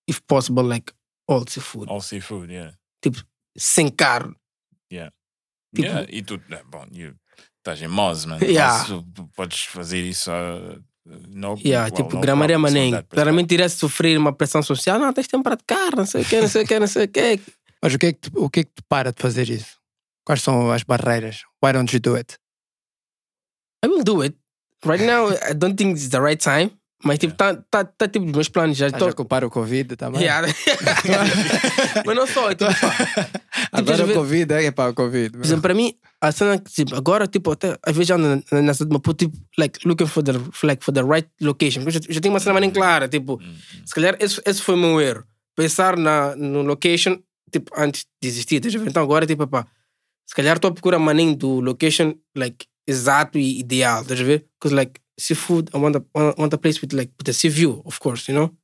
[0.07, 0.93] if possible, like,
[1.27, 1.89] all seafood.
[1.91, 2.73] All seafood, yeah.
[3.57, 4.35] Sem carne.
[4.91, 5.11] Yeah.
[5.75, 6.07] Tipo- yeah.
[6.09, 7.15] E tu, eh, bom, you,
[7.57, 8.37] estás em Moz, man.
[8.43, 8.77] Yeah.
[8.89, 10.29] Mas tu podes fazer isso.
[10.31, 10.81] Uh,
[11.29, 12.95] no, Yeah, well, tipo, no gramaria maninho.
[12.95, 14.99] so that Claramente iria sofrer uma pressão social.
[14.99, 16.87] Não, tens de temperar de carne, não sei o quê, não sei o quê, não
[16.87, 17.39] sei o quê.
[17.81, 19.77] Mas o que, é que te, o que é que te para de fazer isso?
[20.25, 21.43] Quais são as barreiras?
[21.63, 22.37] Why don't you do it?
[23.83, 24.35] I will do it.
[24.85, 26.71] Right now, I don't think it's the right time.
[27.03, 29.07] Mas, tipo, tá, tá, tá tipo, os meus planos já estão.
[29.07, 30.21] a culpar o Covid também?
[30.23, 30.47] Yeah.
[32.05, 33.29] mas não só, tipo, pá,
[33.71, 35.31] Agora a o ver- Covid é para o Covid.
[35.37, 38.43] por exemplo, para mim, a cena que, tipo, agora, tipo, até às vezes já ando
[38.51, 40.31] na- nessa de uma puta, tipo, like, looking for the,
[40.63, 41.83] like, for the right location.
[41.83, 43.39] Porque eu já, já tenho uma cena nem clara, tipo,
[43.85, 45.23] se calhar esse, esse foi o meu erro.
[45.55, 47.19] Pensar na, no location,
[47.51, 48.61] tipo, antes de existir.
[48.87, 49.67] Então agora, tipo, pá,
[50.25, 54.45] se calhar estou a procurar maninho do location, like, exato e ideal, estás a ver?
[54.59, 57.49] Because, like, seafood, I want a, I want a place with, like, with a sea
[57.49, 58.55] view, of course, you know?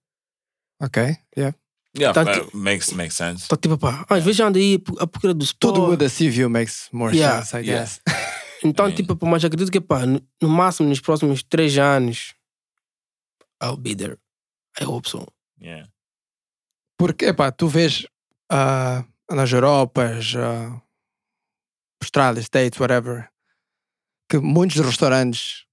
[0.82, 1.54] Ok, yeah.
[1.94, 3.46] Yeah, uh, makes, makes sense.
[3.46, 5.74] Então, tipo, pá, às vezes já ando aí à procura do spot.
[5.74, 7.84] Tudo with a sea view makes more Yeah, sense, I yeah.
[7.84, 8.02] guess.
[8.64, 8.94] Então, Sim.
[8.96, 12.34] tipo, pá, mas acredito que, pá, no no máximo, nos próximos três anos,
[13.62, 14.18] I'll be there.
[14.80, 15.28] I hope so.
[15.60, 15.90] Yeah.
[16.98, 18.06] Porque, epá, tu vês
[18.52, 20.80] ah, nas Europas, ah,
[22.02, 23.31] Austrália, States, whatever,
[24.32, 25.66] que muitos restaurantes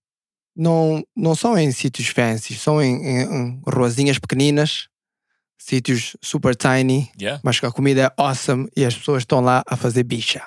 [0.57, 4.89] não, não são em sítios fancy, são em, em, em ruazinhas pequeninas,
[5.57, 7.41] sítios super tiny, Yeah.
[7.45, 10.43] mas que a comida é awesome e as pessoas estão lá a fazer bicha.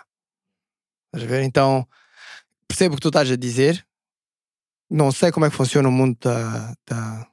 [1.13, 1.43] Estás a ver?
[1.43, 1.87] Então,
[2.67, 3.85] percebo o que tu estás a dizer.
[4.89, 7.27] Não sei como é que funciona o mundo da, da,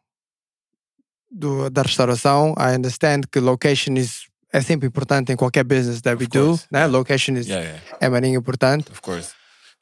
[1.30, 2.54] do- da restauração.
[2.58, 6.46] I understand que location is, é sempre importante em qualquer business that Of we do.
[6.50, 6.80] course, Né?
[6.80, 6.92] yeah.
[6.96, 7.96] Location is, Yeah, yeah.
[8.00, 8.90] é maninho importante.
[8.92, 9.32] Of course.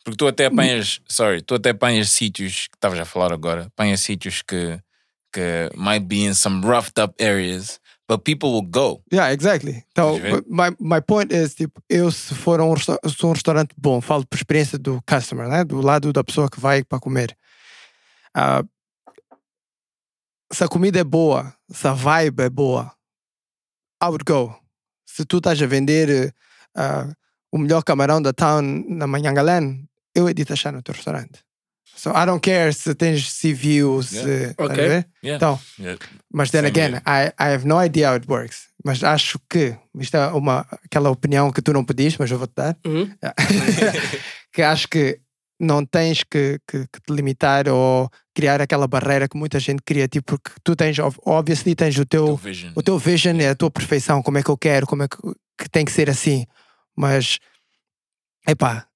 [0.06, 3.98] Porque tu até apanhas, sorry, tu até apanhas sítios que estavas a falar agora, apanhas
[3.98, 4.80] sítios que,
[5.32, 9.02] que might be in some roughed up areas, but people will go.
[9.12, 9.84] Yeah, exactly.
[9.90, 14.24] Então, my, my point is, tipo, eu se for um, se um restaurante bom, falo
[14.24, 15.64] por experiência do customer, né?
[15.64, 17.36] do lado da pessoa que vai para comer.
[18.32, 18.62] Ah,
[20.52, 22.92] se a comida é boa, se a vibe é boa,
[24.00, 24.54] I would go.
[25.04, 26.32] Se tu estás a vender
[26.76, 27.12] ah,
[27.50, 29.84] o melhor camarão da town na Manhangalan,
[30.16, 31.44] eu edito achar no teu restaurante.
[31.96, 34.16] So I don't care se tens view, se...
[34.18, 34.54] Yeah.
[34.58, 35.08] a ver?
[35.24, 35.36] Yeah.
[35.36, 35.98] Então, Yeah.
[36.32, 37.02] mas then Same again.
[37.06, 38.68] I, I have no idea how it works.
[38.84, 42.52] Mas acho que, isto é uma, aquela opinião que tu não pediste, mas eu vou-te
[42.54, 43.08] dar, Uhum.
[44.52, 45.20] que acho que
[45.58, 50.06] não tens que, que, que te limitar ou criar aquela barreira que muita gente cria,
[50.06, 52.72] tipo, porque tu tens, ob- obviously, tens o teu, Teu vision.
[52.76, 55.16] o teu vision é a tua perfeição, como é que eu quero, como é que,
[55.58, 56.44] que tem que ser assim.
[56.94, 57.38] Mas,
[58.46, 58.86] epá,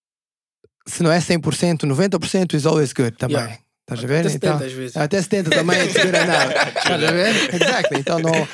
[0.91, 3.37] se não é 100%, 90% is always good também.
[3.37, 3.59] Yeah.
[3.83, 4.21] Estás a ver?
[4.21, 4.97] Até 70 Então, às vezes.
[4.97, 6.55] até 70 também é segura nada.
[6.79, 7.55] Estás a ver?
[7.55, 7.99] Exactly.
[8.01, 8.49] Então, não,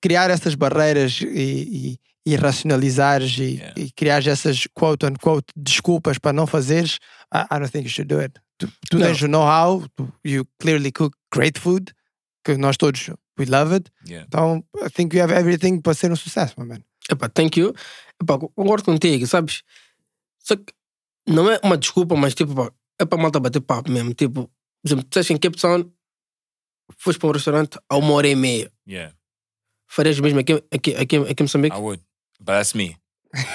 [0.00, 3.74] criar essas barreiras e, e, e racionalizares e, Yeah.
[3.76, 6.98] e criar essas quote unquote desculpas para não fazeres,
[7.34, 8.34] I, I don't think you should do it.
[8.58, 9.84] Tu, tu tens o know-how,
[10.24, 11.92] you clearly cook great food,
[12.44, 13.90] que nós todos, we love it.
[14.08, 14.24] Yeah.
[14.28, 16.78] Então, I think you have everything para ser um sucesso, my man.
[17.10, 17.74] Epá, thank you.
[18.22, 19.62] Epá, concordo contigo, sabes?
[20.42, 20.72] Só que
[21.26, 22.70] não é uma desculpa, mas tipo, pá,
[23.00, 24.14] é para malta bater papo mesmo.
[24.14, 25.90] Tipo, por exemplo, tu estás em Cape Town,
[26.98, 28.70] foste para um restaurante a uma hora e meia.
[28.88, 29.14] Yeah,
[29.88, 31.76] Farias mesmo aqui, aqui, aqui, aqui em Moçambique?
[31.76, 32.02] I would.
[32.38, 32.96] But that's me.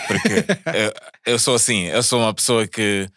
[0.07, 0.33] Porque
[0.77, 3.07] eu, eu sou assim, eu sou uma pessoa que,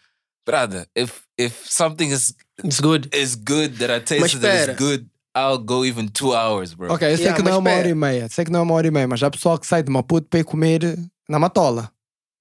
[0.45, 2.33] brother, if, if something is,
[2.63, 3.09] It's good.
[3.13, 6.93] is good that I Mas tasted that is good, I'll go even two hours, bro.
[6.93, 8.63] Ok, eu sei Yeah, que não é uma hora e meia, sei que não é
[8.63, 10.97] uma hora e meia, mas há pessoal que sai de Maputo para ir comer
[11.27, 11.91] na Matola,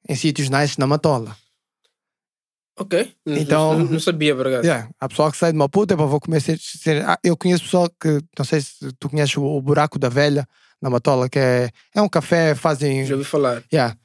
[0.09, 1.37] em sítios nice na Matola.
[2.77, 3.15] Ok.
[3.27, 4.65] N- Então- Não, não sabia, por acaso.
[4.65, 4.89] Yeah.
[5.01, 6.43] Há pessoal que sai de Maputo, é para vou comer.
[7.07, 10.47] Ah, eu conheço pessoal que, não sei se tu conheces o, Buraco da Velha,
[10.83, 13.07] na Matola, que é, é um café, fazem.
[13.07, 13.63] Já ouvi falar.
[13.73, 13.97] Yeah,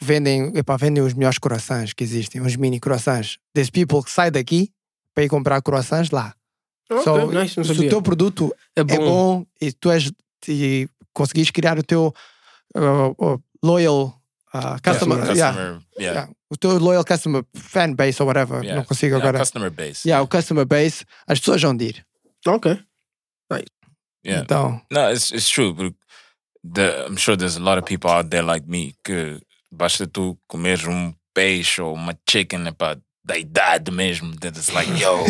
[0.00, 3.38] vendem, epá, vendem os melhores croissants que existem, uns mini croissants.
[3.54, 4.70] There's people que saem daqui
[5.14, 6.34] para ir comprar croissants lá.
[6.90, 7.88] Ok, So, nice, não se o sabia.
[7.88, 8.94] teu produto É bom.
[8.94, 10.10] é bom e tu és
[10.48, 12.12] e conseguis criar o teu
[12.76, 14.19] uh, uh, loyal
[14.54, 16.12] uh, customer, customer, yeah, yeah.
[16.14, 18.76] yeah, o teu loyal customer fan base ou whatever, Yeah.
[18.76, 19.38] não consigo Yeah, agora.
[19.38, 20.08] customer base.
[20.08, 22.06] Yeah, o customer base, as pessoas vão de ir.
[22.46, 22.78] Ok.
[24.24, 24.42] Yeah.
[24.42, 25.72] Então, No, it's it's true.
[25.72, 25.94] But
[26.62, 29.40] the, I'm sure there's a lot of people out there like me que
[29.72, 34.34] basta tu comer um peixe ou uma chicken é pá, da idade mesmo.
[34.40, 35.24] That it's like, yo.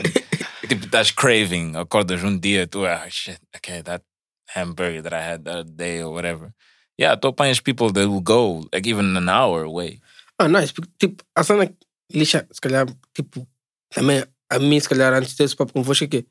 [0.68, 1.76] tipo, estás craving.
[1.76, 4.02] Acordas um dia, tu, ah, shit, okay, that
[4.54, 6.54] hamburger that I had that day or whatever.
[7.02, 9.98] Yeah, tu apanhas people that will go like even an hour away.
[10.38, 10.72] Ah, nice.
[10.72, 11.74] Porque, tipo, a cena que
[12.12, 13.44] lixa, se calhar, tipo,
[13.90, 16.26] também a mim, se calhar, antes desse papo convosco, é que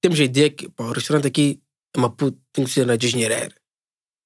[0.00, 1.60] temos a ideia que pá, o restaurante aqui
[1.96, 3.54] em Maputo tem que ser na Disneyreira.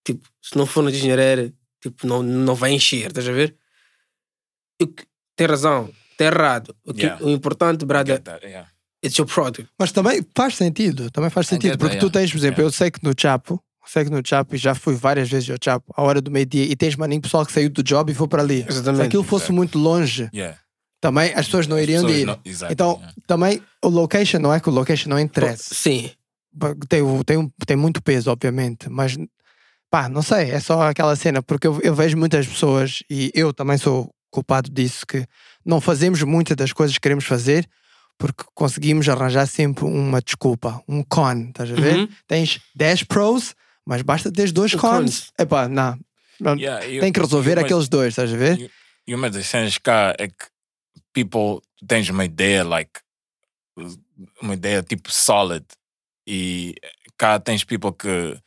[0.07, 3.55] Tipo, se não for na Disneyreira, tipo, não, não vai encher, estás a ver?
[4.81, 4.95] Eu,
[5.37, 6.75] tem razão, tem errado.
[6.85, 7.23] O, que, Yeah.
[7.25, 8.71] o importante, that, yeah.
[9.05, 9.69] it's your product.
[9.79, 12.69] mas também faz sentido, também faz sentido, porque that, tu tens, por exemplo, yeah.
[12.69, 15.57] eu sei que no Chapo, sei que no Chapo, e já fui várias vezes ao
[15.63, 18.27] Chapo, à hora do meio-dia, e tens maninho pessoal que saiu do job e foi
[18.29, 18.63] para ali.
[18.63, 19.07] Se Exatamente.
[19.07, 19.57] aquilo fosse Exactly.
[19.57, 20.59] muito longe, Yeah.
[21.01, 22.27] também as pessoas não iriam de Pessoas ir.
[22.27, 23.15] não- exactly, Então, yeah.
[23.27, 25.75] também o location não é que o location não interessa.
[25.75, 26.11] Sim.
[26.89, 29.17] tem, tem, tem muito peso, obviamente, mas
[29.91, 33.53] pá, não sei, é só aquela cena, porque eu, eu vejo muitas pessoas e eu
[33.53, 35.25] também sou culpado disso, que
[35.65, 37.69] não fazemos muitas das coisas que queremos fazer
[38.19, 41.97] porque conseguimos arranjar sempre uma desculpa, um con, estás a ver?
[41.97, 42.09] Uhum.
[42.29, 43.55] Tens 10 pros,
[43.87, 44.81] mas basta teres dois cons.
[44.81, 45.33] cons.
[45.39, 45.99] Epá, não.
[46.57, 48.59] Yeah, tem que resolver aqueles dois, estás a ver?
[48.61, 48.71] E-
[49.07, 50.47] E uma das cenas cá é que
[51.13, 52.91] people tens uma ideia like
[54.41, 55.65] uma ideia tipo solid
[56.27, 56.75] e
[57.19, 58.39] cá tens people que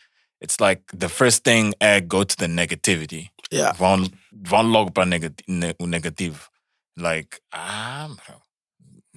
[0.41, 3.71] it's like the first thing é go to the negativity Yeah.
[3.77, 6.49] vão, vão logo para negati ne- o negativo
[6.97, 8.41] like ah bro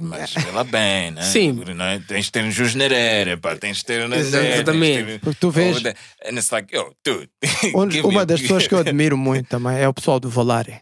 [0.00, 1.52] mas lá bem né Sim.
[1.52, 1.98] Não é?
[2.00, 5.18] tens de ter um jusnerer pá, tens de ter um Exatamente.
[5.20, 7.30] Porque tu vês, and it's like yo dude
[7.74, 10.80] onde- uma das pessoas que eu admiro muito também é o pessoal do Volare.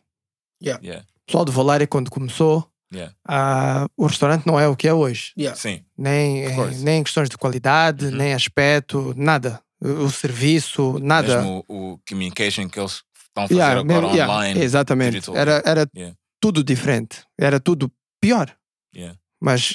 [0.63, 0.83] Yeah.
[0.85, 4.89] yeah O pessoal do Volare, quando começou, yeah ah, o restaurante não é o que
[4.89, 5.33] é hoje.
[5.39, 5.57] Yeah.
[5.59, 8.13] sim Nem, eh, nem questões de qualidade, Uhum.
[8.13, 9.61] nem aspecto, nada.
[9.81, 11.37] O, o serviço, nada.
[11.37, 14.61] mesmo o, o communication que eles estão a fazer Yeah, agora mesmo- yeah, online.
[14.61, 15.11] exatamente.
[15.13, 15.37] digital.
[15.37, 16.17] Era, era Yeah.
[16.41, 17.23] tudo diferente.
[17.39, 17.89] Era tudo
[18.21, 18.53] pior.
[18.95, 19.19] Yeah.
[19.41, 19.75] Mas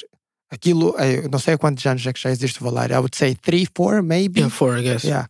[0.50, 2.92] aquilo, eh, eu não sei há quantos anos é que já existe o Volare.
[2.92, 4.40] I would say three, four, maybe.
[4.40, 5.04] Yeah, four, I guess.
[5.04, 5.28] Yeah.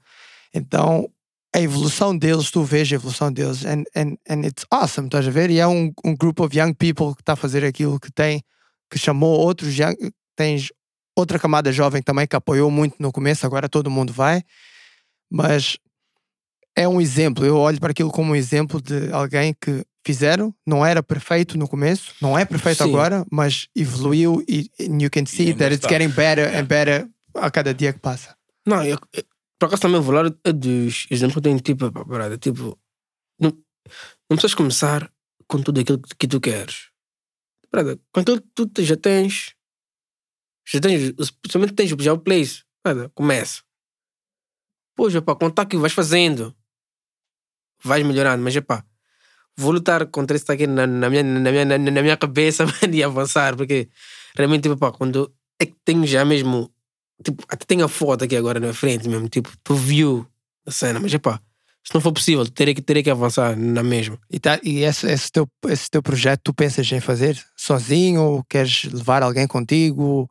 [0.52, 1.08] Então,
[1.54, 5.30] a evolução deles, tu vês a evolução deles, and, and, and it's awesome, estás a
[5.30, 5.50] ver?
[5.50, 8.42] E é um, um group of young people que está a fazer aquilo que tem,
[8.90, 9.94] que chamou outros young,
[10.34, 10.72] tens
[11.16, 14.42] outra camada jovem também que apoiou muito no começo, agora todo mundo vai,
[15.30, 15.78] mas
[16.76, 20.84] é um exemplo, eu olho para aquilo como um exemplo de alguém que fizeram, não
[20.84, 22.90] era perfeito no começo, não é perfeito Sim.
[22.90, 25.88] agora, mas evoluiu e and you can see that it's está.
[25.88, 26.58] getting better Yeah.
[26.60, 28.36] and better a cada dia que passa.
[28.66, 29.24] Não, eu, eu-
[29.58, 30.14] por acaso também vou
[30.44, 32.78] é dos exemplos que eu tenho, tipo, brother, tipo,
[33.40, 33.50] não,
[34.28, 35.10] não precisas começar
[35.46, 36.90] com tudo aquilo que, tu queres.
[37.72, 39.54] Brother, com aquilo que tu já tens,
[40.68, 43.62] já tens, principalmente tens já o place, brother, começa.
[44.96, 46.54] Pois, pá, contar que vais fazendo,
[47.84, 48.84] vais melhorando, mas, pá,
[49.56, 52.94] vou lutar contra isso aqui na, na, minha, na, minha, na, na minha cabeça mano,
[52.94, 53.88] e avançar, porque
[54.36, 56.70] realmente, tipo, pá, quando é que tenho já mesmo,
[57.24, 60.26] tipo, até tenho a foto aqui agora na frente mesmo, tipo, tu viu
[60.66, 61.40] a cena, mas é pá,
[61.86, 64.18] se não for possível, terei que, terei que avançar na mesma.
[64.30, 68.44] E, tá, e esse, esse, teu, esse teu projeto, tu pensas em fazer sozinho ou
[68.44, 70.28] queres levar alguém contigo?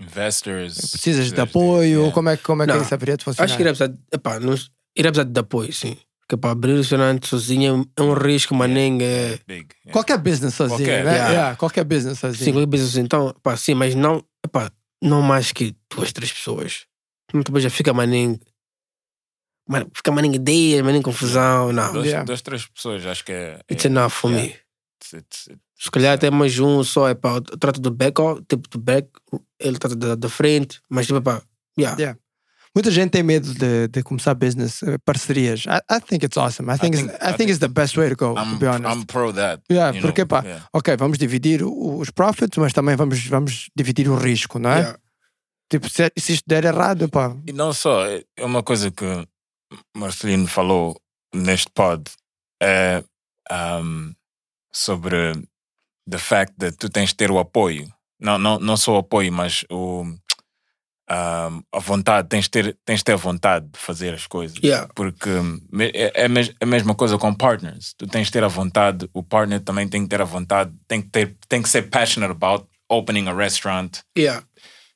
[0.00, 0.92] Investors.
[0.92, 1.88] Precisas de apoio?
[1.98, 2.14] yeah.
[2.14, 3.46] Como é, que- como é que Não, isso haveria de funcionar?
[3.46, 4.54] Acho que irá precisar, epá, não,
[4.96, 5.96] irá precisar de apoio, sim.
[6.28, 9.00] Porque para abrir o restaurante sozinho é um risco, maninho.
[9.00, 9.68] É, Big.
[9.86, 9.92] yeah.
[9.92, 11.12] Qualquer business sozinho, Qualquer, né?
[11.12, 11.30] yeah.
[11.32, 12.52] Yeah, qualquer business sim, sozinho.
[12.52, 12.96] qualquer business.
[12.98, 14.70] Então, pá, sim, mas não, epá,
[15.02, 16.84] não mais que duas, três pessoas.
[17.32, 18.38] Não, depois já fica maninho.
[19.66, 21.72] Mano, fica maninho ideias, maninho confusão.
[21.72, 21.92] Não.
[21.94, 22.24] Duas, Yeah.
[22.26, 23.60] duas, três pessoas, acho que é.
[23.70, 24.48] It's é- enough for yeah.
[24.48, 24.54] me.
[24.54, 28.20] it's- it's- it's- Se calhar até mais um só, é pá, eu trato do back,
[28.20, 29.08] ó, tipo do back,
[29.60, 31.40] ele trata da, da frente, mas tipo, pá,
[31.78, 32.18] yeah.
[32.74, 35.64] Muita gente tem medo de, de começar business, eh, parcerias.
[35.66, 36.72] I, I think it's awesome.
[36.72, 38.58] I think, think- it's, I I think it's the best way to go, to I'm,
[38.58, 38.94] be honest.
[38.94, 39.62] I'm pro that.
[39.70, 40.68] Yeah, porque, know, pá, yeah.
[40.72, 44.78] ok, vamos dividir os profits, mas também vamos, vamos dividir o risco, não é?
[44.78, 44.98] Yeah.
[45.70, 49.04] Tipo, se, se isto der errado, pá, E não só, é é uma coisa que
[49.96, 51.00] Marcelino falou
[51.34, 52.10] neste pod
[52.60, 53.02] é
[53.82, 54.12] um,
[54.72, 55.32] sobre
[56.08, 57.92] the fact that tu tens de ter o apoio.
[58.20, 60.04] Não, não, não só o apoio, mas o,
[61.10, 64.58] um, a vontade, tens de, ter, tens de ter a vontade de fazer as coisas.
[64.62, 64.88] Yeah.
[64.94, 65.28] Porque
[65.72, 67.94] me- é, é a mes- a mesma coisa com partners.
[67.96, 71.00] Tu tens de ter a vontade, o partner também tem que ter a vontade, tem
[71.00, 74.42] que, ter, tem que ser passionate about opening a restaurant, Yeah.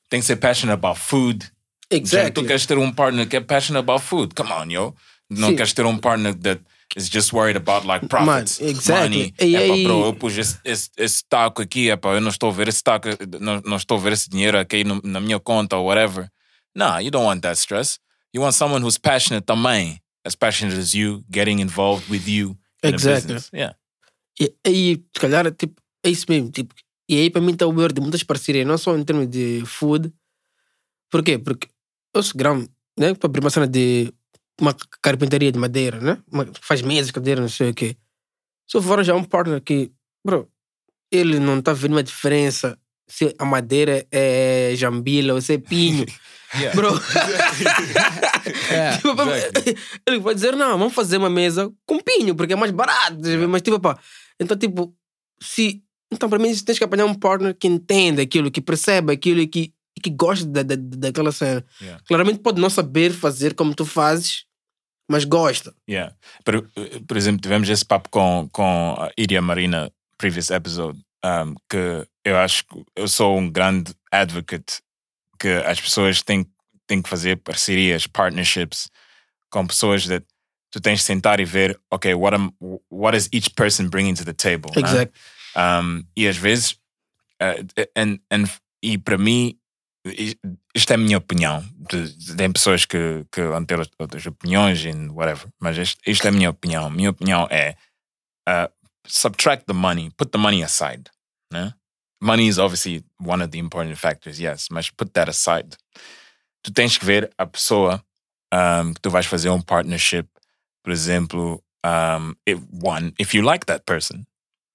[0.09, 1.51] tem que ser passionate about food.
[1.89, 2.31] Exactly.
[2.31, 4.33] Tu queres ter um partner que é passionate about food.
[4.35, 4.95] Come on, yo.
[5.29, 5.55] Não Sim.
[5.55, 6.61] queres ter um partner that
[6.95, 9.17] is just worried about like profits, Man, exactly.
[9.17, 9.33] money.
[9.41, 12.29] E é aí- bro, eu pus esse, esse, esse taco aqui, é pá, eu não
[12.29, 13.07] estou a ver esse taco,
[13.39, 16.29] não, não estou a ver esse dinheiro aqui no- na minha conta ou whatever.
[16.75, 17.99] Nah, you don't want that stress.
[18.33, 22.89] You want someone who's passionate também, as passionate as you, getting involved with you a
[22.89, 23.37] Exactly.
[23.53, 23.75] Yeah.
[24.39, 26.49] E aí, se calhar, tipo, é isso mesmo.
[26.49, 26.73] Tipo,
[27.07, 29.61] e aí, para mim, está o erro de muitas parcerias, não só em termos de
[29.65, 30.11] food.
[31.11, 31.37] Por quê?
[31.37, 31.67] Porque
[32.15, 32.67] eu sou grão,
[32.97, 33.13] né?
[33.13, 34.11] Para abrir uma cena de
[34.59, 36.17] uma carpintaria de madeira, né?
[36.31, 37.97] Uma- faz mesas, cadeiras, não sei o quê.
[38.67, 39.91] Se eu for já um partner que,
[40.25, 40.49] bro,
[41.11, 42.77] ele não está vendo uma diferença
[43.07, 46.05] se a madeira é jambila ou se é pinho.
[46.55, 46.75] Yeah.
[46.75, 46.91] Bro,
[48.97, 49.25] Tipo, pá,
[50.07, 53.19] ele vai dizer, não, vamos fazer uma mesa com pinho, porque é mais barato.
[53.21, 53.47] ver?
[53.47, 53.97] Mas tipo, pá,
[54.39, 54.95] então tipo,
[55.41, 55.81] se.
[56.11, 59.47] Então, para mim, tens que apanhar um partner que entenda aquilo, que percebe aquilo e
[59.47, 59.73] que,
[60.03, 61.65] que gosta da, da, daquela cena.
[61.81, 62.03] Yeah.
[62.07, 64.45] Claramente pode não saber fazer como tu fazes,
[65.09, 65.73] mas gosta.
[65.89, 66.15] Yeah.
[66.43, 66.69] Por,
[67.07, 72.37] por exemplo, tivemos esse papo com, com a Iria Marina, previous episode, um, que eu
[72.37, 74.81] acho que eu sou um grande advocate
[75.39, 76.45] que as pessoas têm,
[76.87, 78.89] têm que fazer parcerias, partnerships
[79.49, 80.25] com pessoas that
[80.71, 82.51] tu tens de sentar e ver, ok, what, am,
[82.89, 84.71] what is each person bringing to the table?
[84.75, 84.81] né?
[84.81, 85.13] Exact.
[85.55, 86.71] Um, e às vezes,
[87.39, 87.63] uh,
[87.95, 88.49] and, and,
[88.81, 89.55] e para mim,
[90.05, 91.63] isto é a minha opinião.
[92.37, 96.33] Tem pessoas que, que vão ter outras opiniões e whatever, mas isto, isto é a
[96.33, 96.89] minha opinião.
[96.89, 97.75] Minha opinião é
[98.49, 98.71] uh,
[99.07, 101.09] subtract the money, put the money aside.
[101.51, 101.73] Né?
[102.21, 105.77] Money is obviously one of the important factors, yes, mas put that aside.
[106.63, 108.03] Tu tens que ver a pessoa
[108.53, 110.27] um, que tu vais fazer um partnership,
[110.83, 114.25] por exemplo, um, if, one, if you like that person.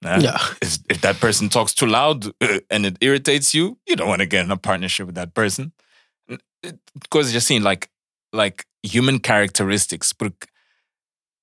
[0.03, 0.39] Yeah.
[0.62, 4.20] is- if that person talks too loud uh, and it irritates you, you don't want
[4.20, 5.73] to get in a partnership with that person.
[6.62, 6.79] It-
[7.11, 7.89] Coisas seeing like
[8.33, 10.12] like human characteristics.
[10.12, 10.47] Porque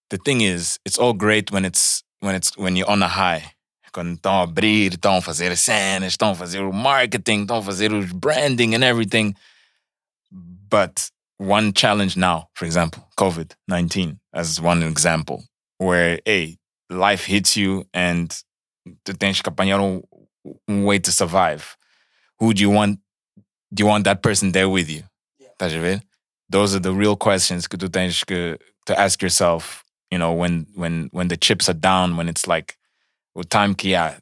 [0.09, 3.51] the thing is, it's all great when it's when it's when you're on a high.
[3.93, 7.59] Quando estão a abrir, estão a fazer as cenas, estão a fazer o marketing, estão
[7.59, 9.35] a fazer o branding and everything.
[10.31, 15.43] But one challenge now, for example, COVID 19, as one example,
[15.77, 16.57] where, hey,
[16.89, 18.35] life hits you and
[19.03, 20.01] tu tens que apanhar um,
[20.67, 21.75] um way to survive.
[22.39, 22.99] Who do you want?
[23.73, 25.03] Do you want that person there with you?
[25.41, 26.01] Estás a ver?
[26.49, 29.83] Those are the real questions que tu tens que to ask yourself.
[30.11, 32.77] You know, when when when the chips are down, when it's like
[33.35, 34.19] o time que yeah,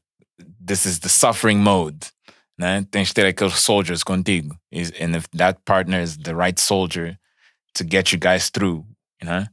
[0.59, 2.07] this is the suffering mode.
[2.61, 2.85] Né?
[2.91, 4.51] Tens de ter aqueles soldiers contigo.
[4.71, 7.17] Is- And if that partner is the right soldier
[7.75, 8.85] to get you guys through,
[9.19, 9.45] you know?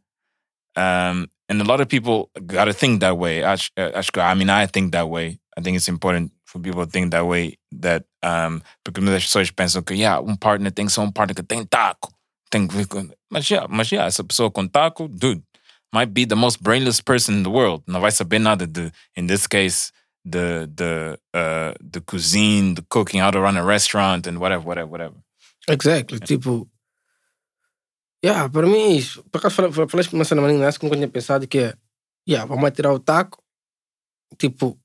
[0.76, 3.40] Um, and a lot of people got to think that way.
[3.42, 5.40] Acho, uh, que- I mean, I think that way.
[5.58, 7.58] I think it's important for people to think that way.
[7.72, 11.34] That um, porque muitas pessoas pensam que yeah, um partner tem que ser um partner
[11.34, 12.12] que tem taco.
[12.50, 12.76] Tem que.
[13.30, 15.42] Mas yeah, mas yeah, essa pessoa com taco, dude,
[15.92, 17.82] might be the most brainless person in the world.
[17.86, 19.90] Não vai saber nada de, in this case,
[20.24, 24.88] the the uh, the cuisine, the cooking, how to run a restaurant, and whatever, whatever,
[24.88, 25.16] whatever.
[25.68, 26.20] Exactly.
[26.20, 26.68] Tipo.
[28.24, 29.22] Yeah, para mim é isso.
[29.30, 31.74] Por acaso fala- fala- falaste uma cena acho que nunca tinha pensado que é.
[32.28, 33.42] yeah, vamos tirar o taco.
[34.38, 34.78] Tipo,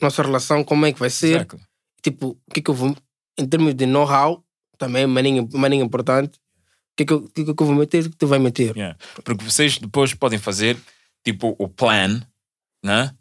[0.00, 1.36] nossa relação, como é que vai ser?
[1.36, 1.60] Exactly.
[2.02, 2.96] Tipo, o que é que eu vou.
[3.38, 4.44] Em termos de know-how,
[4.78, 6.38] também, maninho, maninho importante.
[6.38, 8.06] O que é que, eu, que é que eu vou meter?
[8.06, 8.76] O que tu vai meter?
[8.76, 8.98] Yeah.
[9.24, 10.76] Porque vocês depois podem fazer
[11.24, 12.22] tipo o plan,
[12.84, 13.14] né?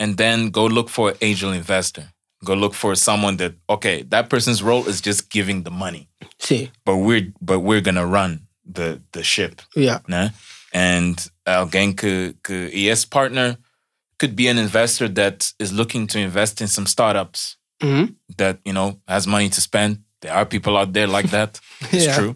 [0.00, 2.04] And then go look for an angel investor.
[2.44, 6.06] Go look for someone that okay, that person's role is just giving the money,
[6.38, 10.00] Sim, but we're but we're gonna run the the ship, yeah.
[10.08, 10.32] né?
[10.72, 11.14] And
[11.46, 13.56] alguém que que e esse partner
[14.18, 18.16] could be an investor that is looking to invest in some startups Uhum.
[18.38, 19.98] that you know has money to spend.
[20.22, 21.60] There are people out there like that.
[21.92, 22.16] It's Yeah.
[22.16, 22.34] true.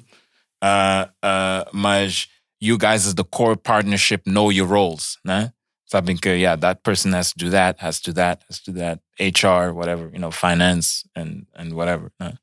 [0.63, 2.27] Uh, uh, mas
[2.61, 5.53] you guys as the core partnership know your roles, né?
[5.91, 8.73] Sabem que yeah, that person has to do that, has to do that, has to
[8.73, 9.01] do that.
[9.19, 12.13] HR, whatever, you know, finance and and whatever.
[12.21, 12.37] Né?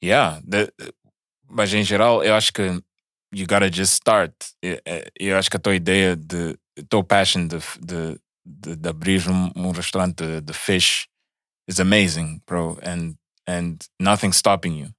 [0.00, 0.72] Yeah, the,
[1.52, 2.62] mas em geral eu acho que
[3.34, 4.32] you gotta just start.
[4.62, 4.80] Eu,
[5.18, 9.28] eu acho que a tua ideia de, a tua passion de, de, de, de abrir
[9.28, 11.06] um, um restaurante de, de fish
[11.68, 13.14] is amazing, bro, and
[13.48, 14.90] and nothing's stopping you.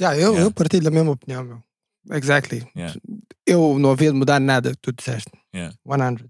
[0.00, 0.40] Yeah, eu, Yeah.
[0.42, 1.62] eu partilho da mesma opinião, meu.
[2.10, 2.66] Exactly.
[2.76, 2.98] Yeah.
[3.46, 5.30] Eu não havia de mudar nada que tu disseste.
[5.54, 5.74] Yeah.
[5.84, 6.28] 100.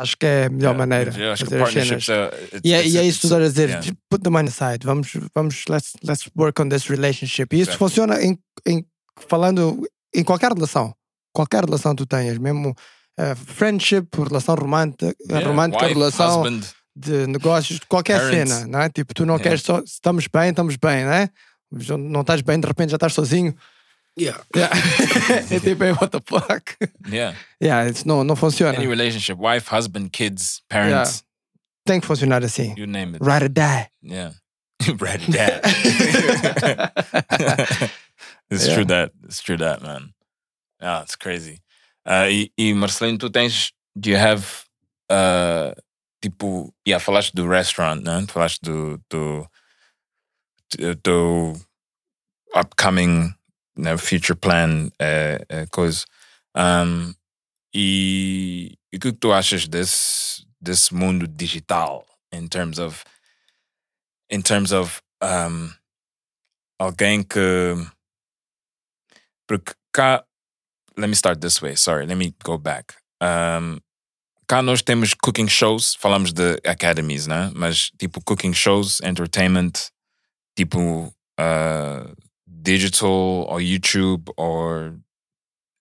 [0.00, 1.10] Acho que é a melhor Yeah, maneira.
[1.18, 2.32] Eu acho que fazer as partnerships cenas.
[2.32, 3.68] é, it's- E é, it's- e é isso que tu estás a dizer.
[3.68, 3.82] yeah.
[3.86, 4.84] just Put the money aside.
[4.84, 7.46] Vamos, vamos let's, let's work on this relationship.
[7.54, 7.78] E isso Exactly.
[7.78, 8.84] funciona em, em,
[9.28, 10.94] falando em qualquer relação.
[11.32, 12.38] Qualquer relação que tu tenhas.
[12.38, 12.74] Mesmo
[13.18, 16.60] eh, friendship, relação romântica, Yeah, romântica wife, relação husband,
[16.96, 18.52] de negócios, qualquer Parents.
[18.54, 18.66] cena.
[18.66, 18.88] Não é?
[18.88, 19.42] Tipo, tu não Yeah.
[19.44, 19.78] queres só.
[19.80, 21.28] Estamos bem, estamos bem, não é?
[21.98, 23.54] Não estás bem, de repente já estás sozinho.
[24.20, 24.38] Yeah.
[24.54, 24.70] Yeah.
[25.50, 26.76] é tipo, hey, what the fuck?
[27.08, 27.34] yeah.
[27.60, 28.76] Yeah, isso no, não funciona.
[28.76, 31.24] Any relationship, wife, husband, kids, parents,
[31.86, 32.74] Tem que funcionar assim.
[32.76, 33.24] you name it.
[33.24, 33.88] Ride or die.
[34.02, 34.32] Yeah.
[34.98, 35.62] Red dad.
[38.50, 38.74] it's Yeah.
[38.74, 39.12] true that.
[39.24, 40.12] It's true that, man.
[40.80, 41.60] Yeah, it's crazy.
[42.06, 43.72] Uh, e, e Marcelino, tu tens.
[43.98, 44.64] Do you have.
[45.10, 45.72] Uh,
[46.22, 46.72] tipo.
[46.86, 48.24] Yeah, falaste do restaurant, né?
[48.26, 49.00] Tu Falaste do.
[49.10, 49.46] do,
[50.78, 51.56] do, do
[52.54, 53.34] upcoming
[53.80, 56.04] né, future plan, uh, uh, coisa.
[56.56, 57.14] Um,
[57.74, 63.04] e, e o que tu achas desse, desse mundo digital in terms of
[64.30, 65.72] in terms of um,
[66.78, 67.74] alguém que
[69.46, 70.24] porque cá
[70.96, 73.80] let me start this way sorry let me go back um,
[74.46, 79.90] cá nós temos cooking shows falamos de academies né mas tipo cooking shows entertainment
[80.56, 82.16] tipo uh,
[82.60, 84.94] digital or YouTube or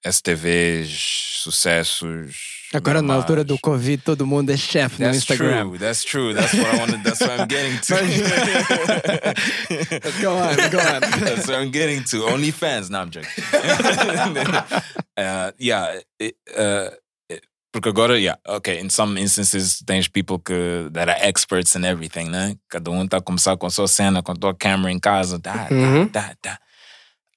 [0.05, 3.57] STVs sucessos Agora, na altura do.
[3.57, 5.69] Covid, todo mundo é chefe no That's Instagram.
[5.69, 5.79] true.
[5.79, 6.33] That's true.
[6.35, 7.03] That's what I wanted.
[7.03, 7.95] That's what I'm getting to.
[10.21, 11.01] Go on, go on.
[11.25, 12.17] That's what I'm getting to.
[12.27, 12.91] OnlyFans.
[12.91, 13.29] No, I'm joking.
[15.17, 15.99] uh, yeah.
[16.19, 16.91] it- uh,
[17.27, 17.43] it-
[17.73, 22.29] porque agora, yeah, okay, in some instances, tens people que, that are experts in everything,
[22.29, 22.55] né?
[22.69, 25.39] Cada um tá a começar com a sua cena, com a tua câmera em casa,
[25.39, 26.59] tá, tá, tá, tá.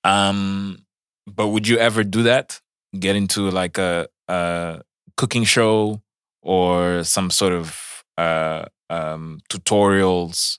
[0.05, 0.85] Um,
[1.27, 2.61] but would you ever do that?
[2.99, 4.83] Get into like a, a
[5.16, 6.03] cooking show
[6.43, 10.59] or some sort of uh, um, tutorials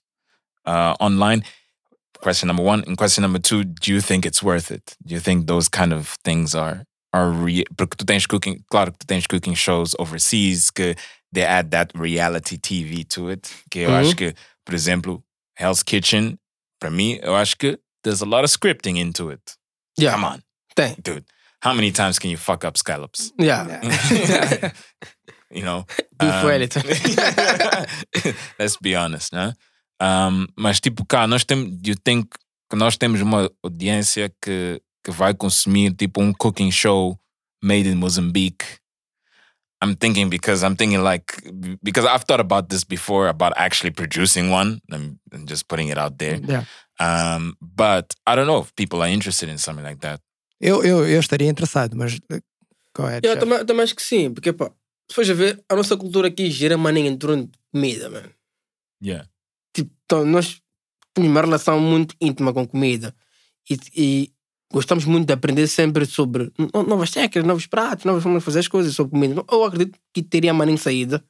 [0.66, 1.44] uh, online?
[2.22, 2.84] Question number one.
[2.88, 4.96] And question number two, do you think it's worth it?
[5.06, 8.90] Do you think those kind of things are are re- porque tu tens cooking, claro
[8.92, 10.96] que tu tens cooking shows overseas que
[11.32, 13.54] they add that reality TV to it.
[13.70, 14.00] Que eu Uhum.
[14.00, 14.34] acho que,
[14.66, 15.24] por exemplo,
[15.56, 16.40] Hell's Kitchen,
[16.80, 19.56] para mim, eu acho que there's a lot of scripting into it.
[19.98, 20.12] Yeah.
[20.12, 20.44] Come on,
[20.76, 20.96] Tem.
[21.02, 21.26] dude.
[21.62, 23.32] How many times can you fuck up scallops?
[23.38, 23.82] Yeah.
[25.50, 25.86] you know,
[26.20, 26.46] Beef um,
[28.60, 29.54] let's be honest, né?
[30.02, 32.36] Um, mas tipo cá, nós temos, you think
[32.70, 37.20] que nós temos uma audiência que, que vai consumir tipo um cooking show
[37.62, 38.80] made in Mozambique.
[39.82, 41.26] I'm thinking because I'm thinking like
[41.84, 45.98] because I've thought about this before about actually producing one and, and just putting it
[45.98, 46.40] out there.
[46.44, 46.64] Yeah.
[47.04, 50.22] Um, but I don't know if people are interested in something like that.
[50.62, 52.16] Eu, eu, eu estaria interessado, mas.
[52.32, 52.40] uh,
[52.96, 53.28] Go ahead.
[53.28, 54.72] Eu também, também acho que sim, porque pá,
[55.10, 58.30] se fores a ver, a nossa cultura aqui gira maninha em torno de comida, mano.
[59.04, 59.28] Yeah.
[59.74, 60.62] Tipo, então, nós
[61.14, 63.14] temos uma relação muito íntima com comida
[63.70, 64.34] e, e
[64.72, 68.60] gostamos muito de aprender sempre sobre no- novas técnicas, novos pratos, novas formas de fazer
[68.60, 69.44] as coisas sobre comida.
[69.52, 71.24] Eu acredito que teria maninha saída,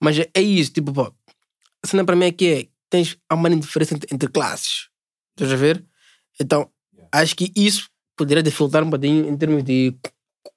[0.00, 1.12] mas é, é isso, tipo, pá,
[1.82, 4.88] a cena para mim é que é, tens a maninha diferença entre, entre classes.
[5.36, 5.84] Estás a ver?
[6.40, 6.70] Então,
[7.10, 9.94] acho que isso poderia dificultar um bocadinho em termos de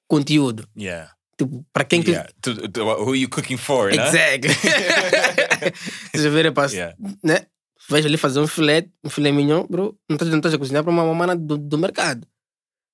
[0.08, 0.68] conteúdo.
[0.76, 1.12] Yeah.
[1.38, 2.30] Tipo, para quem que Yeah.
[2.42, 3.90] To, to, who are you cooking for?
[3.94, 4.06] né?
[4.08, 4.50] Exactly.
[6.06, 6.46] Estás a ver?
[6.46, 6.96] É para, Yeah.
[7.22, 7.46] né?
[7.88, 9.96] Vais ali fazer um filé, um filé mignon, bro.
[10.08, 12.26] Não estás não estás a cozinhar para uma mamana do, do mercado.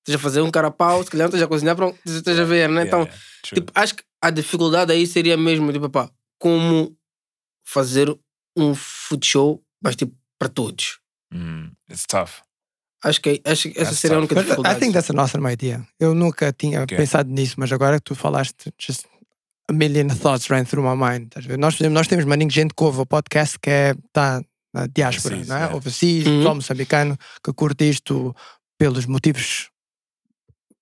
[0.01, 2.67] Esteja a fazer um carapau, se calhar não esteja a cozinhar, pronto, esteja a ver,
[2.69, 2.83] né?
[2.83, 3.07] Então,
[3.41, 6.95] tipo, acho que a dificuldade aí seria mesmo, tipo, pá, como
[7.65, 8.13] fazer
[8.55, 10.99] um food show, mas tipo, para todos.
[11.33, 12.41] Mm, it's tough.
[13.03, 14.79] Acho que, acho que essa That's seria a única But I dificuldade.
[14.79, 15.85] think that's an awesome idea.
[15.99, 16.97] Eu nunca tinha Okay.
[16.97, 19.05] pensado nisso, mas agora que tu falaste, just
[19.69, 21.33] a million thoughts ran through my mind.
[21.59, 24.41] Nós, nós temos maninho gente que ouve o podcast que é, tá
[24.73, 25.59] na diáspora, Overseas, não é?
[25.59, 25.75] yeah.
[25.75, 26.43] Overseas, Uhum.
[26.43, 28.33] só moçambicano, que curte isto
[28.77, 29.69] pelos motivos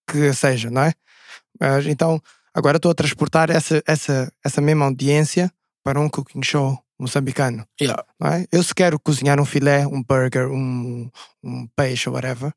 [0.10, 0.94] que seja, não é?
[1.60, 2.22] Mas, então,
[2.54, 5.52] agora estou a transportar essa, essa, essa mesma audiência
[5.84, 7.66] para um cooking show moçambicano.
[7.82, 8.04] Yeah.
[8.20, 8.46] não é?
[8.52, 11.10] Eu se quero cozinhar um filé, um burger, um,
[11.44, 12.54] um peixe, whatever,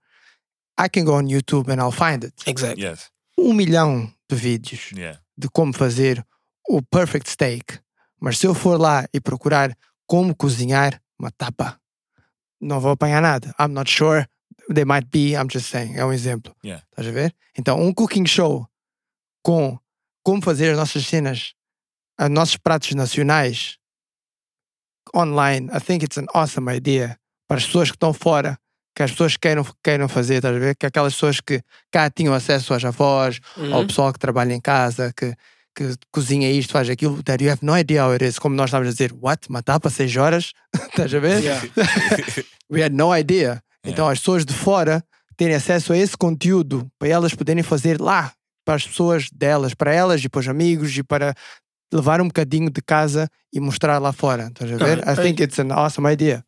[0.78, 2.34] I can go on YouTube and I'll find it.
[2.46, 2.84] Exactly.
[2.84, 3.10] Yes.
[3.38, 5.18] Um milhão de vídeos Yeah.
[5.36, 6.24] de como fazer
[6.68, 7.78] o perfect steak.
[8.20, 9.76] Mas se eu for lá e procurar
[10.06, 11.80] como cozinhar uma tapa,
[12.60, 13.54] não vou apanhar nada.
[13.58, 14.26] I'm not sure.
[14.72, 15.96] They might be, I'm just saying.
[15.96, 16.54] É um exemplo.
[16.64, 16.84] Yeah.
[16.90, 17.34] Estás a ver?
[17.56, 18.66] Então, um cooking show
[19.42, 19.78] com
[20.22, 21.52] como fazer as nossas cenas,
[22.18, 23.76] os nossos pratos nacionais
[25.14, 27.16] online, I think it's an awesome idea
[27.48, 28.58] para as pessoas que estão fora,
[28.96, 30.76] que as pessoas queiram, queiram fazer, estás a ver?
[30.76, 31.62] Que aquelas pessoas que
[31.92, 33.74] cá tinham acesso às avós, Uhum.
[33.74, 35.34] ao pessoal que trabalha em casa, que,
[35.74, 38.38] que cozinha isto, faz aquilo, that you have no idea how it is.
[38.38, 39.50] Como nós estávamos a dizer, what?
[39.50, 40.52] Matar para 6 horas?
[40.74, 41.42] Estás a ver?
[41.42, 41.66] Yeah.
[42.70, 43.60] We had no idea.
[43.84, 45.04] Então as pessoas de fora
[45.36, 48.32] terem acesso a esse conteúdo para elas poderem fazer lá,
[48.64, 51.34] para as pessoas delas, para elas e para os amigos e para
[51.94, 54.48] levar um bocadinho de casa e mostrar lá fora.
[54.48, 55.02] Estás a ver?
[55.08, 56.44] Ah, I think it's an awesome idea.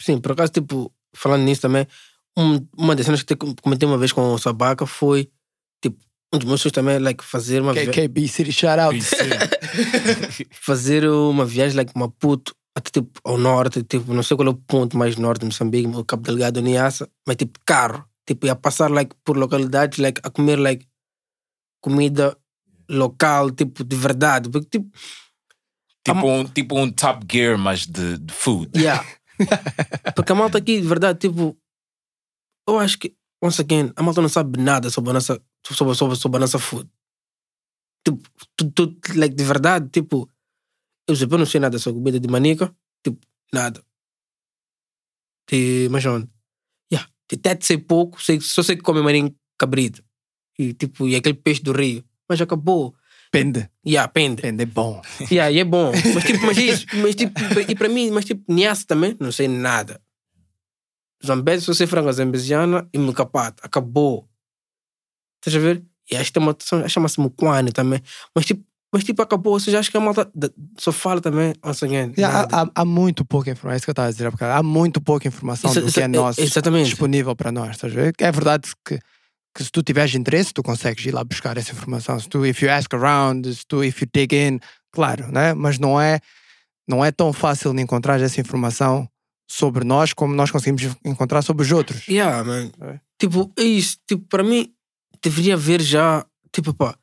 [0.00, 1.86] Sim, por acaso, tipo, falando nisso também,
[2.38, 5.30] um- uma das cenas que te- comentei uma vez com o Sabaca foi,
[5.82, 5.98] tipo,
[6.32, 8.96] um dos meus sonhos também é like, fazer uma vi- KKB City shout out.
[10.52, 14.54] fazer uma viagem like Maputo até tipo ao norte, tipo, não sei qual é o
[14.54, 18.90] ponto mais norte de Moçambique, o Cabo Delgado, Niassa, mas tipo carro, tipo, ia passar
[18.90, 20.86] like por localidades like a comer like
[21.80, 22.36] comida
[22.88, 24.90] local, tipo, de verdade, porque tipo,
[26.04, 28.70] Tipo um, tipo um Top Gear, mas de, de food.
[28.78, 29.04] yeah.
[30.14, 31.58] porque a malta aqui, de verdade, tipo,
[32.68, 36.16] eu acho que, once again, a malta não sabe nada sobre a nossa, sobre, sobre,
[36.16, 36.88] sobre a nossa food.
[38.06, 38.22] Tipo,
[38.56, 40.30] tu, tu, like, de verdade, tipo,
[41.08, 42.72] eu, eu não sei nada sobre comida de manica,
[43.04, 43.18] tipo,
[43.52, 43.82] nada.
[45.50, 46.28] De, mas onde?
[46.92, 50.04] Yeah, de até sei pouco, sei, só sei que come maninho cabrito.
[50.58, 52.04] E tipo, e aquele peixe do rio.
[52.28, 52.94] Mas acabou.
[53.30, 53.68] Pende.
[53.86, 54.42] Yeah, pende.
[54.42, 55.00] Pende é bom.
[55.30, 55.92] Yeah, e é bom.
[56.14, 57.32] Mas tipo, mas isso, mas tipo,
[57.68, 60.00] e para mim, mas tipo, Niassa também, não sei nada.
[61.24, 63.62] Zambese, só sei frango zambesiana e mucapato.
[63.64, 64.28] Acabou.
[65.40, 65.82] Estás a ver?
[66.10, 68.00] E acho que tem uma chama-se Mukwane também.
[68.34, 69.54] Mas tipo, mas tipo, acabou.
[69.54, 70.30] Ou seja, acho que a malta
[70.78, 72.12] só fala também, once again.
[72.16, 72.70] Yeah, nada.
[72.74, 74.52] há, há- muito pouca informação, é isso que eu estava a dizer há bocado.
[74.60, 76.90] Há muito pouca informação Isso- do isso- que é nosso exatamente.
[76.90, 77.70] disponível para nós.
[77.72, 78.14] Estás a ver?
[78.18, 78.98] É verdade que,
[79.56, 82.20] que se tu tiveres interesse, tu consegues ir lá buscar essa informação.
[82.20, 84.60] Se tu, if you ask around, se tu, if you dig in,
[84.92, 85.54] claro, né?
[85.54, 86.20] mas não é,
[86.86, 89.08] não é tão fácil de encontrar essa informação
[89.48, 92.06] sobre nós como nós conseguimos encontrar sobre os outros.
[92.06, 92.70] Yeah, man.
[92.82, 93.00] É.
[93.18, 93.96] Tipo, é isso.
[94.06, 94.70] Tipo, para mim,
[95.22, 96.98] deveria haver já, tipo, pá,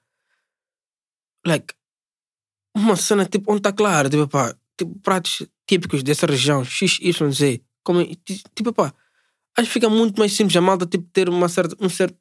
[1.46, 1.74] like,
[2.76, 7.32] uma cena, tipo, onde está claro, tipo, pá, tipo, pratos típicos dessa região, X, Y,
[7.32, 7.62] Z.
[7.84, 8.06] Como,
[8.54, 8.94] tipo, pá,
[9.58, 12.16] acho que fica muito mais simples a malta, tipo, ter uma certa, um certo,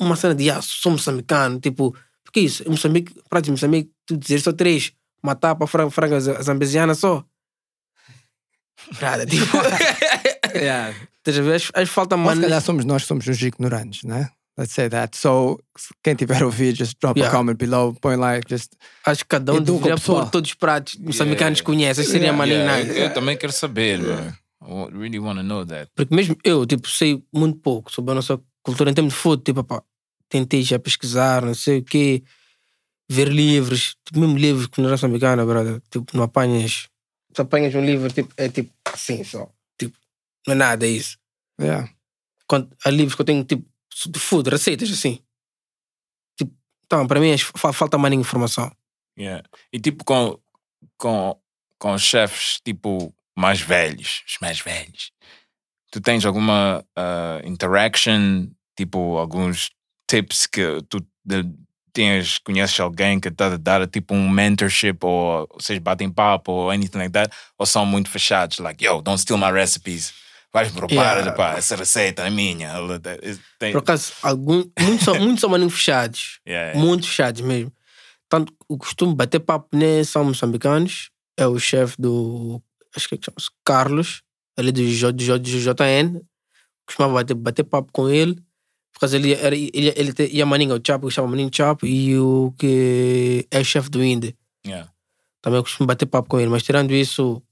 [0.00, 1.94] uma cena de, ah, sou moçambicano, tipo,
[2.24, 4.92] porque isso, em Moçambique, pratos de Moçambique, tu dizer só três,
[5.22, 7.24] uma tapa, frango, frango zambesiana só.
[9.00, 9.44] Nada, tipo...
[10.54, 10.94] Yeah.
[11.18, 11.54] Estás a ver?
[11.56, 14.28] Acho, acho que falta Mas se calhar somos nós somos os ignorantes, né?
[14.56, 15.16] Let's say that.
[15.16, 15.58] So,
[16.02, 17.34] quem tiver a ouvir, just drop Yeah.
[17.34, 18.72] a comment below, põe like, just
[19.04, 21.64] Acho que cada um deveria pôr todos os pratos moçambicanos Yeah.
[21.66, 22.04] conhecem.
[22.04, 22.38] Seria Yeah.
[22.38, 23.00] maneiro, Yeah, nice.
[23.00, 24.32] eu também quero saber, man.
[24.62, 25.90] I really want to know that.
[25.96, 29.42] Porque mesmo eu, tipo, sei muito pouco sobre a nossa cultura em termos de food.
[29.44, 29.80] Tipo, pá,
[30.28, 32.24] tentei já pesquisar, não sei o quê,
[33.08, 35.80] ver livros, tipo, mesmo livros que não é moçambicana, brother.
[35.90, 36.88] Tipo, não apanhas.
[37.34, 39.48] Se apanhas um livro, tipo, é tipo assim só.
[39.78, 39.96] Tipo,
[40.46, 41.16] não é nada isso.
[41.60, 41.88] yeah.
[42.48, 43.68] Quando, há livros que eu tenho, tipo,
[44.08, 45.20] de food, receitas assim.
[46.36, 46.52] Tipo,
[46.84, 48.74] então, para mim, é- fa- falta mais informação.
[49.18, 49.48] Yeah.
[49.72, 50.38] E tipo com,
[50.98, 51.40] com,
[51.78, 55.12] com os chefes tipo mais velhos, os mais velhos.
[55.94, 59.70] Tu tens alguma ah, interaction, tipo alguns
[60.10, 61.48] tips que tu de-
[61.92, 66.70] tens, conheces alguém que está a dar tipo um mentorship ou vocês batem papo ou
[66.70, 70.12] anything like that, ou são muito fechados, like, yo, don't steal my recipes.
[70.52, 71.32] Vais me roubar, Yeah.
[71.32, 72.72] pá, essa receita é minha.
[73.60, 76.40] Tem, Por acaso, algum, muitos são, muitos são maninho fechados.
[76.46, 76.80] yeah, yeah.
[76.80, 77.72] muito fechados mesmo.
[78.28, 82.60] Tanto o costume bater papo nem são moçambicanos, é o chefe do.
[82.96, 84.22] Acho que chama-se Carlos,
[84.56, 86.20] ali do, J, do, J, do JN.
[86.86, 88.34] costumava bater, bater papo com ele.
[88.92, 91.84] Por causa ele era ele, ele, te- e a Maninga, o Chapo, chama Maninho Chapo,
[91.84, 94.36] e o que é chefe do Inde.
[94.64, 94.88] Yeah.
[95.42, 97.42] Também eu costumo bater papo com ele, mas tirando isso,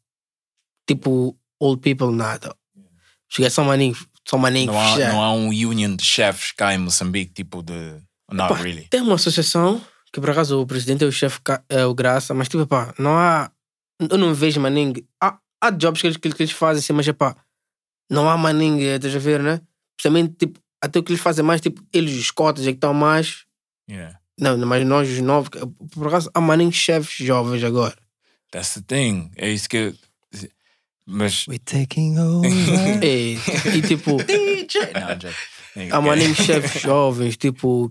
[0.89, 2.55] tipo, old people, nada.
[3.29, 3.97] Cheguei só Maninho,
[4.29, 4.73] só Maninho.
[4.73, 5.09] Não há, já.
[5.13, 7.97] não há um union de chefes cá em Moçambique, tipo de.
[8.31, 8.87] Not Epá, really.
[8.89, 9.81] Tem uma associação
[10.13, 13.17] que por acaso o presidente é o chefe, é o Graça, mas tipo, pá, não
[13.19, 13.51] há.
[13.99, 14.95] Eu não vejo Maning.
[15.21, 17.37] Há, há jobs que eles, que, que eles fazem assim, mas pá,
[18.11, 19.61] não há Maning, estás a ver, né?
[19.97, 22.93] Principalmente, tipo, até o que eles fazem mais, tipo, eles, os cotas, é que estão
[22.93, 23.45] mais.
[23.89, 24.19] Yeah.
[24.39, 25.51] Não, mas nós, os novos,
[25.95, 27.97] por acaso, há Maning chefes jovens agora.
[28.51, 29.31] That's the thing.
[29.37, 29.95] É isso que.
[31.07, 31.47] Mas.
[31.47, 32.51] We're taking over.
[33.03, 33.39] E,
[33.77, 34.17] e tipo,
[35.77, 37.89] Não, há Maning chefes jovens, tipo,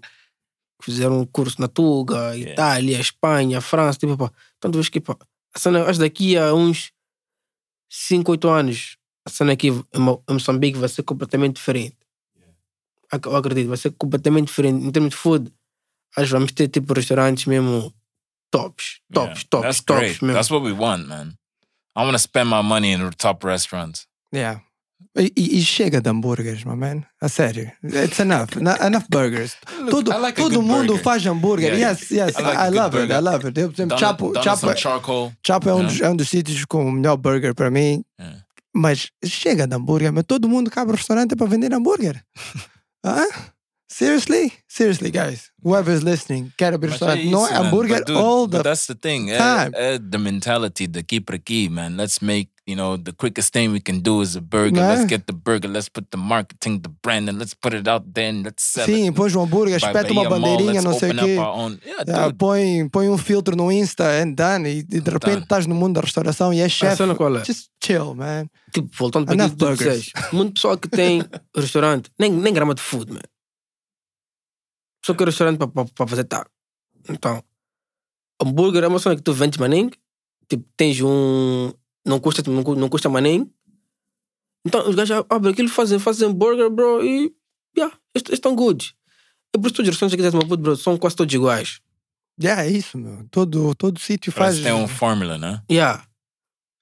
[0.80, 4.31] que fizeram um curso na Tuga, Itália, Espanha, França, tipo, pá.
[4.60, 5.15] Tu vês que, pá,
[5.56, 6.91] acho daqui a uns
[7.93, 11.97] 5, 8 anos, a cena aqui em Mo- em Moçambique vai ser completamente diferente.
[13.26, 14.85] Eu acredito, vai ser completamente diferente.
[14.85, 15.51] Em termos de food,
[16.15, 17.93] acho que vamos ter tipo restaurantes mesmo
[18.49, 20.23] tops, tops, Yeah, tops, That's tops great.
[20.23, 20.34] mesmo.
[20.34, 21.35] That's what we want, man.
[21.95, 24.07] I want to spend my money in top restaurants.
[24.34, 24.61] Yeah.
[25.18, 27.03] E, e- chega de hambúrgueres, my man.
[27.22, 27.72] A sério.
[27.84, 28.56] It's enough.
[28.57, 29.56] Enough burgers.
[29.90, 31.03] Todo, I like todo mundo burger.
[31.03, 31.73] faz hambúrguer.
[31.73, 32.36] Yeah, Yes, yes.
[32.38, 33.07] I like I, love it.
[33.07, 33.15] burger.
[33.15, 33.60] I love it.
[33.60, 35.34] Eu, Done, Chapo, Chapo, some charcoal.
[35.45, 38.03] Chapo é um, dos, é um dos sítios com o melhor burger para mim.
[38.19, 38.44] Yeah.
[38.73, 40.14] Mas chega de hambúrguer.
[40.14, 42.23] Mas todo mundo cabe restaurante para vender hambúrguer.
[43.06, 43.26] Hã?
[43.90, 44.53] Seriously?
[44.69, 45.49] Seriously, guys.
[45.61, 47.26] Whoever is listening, quer abrir é restaurante.
[47.30, 49.30] Não é hambúrguer all the that's the thing.
[49.30, 49.38] É,
[49.73, 51.98] é the mentality daqui para aqui, man.
[51.98, 54.79] Let's make, you know, the quickest thing we can do is a burger.
[54.79, 54.95] É?
[54.95, 55.67] Let's get the burger.
[55.67, 58.85] Let's put the marketing, the brand, and let's put it out there and let's sell
[58.85, 59.15] Sim, it.
[59.15, 61.35] põe um hambúrguer, espeta uma Mall, bandeirinha, let's não sei o quê.
[61.85, 64.69] Yeah, Yeah, põe, põe um filtro no Insta and done.
[64.69, 65.43] E de repente Done.
[65.43, 66.97] estás no mundo da restauração e és chefe.
[66.97, 67.43] cena qual é?
[67.43, 68.45] Just chill, man.
[68.71, 71.23] Tipo, voltando para aquilo que tu disseste, muito pessoal que tem
[71.55, 73.21] restaurante, nem, nem grama de food, man.
[75.05, 76.45] Só que restaurante para fazer tá.
[77.09, 77.43] Então,
[78.41, 79.89] hambúrguer é uma cena que tu vendes maning,
[80.47, 81.73] tipo, tens um.
[82.06, 83.52] Não custa, não, não custa maning.
[84.65, 87.34] Então, os gajos abrem aquilo, fazem, fazem hambúrguer, bro, e.
[87.78, 87.95] Yeah,
[88.32, 88.94] estão good.
[89.53, 91.80] É por isso que todos os restaurantes aqui de Maputo, bro, são quase todos iguais.
[92.41, 93.26] Yeah, é isso, meu.
[93.30, 94.60] Todo, todo sítio faz.
[94.60, 95.61] tem um fórmula, né?
[95.69, 96.06] Yeah.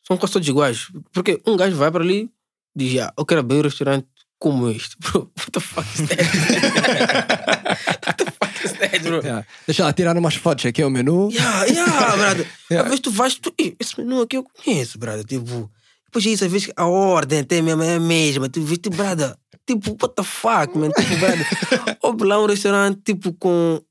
[0.08, 0.92] São quase todos iguais.
[1.12, 2.32] Porque um gajo vai para ali
[2.76, 4.08] diz, yeah, eu quero abrir um restaurante
[4.40, 4.96] como este.
[5.00, 6.20] Bro, what the fuck is that?
[8.06, 9.22] what the fuck is that, bro?
[9.22, 9.46] Yeah.
[9.68, 11.30] Deixa lá tirar umas fotos aqui o menu.
[11.32, 12.48] Yeah, yeah, brother.
[12.72, 12.84] Yeah.
[12.86, 15.26] Às vezes tu vais, tu, "Ih, esse menu aqui eu conheço, brother.
[15.26, 15.70] Tipo,
[16.06, 18.48] depois disso, às vezes a ordem até mesmo é a mesma.
[18.48, 19.36] Tu vês, tipo, brother,
[19.66, 20.90] tipo, what the fuck, man?
[20.92, 23.82] Tipo, brother, houve lá um restaurante, tipo, com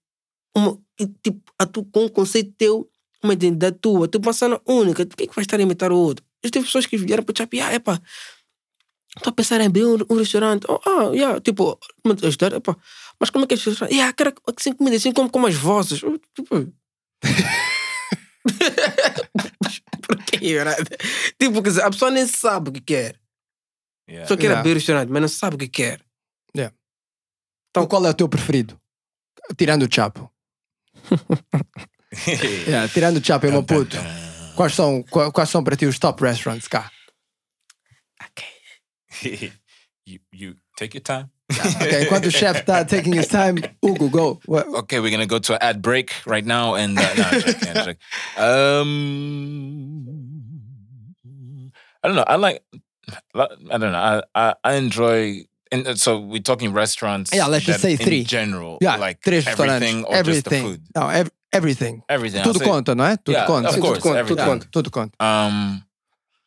[0.56, 0.78] uma,
[1.22, 2.88] tipo, a tu, com um conceito teu,
[3.22, 6.24] uma identidade tua, tu passando única, por que, que vais estar a imitar o outro?
[6.42, 8.00] Eu tive pessoas que vieram para o Chapi, ah, epá,
[9.16, 10.64] estou a pensar em abrir um, um restaurante.
[10.68, 12.76] Oh, ah, yeah, tipo, me ajudar, epá,
[13.18, 13.94] mas como é que é esse restaurante?
[13.94, 15.54] Yeah, quero assim comida, assim como, como as.
[16.02, 16.72] Eu, Tipo,
[20.02, 20.98] por quê, brother?
[21.38, 23.18] Tipo, quer dizer, a pessoa nem sabe o que quer.
[24.08, 24.26] Yeah.
[24.28, 24.60] Só quer Yeah.
[24.60, 26.00] abrir o restaurante, mas não sabe o que quer.
[27.70, 28.80] Então, qual é o teu preferido?
[29.56, 30.30] Tirando o Chapo.
[32.66, 33.98] Yeah, tirando o Chapo em Maputo.
[34.56, 36.90] Quais são, qua- quais são para ti os top restaurants cá?
[40.06, 41.30] you, you take your time.
[41.50, 44.40] Ok, enquanto o chefe está taking his time, Hugo, go.
[44.46, 47.40] What- Okay, we're gonna go to an ad break right now, and uh, no, I'm
[47.40, 47.96] joking, I'm joking.
[50.38, 51.72] Um,
[52.02, 52.24] I don't know.
[52.26, 52.62] I like.
[53.34, 53.98] I don't know.
[53.98, 55.44] I I, I enjoy.
[55.70, 57.30] And uh, so we're talking restaurants.
[57.34, 58.24] Yeah, let's just say in three.
[58.24, 60.62] general, Yeah, like três everything or just the Everything.
[60.64, 60.82] food.
[60.96, 62.02] Não, ev- everything.
[62.08, 62.42] Everything.
[62.42, 63.16] Tudo conta, não é?
[63.18, 63.68] Tudo Yeah, conta.
[63.68, 64.44] of Tudo course, conta, tudo everything.
[64.50, 64.68] conta.
[64.72, 65.12] Tudo conta.
[65.20, 65.82] Um,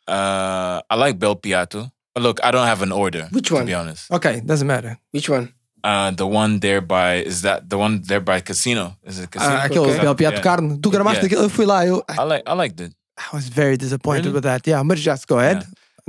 [0.07, 1.91] uh, I like Bel Piato.
[2.19, 3.27] Look, I don't have an order.
[3.31, 3.61] Which one?
[3.61, 4.97] To be honest, Ok, doesn't matter.
[5.11, 5.53] Which one?
[5.83, 8.95] uh, the one there by is that the one there by Casino?
[9.03, 9.55] Is it Casino?
[9.55, 10.01] Ah, aquele Ok.
[10.01, 10.41] Bel Piato Yeah.
[10.43, 10.81] Carne.
[10.81, 11.27] Tu gramaste Yeah.
[11.27, 14.33] aquilo, eu fui lá, eu I like I like the I was very disappointed Really?
[14.35, 14.67] with that.
[14.67, 15.65] Yeah, but just go ahead.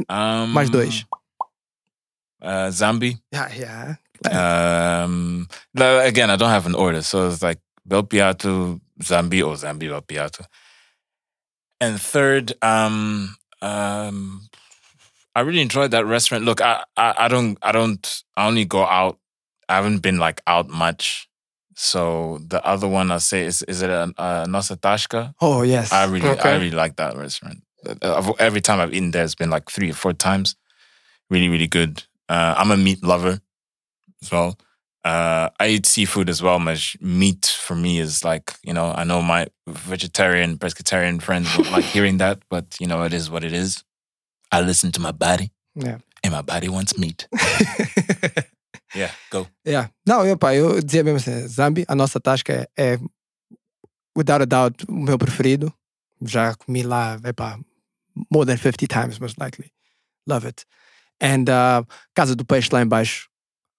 [0.08, 1.04] um Mais dois.
[2.40, 3.18] Uh, Zambi.
[3.30, 5.04] Yeah, yeah.
[5.04, 9.54] Um, no, again, I don't have an order, so it's like Bel Piato, Zambi, or
[9.56, 10.44] Zambi Bel Piato.
[11.80, 14.42] And third, um, um,
[15.34, 16.44] I really enjoyed that restaurant.
[16.44, 19.18] Look, I, I, I don't, I don't, I only go out.
[19.68, 21.28] I haven't been like out much.
[21.74, 25.34] So the other one I say is, is it a, a Nosatashka?
[25.40, 25.90] Oh, yes.
[25.92, 27.62] I really, I really like that restaurant.
[28.02, 30.54] Uh, Every time I've eaten there, it's been like three or four times.
[31.30, 32.04] Really, really good.
[32.28, 33.40] Uh, I'm a meat lover
[34.22, 34.58] as well.
[35.04, 36.60] Uh, I eat seafood as well.
[36.64, 38.92] But meat for me is like you know.
[38.92, 43.28] I know my vegetarian, pescatarian friends don't like hearing that, but you know it is
[43.28, 43.82] what it is.
[44.52, 45.98] I listen to my body, Yeah.
[46.22, 47.26] And my body wants meat.
[48.94, 49.48] yeah, go.
[49.64, 49.88] Yeah.
[50.06, 52.98] Não, eu, pá, eu dizia mesmo assim, Zambi, a nossa tasca é, é,
[54.16, 55.72] without a doubt, o meu preferido.
[56.24, 57.58] Já comi lá, epá,
[58.30, 59.72] more than 50 times, most likely.
[60.28, 60.64] Love it.
[61.20, 61.84] And uh,
[62.14, 63.28] Casa do Peixe lá embaixo,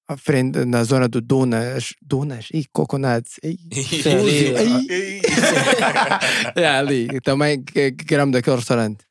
[0.09, 3.57] à frente, na zona do Dunas, Dunas, e Coconuts, e
[4.57, 5.21] ali,
[6.57, 9.05] yeah, ali, também, que, que era daquele restaurante.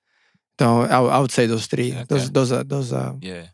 [0.54, 1.92] Então, I, I would say those three.
[1.92, 2.04] Okay.
[2.08, 3.46] Those, those are, those are Yeah.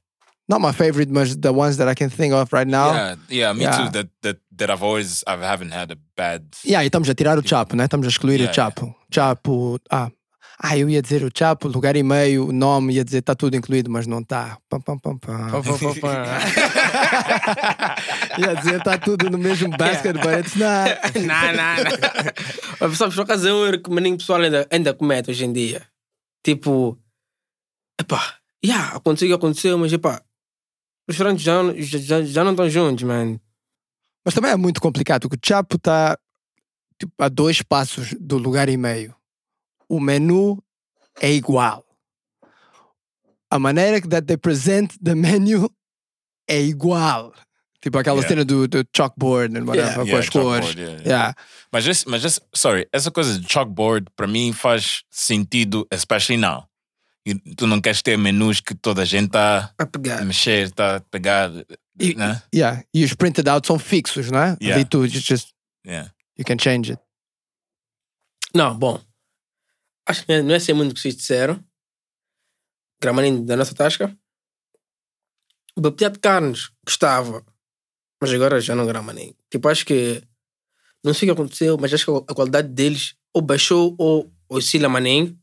[0.49, 2.93] not my favorite, but the ones that I can think of right now.
[2.93, 3.77] Yeah, yeah, me Yeah.
[3.77, 3.91] too.
[3.93, 7.39] That that that I've always I haven't had a bad Yeah, e estamos a tirar
[7.39, 7.85] o Chapo, né?
[7.85, 8.95] Estamos a excluir Yeah, o Chapo.
[9.13, 9.79] Chapo.
[9.91, 10.11] Ah.
[10.61, 13.57] ah, eu ia dizer o Chapo, lugar e meio, o nome, ia dizer está tudo
[13.57, 14.59] incluído, mas não está.
[14.69, 15.51] Pam, pam, pam, pam.
[15.51, 17.97] Pá, pá, pá.
[18.39, 20.99] ia dizer está tudo no mesmo basket, but it's not.
[21.15, 21.99] não, não, não.
[22.89, 25.53] Mas, sabes, por acaso é um erro que o pessoal ainda, ainda comete hoje em
[25.53, 25.83] dia.
[26.49, 26.99] Tipo,
[28.01, 30.25] epá, yeah, aconteceu, aconteceu, mas epá,
[31.07, 31.61] os restaurantes já,
[31.99, 33.39] já, já, não estão juntos, man.
[34.25, 36.19] Mas também é muito complicado, porque o Chapo está
[36.99, 39.15] tipo, a dois passos do lugar e meio.
[39.91, 40.65] O menu
[41.21, 41.85] é igual.
[43.51, 45.71] A maneira que they present the menu
[46.49, 47.35] é igual.
[47.81, 48.29] Tipo aquela Yeah.
[48.29, 49.95] cena do, do chalkboard and whatever, Yeah.
[50.01, 50.67] com Yeah, as cores.
[50.67, 51.35] chalkboard, yeah.
[51.73, 56.69] Mas just, mas just, sorry, essa coisa de chalkboard para mim faz sentido, especially now.
[57.25, 60.25] E tu não queres ter menus que toda a gente está A a pegar.
[60.25, 61.51] mexer, está a pegar,
[62.01, 62.43] E, né?
[62.53, 62.83] yeah.
[62.93, 64.57] e os printed out são fixos, não é?
[64.61, 64.75] Yeah.
[64.77, 65.49] Ali tu just, just
[65.87, 66.13] Yeah.
[66.37, 67.03] you can change it.
[68.55, 69.01] Não, bom.
[70.07, 71.63] Acho que não é ser muito que vocês disseram.
[73.01, 74.17] Gramaninho da nossa tasca.
[75.77, 77.45] O de carnes gostava.
[78.21, 79.35] Mas agora já não grama nem.
[79.51, 80.23] Tipo, acho que.
[81.05, 84.89] Não sei o que aconteceu, mas acho que a qualidade deles ou baixou ou oscila
[84.89, 85.39] maninho.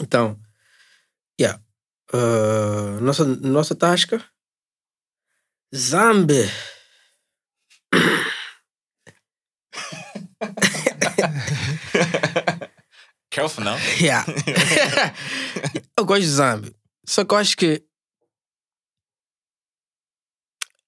[0.00, 0.40] Então.
[1.38, 1.62] Yeah.
[2.12, 4.24] Uh, nossa, nossa tasca.
[5.74, 6.50] Zambi.
[13.30, 13.76] Careful now.
[14.00, 14.26] Yeah.
[15.96, 16.74] eu gosto de Zambi.
[17.06, 17.84] Só que eu acho que.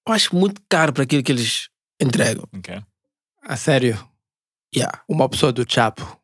[0.07, 1.69] Eu acho muito caro para aquilo que eles
[1.99, 2.47] entregam.
[2.57, 2.81] Okay.
[3.41, 3.97] A sério,
[4.75, 5.03] Yeah.
[5.07, 6.19] uma pessoa do Chapo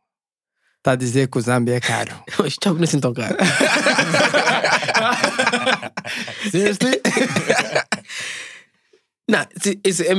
[0.77, 2.23] está a dizer que o Zambi é caro.
[2.39, 3.38] Mas tá não é assim tão caro.
[6.49, 7.01] Seriously?
[9.30, 10.15] não, isso, isso é, é,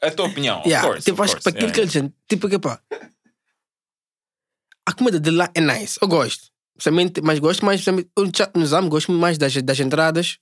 [0.00, 1.04] É a tua opinião, yeah, of course.
[1.04, 2.12] tipo, of acho que para course, aquilo que yeah, eles.
[2.28, 2.80] Tipo, que pá.
[4.86, 5.98] A comida de lá é nice.
[6.00, 6.50] Eu gosto.
[6.74, 7.84] Principalmente, mas gosto mais.
[8.54, 10.38] no Zambi gosto mais das, das entradas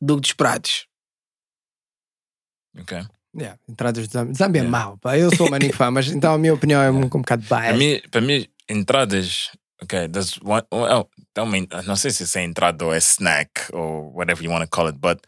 [0.00, 0.86] do que dos pratos.
[2.80, 3.02] Okay.
[3.38, 4.34] yeah, entradas de Zambi.
[4.36, 4.70] Zambi é Yeah.
[4.84, 5.16] mau, pá.
[5.18, 7.78] Eu sou maninho fã, mas então a minha opinião é um, um bocado Para biased.
[7.78, 9.50] mim, para mim, entradas.
[9.82, 10.62] Okay, there's one.
[10.72, 14.64] Well, também, não sei se isso é entrada ou é snack or whatever you want
[14.64, 15.20] to call it, but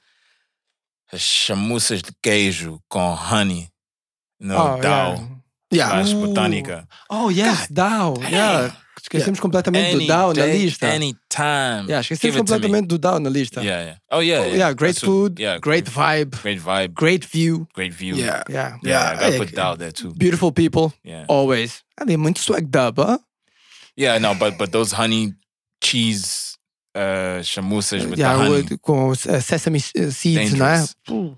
[1.13, 3.69] as chamuças de queijo com honey
[4.41, 5.15] no Oh, dal
[5.73, 5.99] yeah.
[6.01, 6.09] Yeah.
[6.17, 6.27] Ooh.
[6.29, 6.89] botânica.
[7.11, 8.15] Oh, yes, DAO.
[8.31, 8.75] Yeah.
[9.11, 10.87] Esquecemos completamente do Any DAO na day, lista.
[10.89, 11.87] Anytime.
[11.89, 13.63] Yeah, esquecemos completamente do DAO na lista.
[13.63, 13.99] Yeah, yeah.
[14.13, 14.43] Oh, yeah.
[14.43, 17.67] Oh, yeah, great That's food, yeah, great vibe, great vibe, great view.
[17.75, 18.17] great view.
[18.17, 18.43] Yeah.
[18.51, 18.77] Yeah.
[18.85, 19.39] Yeah, I gotta Yeah.
[19.39, 20.13] put Dao there too.
[20.15, 21.25] Beautiful people, Yeah.
[21.27, 21.83] always.
[21.99, 23.19] Ali é muito swag dub, huh?
[23.97, 25.33] Yeah, no, but but those honey
[25.83, 26.57] cheese
[26.95, 28.63] uh chamusas with Yeah, the honey.
[28.63, 30.85] with- com uh, sesame uh, seeds, não é?
[30.85, 31.37] Dangerous.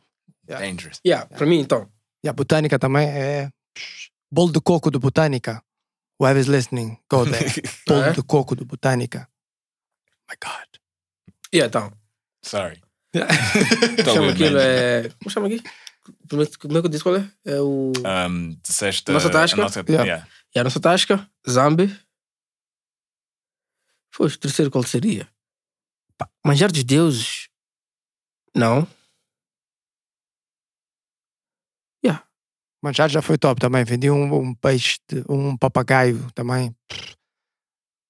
[0.48, 0.60] Yeah.
[0.66, 1.00] Dangerous.
[1.06, 1.86] Yeah, para mim, então.
[2.24, 3.48] E a botânica também é.
[4.32, 5.62] Bolo de coco do Botânica.
[6.20, 7.50] Whoever's listening, go there.
[7.86, 8.12] Bolo É?
[8.12, 9.26] de coco do Botânica.
[10.28, 10.68] My God.
[11.54, 11.92] Yeah, então.
[12.44, 12.80] Sorry.
[14.04, 15.08] Chama good, aquilo é.
[15.18, 15.62] Como chama aqui?
[16.28, 17.30] Como é que como é que eu disse qual é?
[17.44, 17.92] É o.
[18.28, 19.60] Um, disseste Nossa a tasca?
[19.60, 20.04] nossa- Yeah.
[20.04, 20.28] yeah.
[20.54, 21.88] É a nossa tasca, Zambi.
[24.12, 25.28] Foi o terceiro qual seria?
[26.44, 27.48] Manjar dos deuses.
[28.54, 28.86] Não.
[32.82, 33.84] Manchado já foi top também.
[33.84, 36.74] Vendi um, um peixe, de- um papagaio também.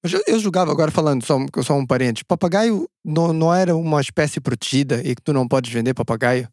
[0.02, 2.22] Mas eu, eu jogava, agora falando só, só um parênteses.
[2.22, 6.48] Papagaio não, não era uma espécie protegida e que tu não podes vender papagaio.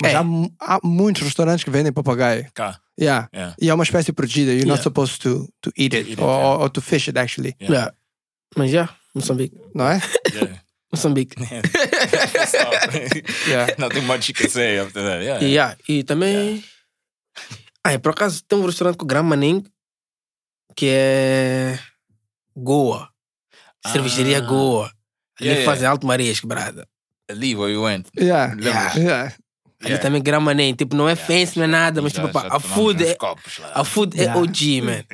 [0.00, 0.16] Mas É.
[0.16, 0.22] há,
[0.60, 2.46] há muitos restaurantes que vendem papagaio.
[2.54, 2.78] Cá.
[3.00, 3.28] Yeah.
[3.34, 3.56] Yeah.
[3.60, 4.52] E é uma espécie protegida.
[4.52, 4.82] You're not Yeah.
[4.84, 6.58] supposed to, to eat it, eat it, or, yeah.
[6.62, 7.54] or to fish it, actually.
[7.60, 7.74] Yeah.
[7.74, 7.94] Yeah.
[8.56, 9.56] Mas já, Moçambique.
[9.74, 10.00] Não é?
[10.32, 10.60] Yeah.
[10.92, 11.34] Moçambique.
[13.48, 13.74] Yeah.
[13.78, 15.22] Nothing much you can say after that.
[15.24, 15.40] Yeah.
[15.44, 16.62] Yeah, e também.
[17.84, 19.64] Ah, e por acaso tem um restaurante com Gran Maning
[20.76, 21.78] que é.
[22.56, 23.08] Goa.
[23.86, 24.40] Cervejaria Ah.
[24.40, 24.84] Goa.
[25.40, 25.64] Ali Yeah, yeah.
[25.72, 26.86] fazem alto Marias quebrada.
[27.30, 28.06] Leave where you went.
[28.16, 28.54] Yeah.
[28.54, 28.94] Lembras?
[28.94, 29.34] Yeah.
[29.84, 30.74] Ali também Gran Maning.
[30.74, 33.04] Tipo, não é fancy, não é nada, mas Já- tipo, pá, já a tomamos food
[33.04, 33.14] é.
[33.16, 33.60] copos.
[33.74, 34.40] A food é Yeah.
[34.40, 35.04] OG, man.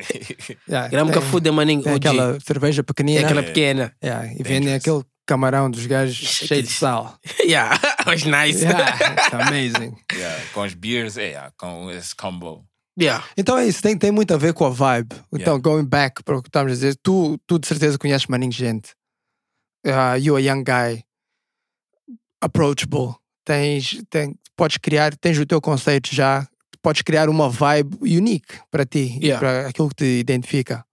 [0.68, 0.88] Yeah.
[0.88, 2.06] Grama que a food é Maning Tem OG.
[2.08, 3.20] aquela cerveja É pequenina.
[3.20, 3.48] aquela Yeah.
[3.54, 3.92] pequena.
[4.04, 7.18] Yeah, e vendem aquele camarão dos gajos cheio de sal.
[7.44, 8.62] yeah, was nice.
[8.64, 9.94] Yeah, it's amazing.
[10.12, 12.64] Yeah, com as beers, é, yeah, com esse combo.
[12.98, 13.22] yeah.
[13.36, 15.14] Então é isso, tem, tem muito a ver com a vibe.
[15.32, 15.62] Então, Yeah.
[15.62, 18.92] going back para o que estamos a dizer, tu, tu de certeza conheces maninho gente.
[19.86, 21.04] Uh, you a young guy,
[22.40, 23.14] approachable.
[23.44, 26.46] Tens, tem, podes criar, tens o teu conceito já,
[26.82, 29.38] podes criar uma vibe unique para ti, Yeah.
[29.38, 30.84] para aquilo que te identifica.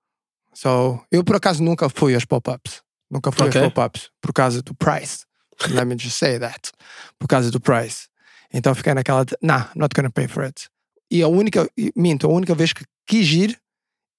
[0.53, 2.82] So, eu por acaso nunca fui aos pop-ups.
[3.10, 3.61] Nunca fui Ok.
[3.61, 5.26] aos pop-ups por causa do price.
[5.69, 6.72] Let me just say that.
[7.19, 8.07] Por causa do price.
[8.53, 10.68] Então fiquei naquela de, nah, not gonna pay for it.
[11.10, 13.60] E a única, minto, a única vez que quis ir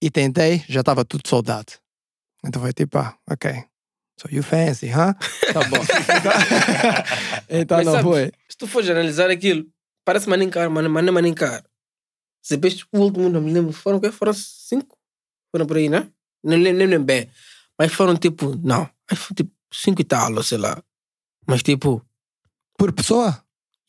[0.00, 1.72] e tentei, já estava tudo soldado.
[2.44, 3.64] Então foi tipo, ah, ok.
[4.18, 5.14] So you fancy, huh?
[5.52, 5.76] Tá bom.
[7.48, 8.32] então Mas não sabes, foi.
[8.48, 9.66] Se tu fores analisar aquilo,
[10.04, 10.26] parece
[11.02, 11.64] não é maninho caro.
[12.42, 12.54] Se
[12.92, 14.10] o último, não me lembro, foram o quê?
[14.10, 14.96] Foram cinco?
[15.50, 16.08] Foram por aí, né?
[16.42, 17.28] Não nem lembro bem.
[17.78, 20.82] Mas foram tipo, não, aí foi tipo cinco e tal, sei lá.
[21.46, 22.02] Mas tipo,
[22.78, 23.42] Por pessoa?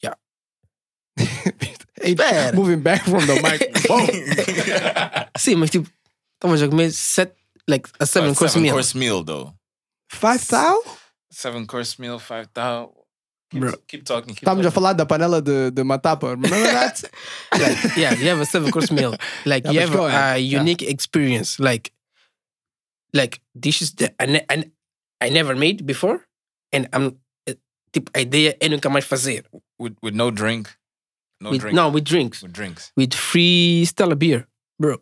[0.03, 0.17] Yeah.
[2.01, 2.55] Espera.
[2.55, 3.71] Moving back from the mic.
[5.37, 5.89] Sim, mas tipo,
[6.35, 7.33] estamos a comer set,
[7.67, 8.73] like a seven course seven meal.
[8.75, 9.53] course meal, though.
[10.09, 10.81] Five thou?
[11.31, 12.93] Seven course meal, five thou.
[13.49, 13.77] Keep, Bro.
[13.87, 14.33] keep talking.
[14.35, 14.73] Keep Estamos a talking.
[14.75, 16.31] falar da panela de, de matapa.
[16.31, 17.01] Remember that?
[17.57, 19.15] like, yeah, you have a seven course meal.
[19.45, 20.41] Like Yeah, you have go a, ahead.
[20.41, 20.59] Yeah.
[20.59, 21.57] unique experience.
[21.59, 21.91] Like,
[23.17, 24.71] like dishes that I, ne- I, ne-
[25.25, 26.19] I never made before,
[26.71, 27.17] and I'm
[27.49, 27.55] uh,
[27.91, 29.43] tipo a ideia é nunca mais fazer.
[29.79, 30.69] with, with no drink.
[31.41, 31.75] No with, drink.
[31.75, 32.91] no, with drinks, With drinks.
[32.95, 34.47] with free Stella beer,
[34.79, 34.97] bro.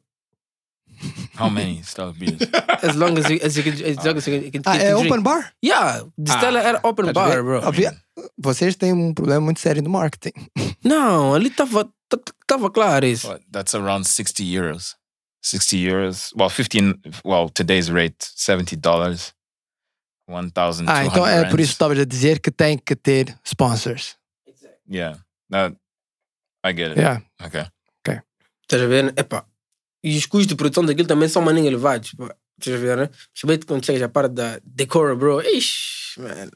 [1.36, 2.40] How many Stella beers?
[2.84, 4.76] As long as you as you can as long as you can, you can, ah,
[4.76, 5.24] you é can open drink.
[5.24, 5.52] bar?
[5.62, 7.44] Yeah, the Stella era open bar, ver?
[7.44, 7.60] bro.
[7.68, 7.96] Obvia-
[8.38, 10.34] Vocês têm um problema muito sério no marketing.
[10.84, 11.90] Não, ali tava
[12.48, 13.28] tava claro isso.
[13.28, 14.96] What, that's around 60 euros.
[15.46, 16.34] 60 euros.
[16.38, 19.34] Well, 15, well, today's rate, $70.
[20.28, 24.16] 1,200 Ah, então é por isso que estavas a dizer que tem que ter sponsors.
[24.90, 25.20] Yeah.
[25.52, 25.76] That,
[26.66, 27.00] I get it.
[27.00, 27.22] Yeah.
[27.44, 27.66] Okay.
[28.66, 29.14] Estás a ver?
[29.16, 29.46] Epá.
[30.04, 32.16] E os custos de produção daquilo também são maninho elevados.
[32.60, 33.10] Estás a ver, né?
[33.32, 35.42] Principalmente quando chegas à parte da decora, bro.
[35.42, 36.50] Ixi, man.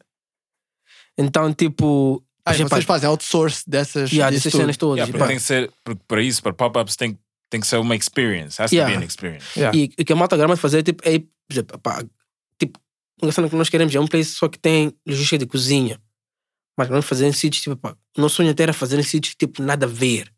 [1.17, 2.23] Então, tipo.
[2.45, 4.97] Ah, vocês fazem outsource dessas, yeah, dessas cenas todas.
[4.97, 7.19] Yeah, porque tem que ser, porque para isso, para pop-ups, tem,
[7.49, 8.61] tem que ser uma experience.
[8.61, 8.95] Has to Yeah.
[8.97, 9.45] be an experience.
[9.57, 9.77] Yeah.
[9.77, 12.03] E o que a malta grama fazer tipo, é, por exemplo, pá,
[12.59, 12.79] tipo,
[13.21, 15.99] uma cena que nós queremos é um place só que tem logística de cozinha.
[16.77, 19.35] Mas vamos fazer em sítios, tipo, pá, o nosso sonho até era fazer em sítios,
[19.35, 20.31] tipo, nada a ver.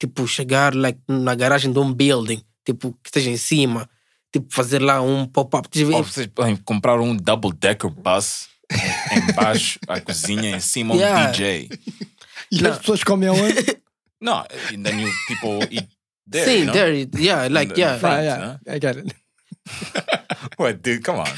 [0.00, 3.88] Tipo, chegar like, na garagem de um building, tipo, que esteja em cima.
[4.32, 5.68] Tipo, fazer lá um pop-up.
[5.72, 5.92] Ver?
[5.94, 11.28] Ou vocês podem comprar um double-decker bus em- embaixo, a cozinha, em cima Yeah.
[11.28, 11.68] um DJ.
[12.52, 12.70] E Não.
[12.70, 13.78] as pessoas comem aonde?
[14.20, 14.32] No,
[14.72, 15.88] and then you people eat
[16.30, 16.44] there.
[16.44, 16.72] Sim, you know?
[16.72, 17.98] there, yeah, like, yeah.
[18.02, 19.14] Ah, yeah, I get it.
[20.56, 21.02] What, dude?
[21.02, 21.26] Come on.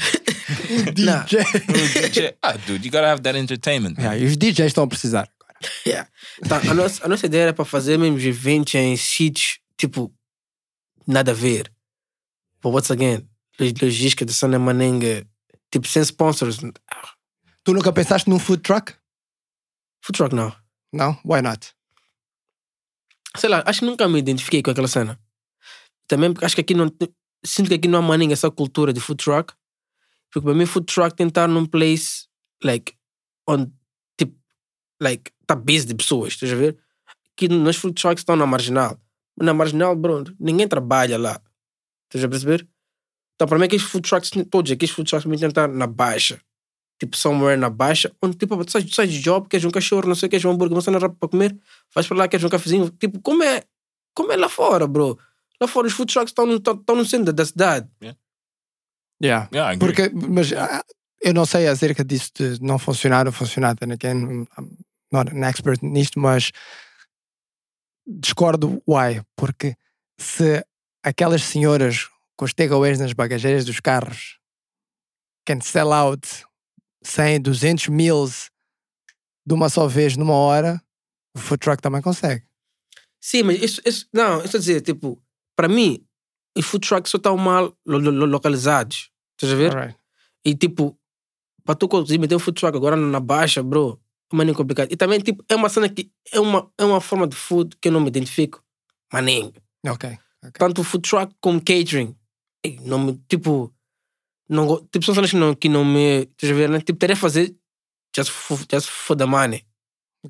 [0.97, 1.23] Nah.
[1.25, 1.43] DJ.
[1.43, 3.97] DJ, ah, dude, you gotta have that entertainment.
[3.97, 5.27] Yeah, os DJs estão a precisar.
[5.85, 6.07] Yeah.
[6.43, 10.11] Então, a, nossa, a nossa ideia era para fazer mesmo eventos em sítios, tipo,
[11.07, 11.71] nada a ver.
[12.61, 13.27] But once again,
[13.59, 15.25] log- logística de Sana Manenga,
[15.71, 16.57] tipo, sem sponsors.
[17.63, 18.93] Tu nunca pensaste num food truck?
[20.03, 20.53] Food truck não.
[20.91, 21.17] Não?
[21.23, 21.73] Why not?
[23.37, 25.19] Sei lá, acho que nunca me identifiquei com aquela cena.
[26.07, 26.91] Também porque acho que aqui não.
[27.45, 29.53] Sinto que aqui não há maninga essa cultura de food truck.
[30.31, 32.27] Porque para mim, food truck tem que estar num place,
[32.63, 32.93] like,
[33.47, 33.71] onde,
[34.17, 34.33] tipo,
[35.01, 36.77] like, tá busy de pessoas, estás a ver?
[37.31, 38.97] Aqui nos food trucks estão na marginal.
[39.37, 41.41] Na marginal, bro, ninguém trabalha lá.
[42.05, 42.67] Estás a perceber?
[43.35, 46.39] Então, para mim, aqueles food trucks, todos aqueles food trucks, me tentam estar na baixa.
[47.01, 50.07] Tipo, somewhere na baixa, onde, tipo, tu sais, tu sais de job, queres um cachorro,
[50.07, 51.57] não sei o que, queres um hambúrguer, uma cena rápida para comer,
[51.95, 52.91] vais para lá, queres um cafezinho.
[52.91, 53.63] Tipo, como é,
[54.13, 55.17] como é lá fora, bro?
[55.59, 57.89] Lá fora os food trucks estão no, estão no centro da cidade.
[58.03, 58.19] Yeah.
[59.51, 59.79] Yeah, agree.
[59.79, 60.83] Porque, mas ah,
[61.23, 64.77] eu não sei acerca disso de não funcionar ou funcionar, then again, I'm
[65.11, 66.51] not an expert nisto, mas
[68.05, 69.75] discordo why, porque
[70.19, 70.63] se
[71.03, 74.39] aquelas senhoras com os takeaways nas bagageiras dos carros
[75.47, 76.45] can sell out
[77.03, 78.51] 100, 200 mils
[79.45, 80.81] de uma só vez numa hora,
[81.35, 82.43] o food truck também consegue.
[83.19, 85.21] Sim, mas isso, isso não, isso a dizer, tipo,
[85.55, 86.03] para mim,
[86.57, 89.09] os food trucks só estão mal lo- lo- localizados.
[89.35, 89.75] Estás a ver?
[89.75, 89.97] Alright.
[90.45, 90.97] E tipo,
[91.63, 93.99] para tu conseguir meter um food truck agora na baixa, bro,
[94.31, 94.91] é maninho complicado.
[94.91, 97.87] E também, tipo, é uma cena que é uma, é uma forma de food que
[97.87, 98.63] eu não me identifico.
[99.13, 99.53] Maninho.
[99.87, 100.17] Ok.
[100.53, 102.15] Tanto food truck como catering.
[102.81, 103.73] Não me, tipo,
[104.51, 106.23] não, tipo, são cenas que não, que não me.
[106.23, 106.79] Estás a ver, né?
[106.79, 107.55] Tipo, teria a fazer
[108.15, 109.65] just for, just for the money.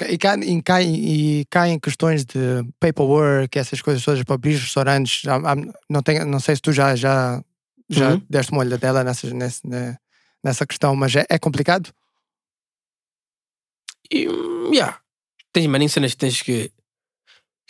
[0.07, 4.55] E cai, e, cai, e cai em questões de paperwork, essas coisas todas para abrir
[4.55, 5.23] restaurantes.
[5.89, 7.43] Não, tenho, não sei se tu já, já,
[7.89, 8.25] já Uhum.
[8.29, 9.97] deste uma olhadela nessas, nesse, ne-
[10.43, 11.91] nessa questão, mas é, é complicado.
[14.09, 14.27] E,
[14.73, 14.99] yeah.
[15.51, 16.71] Tens maninho cenas que tens que,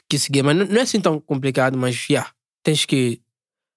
[0.09, 2.31] que seguir, mas não não é assim tão complicado, mas yeah.
[2.61, 3.21] tens que.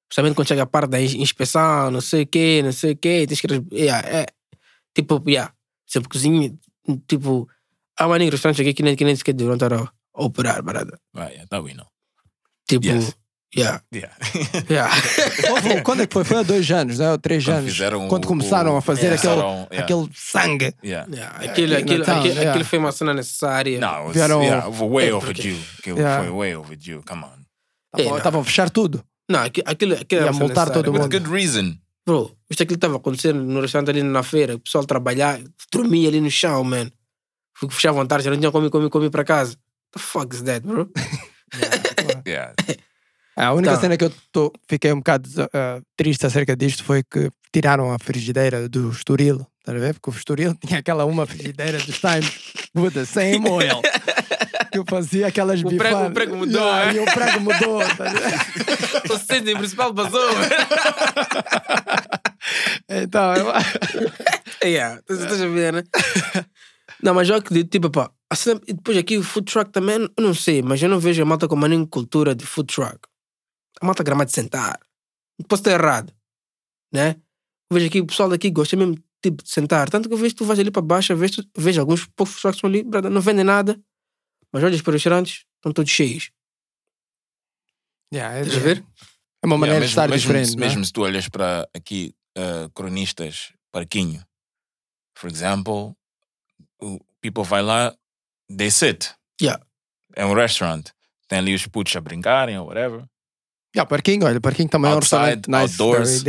[0.08, 2.96] Principalmente quando chega a parte da ins- inspeção, não sei o quê, não sei o
[2.96, 3.46] quê, tens que.
[3.72, 4.26] Yeah, é,
[4.94, 5.52] tipo, yeah.
[5.86, 6.52] Sempre cozinha,
[7.08, 7.48] tipo.
[7.98, 10.98] Há maninho restaurantes aqui que nem, que nem sequer deviam estar a, operar, barada.
[11.14, 11.86] Right, yeah, that we know.
[12.68, 13.16] Tipo, Yes.
[13.56, 14.16] yeah, Yeah.
[14.68, 14.92] yeah.
[15.50, 16.24] Houve- Quando é que foi?
[16.24, 17.12] Foi há dois anos, né?
[17.12, 17.70] ou três Quando anos.
[17.72, 19.66] fizeram Quando o- começaram o- a fazer é, aquele, yeah.
[19.78, 20.74] aquele sangue.
[20.84, 21.08] yeah.
[21.12, 21.36] yeah.
[21.50, 22.50] Aquilo, aquilo, aquilo, yeah.
[22.50, 23.78] aquilo foi uma cena necessária.
[24.04, 25.60] Was, Vieram- yeah, way É, overdue.
[25.78, 26.24] Aquilo Yeah.
[26.24, 27.00] foi way overdue.
[27.06, 27.44] Come on.
[27.96, 28.18] Estavam não.
[28.18, 29.04] estavam a fechar tudo.
[29.30, 31.04] Não, aquilo, aquilo, aquilo Ia multar todo mundo.
[31.04, 31.76] With good reason.
[32.06, 35.40] Bro, isto aquilo estava acontecendo no restaurante ali na feira, o pessoal trabalhar,
[35.72, 36.90] dormia ali no chão, man.
[37.56, 39.56] Fui fechar à tarde, já não tinha como comer, comer para casa.
[39.92, 40.90] The fuck is that, bro?
[42.26, 42.52] Yeah.
[43.36, 43.80] A única Tá.
[43.80, 47.98] cena que eu tô, fiquei um bocado ah, triste acerca disto foi que tiraram a
[47.98, 49.46] frigideira do Estoril.
[49.66, 49.94] Estás a ver?
[49.94, 52.52] Porque o Estoril tinha aquela uma frigideira dos Times
[52.92, 53.80] the same oil.
[54.70, 56.10] que eu fazia aquelas O prego- bifanas.
[56.10, 56.94] o prego mudou, Yeah, é?
[56.94, 57.78] E o prego mudou.
[57.96, 58.12] tá
[59.14, 60.10] o centro principal man.
[62.88, 63.46] então, eu...
[64.64, 65.82] yeah, estás a ver, né?
[67.02, 69.96] Não, mas eu acredito, tipo, pá, a cena- e depois aqui o food truck também,
[70.16, 72.72] eu não sei, mas eu não vejo a malta com a nenhuma cultura de food
[72.74, 72.98] truck.
[73.80, 74.78] A malta grama de sentar.
[75.48, 76.12] Posso estar errado,
[76.92, 77.16] né?
[77.70, 78.96] Eu vejo aqui, o pessoal daqui gosta mesmo
[79.30, 79.88] tipo, de sentar.
[79.90, 82.48] Tanto que eu vejo que tu vais ali para baixo, vejo, vejo alguns poucos que
[82.48, 83.80] estão ali, brother, não vendem nada,
[84.52, 86.30] mas olhas para os restaurantes, estão todos cheios.
[88.12, 88.84] Yeah, é, Estás a ver?
[89.42, 90.46] é uma maneira Yeah, de estar mesmo, diferente.
[90.48, 90.68] Mesmo, não é?
[90.68, 94.24] mesmo se tu olhas para aqui uh, cronistas, parquinho,
[95.16, 95.94] for example,
[96.80, 97.94] o people vai lá,
[98.54, 99.10] they sit.
[99.40, 99.64] Yeah.
[100.14, 100.90] É um restaurant.
[101.26, 103.04] Tem ali os putos a brincarem ou whatever.
[103.74, 105.82] Yeah, parquinho, olha, parquinho também é um Outside, restaurante nice.
[105.82, 106.22] outdoors.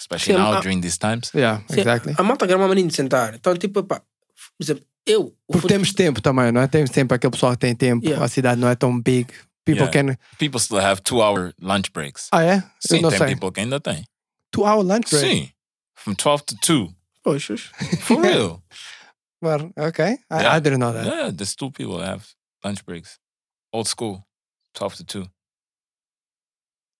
[0.00, 1.30] Especially Sim, now during these times.
[1.34, 2.14] Yeah, Sim, exactly.
[2.16, 3.34] A malta grama maninho de sentar.
[3.34, 5.36] Então, tipo, pá, por exemplo, eu.
[5.46, 6.66] Porque temos tempo também, não é?
[6.66, 8.24] Temos tempo, aquele pessoal que tem tempo, Yeah.
[8.24, 9.26] a cidade não é tão big.
[9.64, 10.14] People Yeah.
[10.16, 10.18] can.
[10.38, 12.28] People still have two hour lunch breaks.
[12.32, 12.60] Ah, é?
[12.80, 13.26] Sim, Eu não tem sei.
[13.34, 14.04] people que ainda tem.
[14.50, 15.26] Two hour lunch break.
[15.26, 15.52] Sim.
[15.94, 16.94] From 12 to 2.
[17.22, 17.58] Poxa,
[18.00, 18.62] For real.
[19.42, 20.18] Well, okay.
[20.30, 20.56] I, Yeah.
[20.56, 21.06] I didn't know that.
[21.06, 22.24] yeah, there's two people that have
[22.64, 23.18] lunch breaks.
[23.72, 24.24] Old school.
[24.74, 25.30] 12 to 2.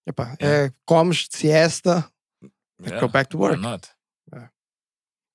[0.07, 0.67] Epá, Yeah.
[0.69, 2.11] é, comes, siesta,
[2.89, 3.01] Yeah.
[3.01, 3.61] go back to Why work.
[3.61, 3.89] not?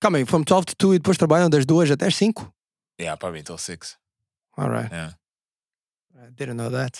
[0.01, 2.51] Calma aí, from 12 to 2 e depois trabalham das 2 até as 5?
[2.99, 3.97] Yeah, probably till 6.
[4.57, 4.91] Alright.
[4.91, 5.13] Yeah.
[6.15, 6.99] I didn't know that.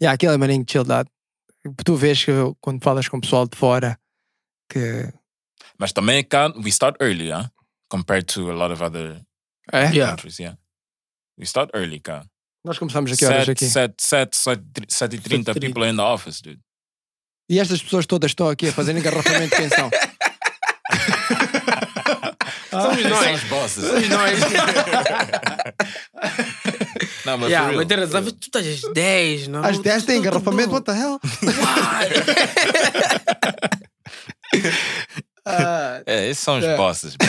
[0.00, 1.10] Yeah, aquilo é maninho chilled out.
[1.84, 3.98] Tu vês que quando falas com o pessoal de fora
[4.68, 5.12] que.
[5.78, 7.48] Mas também cá, we start early, huh?
[7.88, 9.20] Compared to a lot of other
[9.72, 9.90] É?
[9.92, 10.10] Yeah.
[10.10, 10.56] countries, yeah.
[11.38, 12.24] We start early, cá.
[12.64, 13.66] Nós começamos aqui horas 7, aqui.
[13.68, 14.36] 7, 7,
[14.88, 15.60] 7 e 30 7:30.
[15.60, 16.60] people in the office, dude.
[17.48, 19.88] E estas pessoas todas estão aqui a fazer engarrafamento de quem são?
[22.70, 23.42] Somos São nós.
[23.42, 23.84] os bosses.
[23.86, 24.38] Somos nós.
[27.24, 27.74] Não, mas yeah, for real.
[27.76, 29.64] mas razão, tu estás às 10, não?
[29.64, 31.18] Às 10 tem engarrafamento, what the hell?
[35.48, 36.76] Ah, É, esses são os É.
[36.76, 37.28] bosses, bro.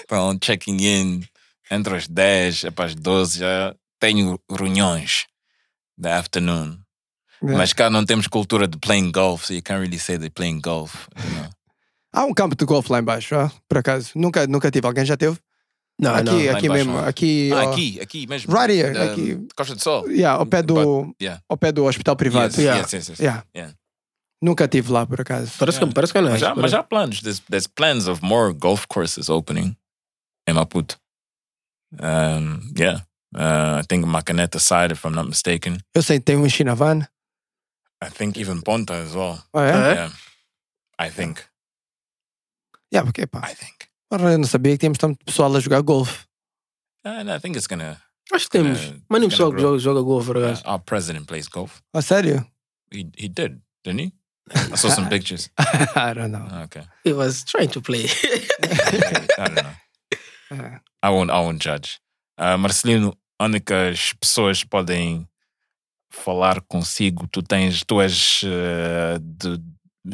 [0.00, 1.22] Estão checking in
[1.70, 5.26] entre as 10 e para as 12 já tenho reuniões
[5.96, 6.78] da afternoon.
[7.42, 7.56] Yeah.
[7.58, 10.60] Mas cá não temos cultura de playing golf, so you can't really say they're playing
[10.60, 11.08] golf.
[11.16, 11.50] You know?
[12.12, 14.10] Há um campo de golfe lá embaixo, ah, por acaso.
[14.16, 14.86] Nunca, nunca tive.
[14.86, 15.38] Alguém já teve?
[16.00, 16.56] Não, aqui, não.
[16.56, 16.92] aqui mesmo.
[16.92, 17.04] não.
[17.04, 18.52] Aqui, Ah, ó, aqui, aqui mesmo.
[18.52, 19.46] Right here, aqui.
[19.56, 20.08] Costa do Sol.
[20.08, 21.42] yeah, ao, pé do, But, yeah.
[21.48, 22.54] ao pé do hospital privado.
[22.54, 22.80] Yes, Yeah.
[22.80, 23.18] yes, yes, yes.
[23.20, 23.44] Yeah.
[23.54, 23.74] Yeah.
[24.40, 25.52] Nunca tive lá, por acaso.
[25.58, 27.20] Parece, que, parece que é Mas já, mas há planos.
[27.20, 29.76] There's, there's plans of more golf courses opening
[30.48, 30.96] em Maputo.
[32.00, 33.02] Um, yeah.
[33.34, 35.78] Uh, I think Macaneta side, if I'm not mistaken.
[35.94, 37.06] Eu sei tem um em Chinavan.
[38.00, 39.42] I think even Ponta as well.
[39.52, 39.70] Ah, é?
[39.70, 39.94] É?
[39.94, 40.12] Yeah.
[41.00, 41.40] I think.
[42.92, 43.88] Yeah, porque, pá, I think.
[44.08, 46.26] porra, eu não sabia que tínhamos tanto pessoal a jogar golfe.
[47.04, 48.00] And I think it's gonna.
[48.32, 48.78] Acho que temos.
[48.78, 50.62] É, Mas nem it's pessoal gonna que joga, joga golfe, por Uh, acaso.
[50.66, 51.80] our president plays golf.
[51.94, 52.46] A sério?
[52.92, 54.12] He he did, didn't he?
[54.72, 55.50] I saw some pictures.
[55.58, 56.46] I don't know.
[56.64, 56.82] Okay.
[57.04, 58.06] He was trying to play.
[59.38, 59.74] I don't know.
[60.52, 60.80] É.
[61.02, 62.00] I won't, I won't judge.
[62.38, 65.28] Uh, Marcelino, onde que as pessoas podem
[66.10, 67.26] falar consigo?
[67.28, 69.60] Tu tens, tu és uh, de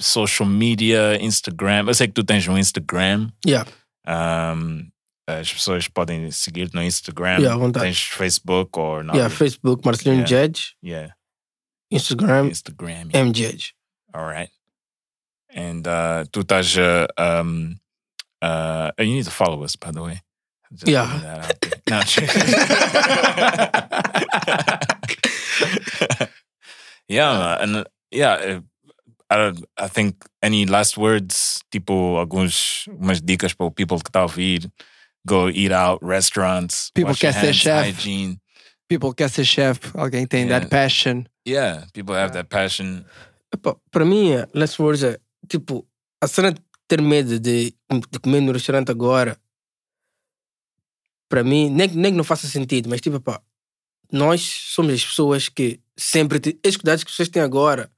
[0.03, 1.87] social media, Instagram.
[1.89, 3.31] Eu sei que tu tens um Instagram.
[3.47, 3.65] yeah.
[4.07, 4.91] Um,
[5.27, 7.39] as pessoas podem seguir no Instagram.
[7.41, 7.87] Yeah, à vontade.
[7.87, 9.15] tens Facebook ou não?
[9.15, 10.47] yeah, Facebook, Marcelino Yeah.
[10.49, 10.75] Judge.
[10.83, 11.15] Yeah,
[11.91, 13.09] Instagram, Instagram.
[13.11, 13.19] yeah.
[13.21, 13.75] M Judge.
[14.13, 14.51] All right.
[15.55, 16.77] And uh, tu estás.
[16.77, 17.79] Uh, um,
[18.43, 20.21] uh, you need to follow us, by the way.
[20.75, 21.07] Just Yeah.
[21.07, 21.81] putting that out there.
[21.91, 22.01] No,
[27.09, 27.59] yeah, man.
[27.77, 28.61] And yeah, uh,
[29.31, 34.09] I, don't, I think any last words, tipo alguns umas dicas para o people que
[34.11, 34.71] está a ouvir.
[35.27, 36.91] Go eat out, restaurants.
[36.95, 37.85] People wash your quer ser hands, chef.
[37.87, 38.39] hygiene.
[38.89, 40.61] People quer ser chef, alguém tem Yeah.
[40.61, 41.27] that passion.
[41.47, 43.05] Yeah, people have that passion.
[43.91, 45.19] Para mim, é, last words é
[45.49, 45.87] tipo,
[46.23, 47.75] a cena de ter medo de,
[48.11, 49.39] de comer no restaurante agora,
[51.35, 53.43] para mim, nem, nem que não faça sentido, mas tipo, epá,
[54.13, 56.39] nós somos as pessoas que sempre.
[56.39, 57.91] te- Esses cuidados que vocês têm agora,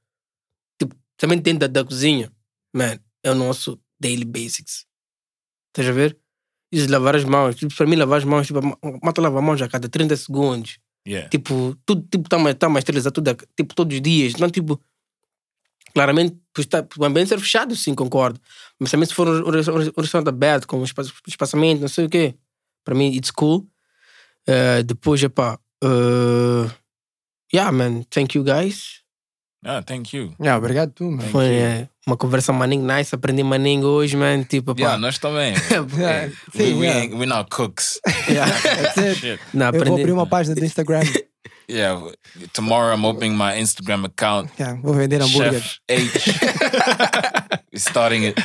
[0.81, 2.31] tipo, também dentro da, da cozinha,
[2.73, 4.87] man, é o nosso daily basics.
[5.67, 6.17] Estás a ver?
[6.71, 9.39] Isso de lavar as mãos, tipo, para mim, lavar as mãos, tipo, ma- mata lavar
[9.39, 11.29] as mãos a cada 30 segundos Yeah.
[11.29, 14.33] tipo, tudo tipo, tá mais, tá mais esterilizado, tudo, tipo, todos os dias.
[14.35, 14.81] Não, tipo,
[15.93, 18.39] claramente, pois tá, o ambiente ser fechado, sim, concordo.
[18.79, 20.83] Mas também se for um, um, resta- um restaurante aberto, com
[21.27, 22.35] espaçamento, não sei o quê,
[22.87, 23.67] para mim, it's cool.
[24.47, 26.71] Eh, depois, epá, uh,
[27.53, 29.01] yeah, man, thank you guys.
[29.65, 30.33] Ah, thank you.
[30.39, 31.27] Yeah, obrigado tu, man.
[31.27, 34.79] Foi eh, uma conversa maninho nice, aprendi maninho hoje, man, tipo, epá.
[34.79, 35.53] Yeah, nós também.
[35.99, 36.99] Yeah, Hey, we, sim, we yeah.
[37.01, 37.99] ain't, we're not cooks.
[38.29, 38.47] yeah.
[38.47, 39.15] That's it.
[39.19, 39.39] Shit.
[39.53, 40.01] Não, Eu vou aprendi.
[40.01, 41.01] abrir uma página do Instagram.
[41.67, 42.11] Yeah,
[42.53, 44.49] tomorrow I'm opening my Instagram account.
[44.59, 45.61] Yeah, vou vender hambúrguer.
[45.61, 46.39] Chef H.
[47.71, 48.39] We're starting it.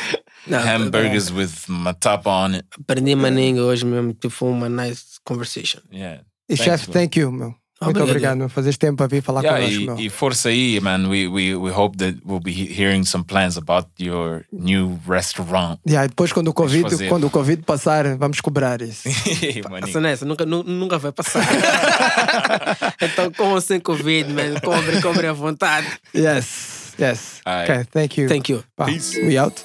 [0.47, 2.67] Não, Hamburgers uh, with my top on it.
[2.79, 5.81] Aprendi maninho hoje mesmo, tipo, foi uma nice conversation.
[5.91, 6.23] Yeah.
[6.49, 6.93] E Thanks, chefe, bro.
[6.93, 7.55] thank you, meu.
[7.85, 10.01] Muito obrigado, Fazer fazes tempo a vir falar yeah, connosco.
[10.01, 11.09] E, e, força aí, man.
[11.09, 15.79] We, we, we hope that we'll be hearing some plans about your new restaurant.
[15.87, 19.09] Yeah, depois quando o Covid, quando o COVID passar, vamos cobrar isso.
[19.81, 21.45] Passa nessa, nunca, nunca vai passar.
[23.01, 25.87] então, com ou sem Covid, man, cobre, cobre à vontade.
[26.15, 27.41] Yes, yes.
[27.47, 27.71] Right.
[27.71, 28.29] Okay, thank you.
[28.29, 28.63] Thank you.
[28.87, 29.17] Peace.
[29.19, 29.65] We out.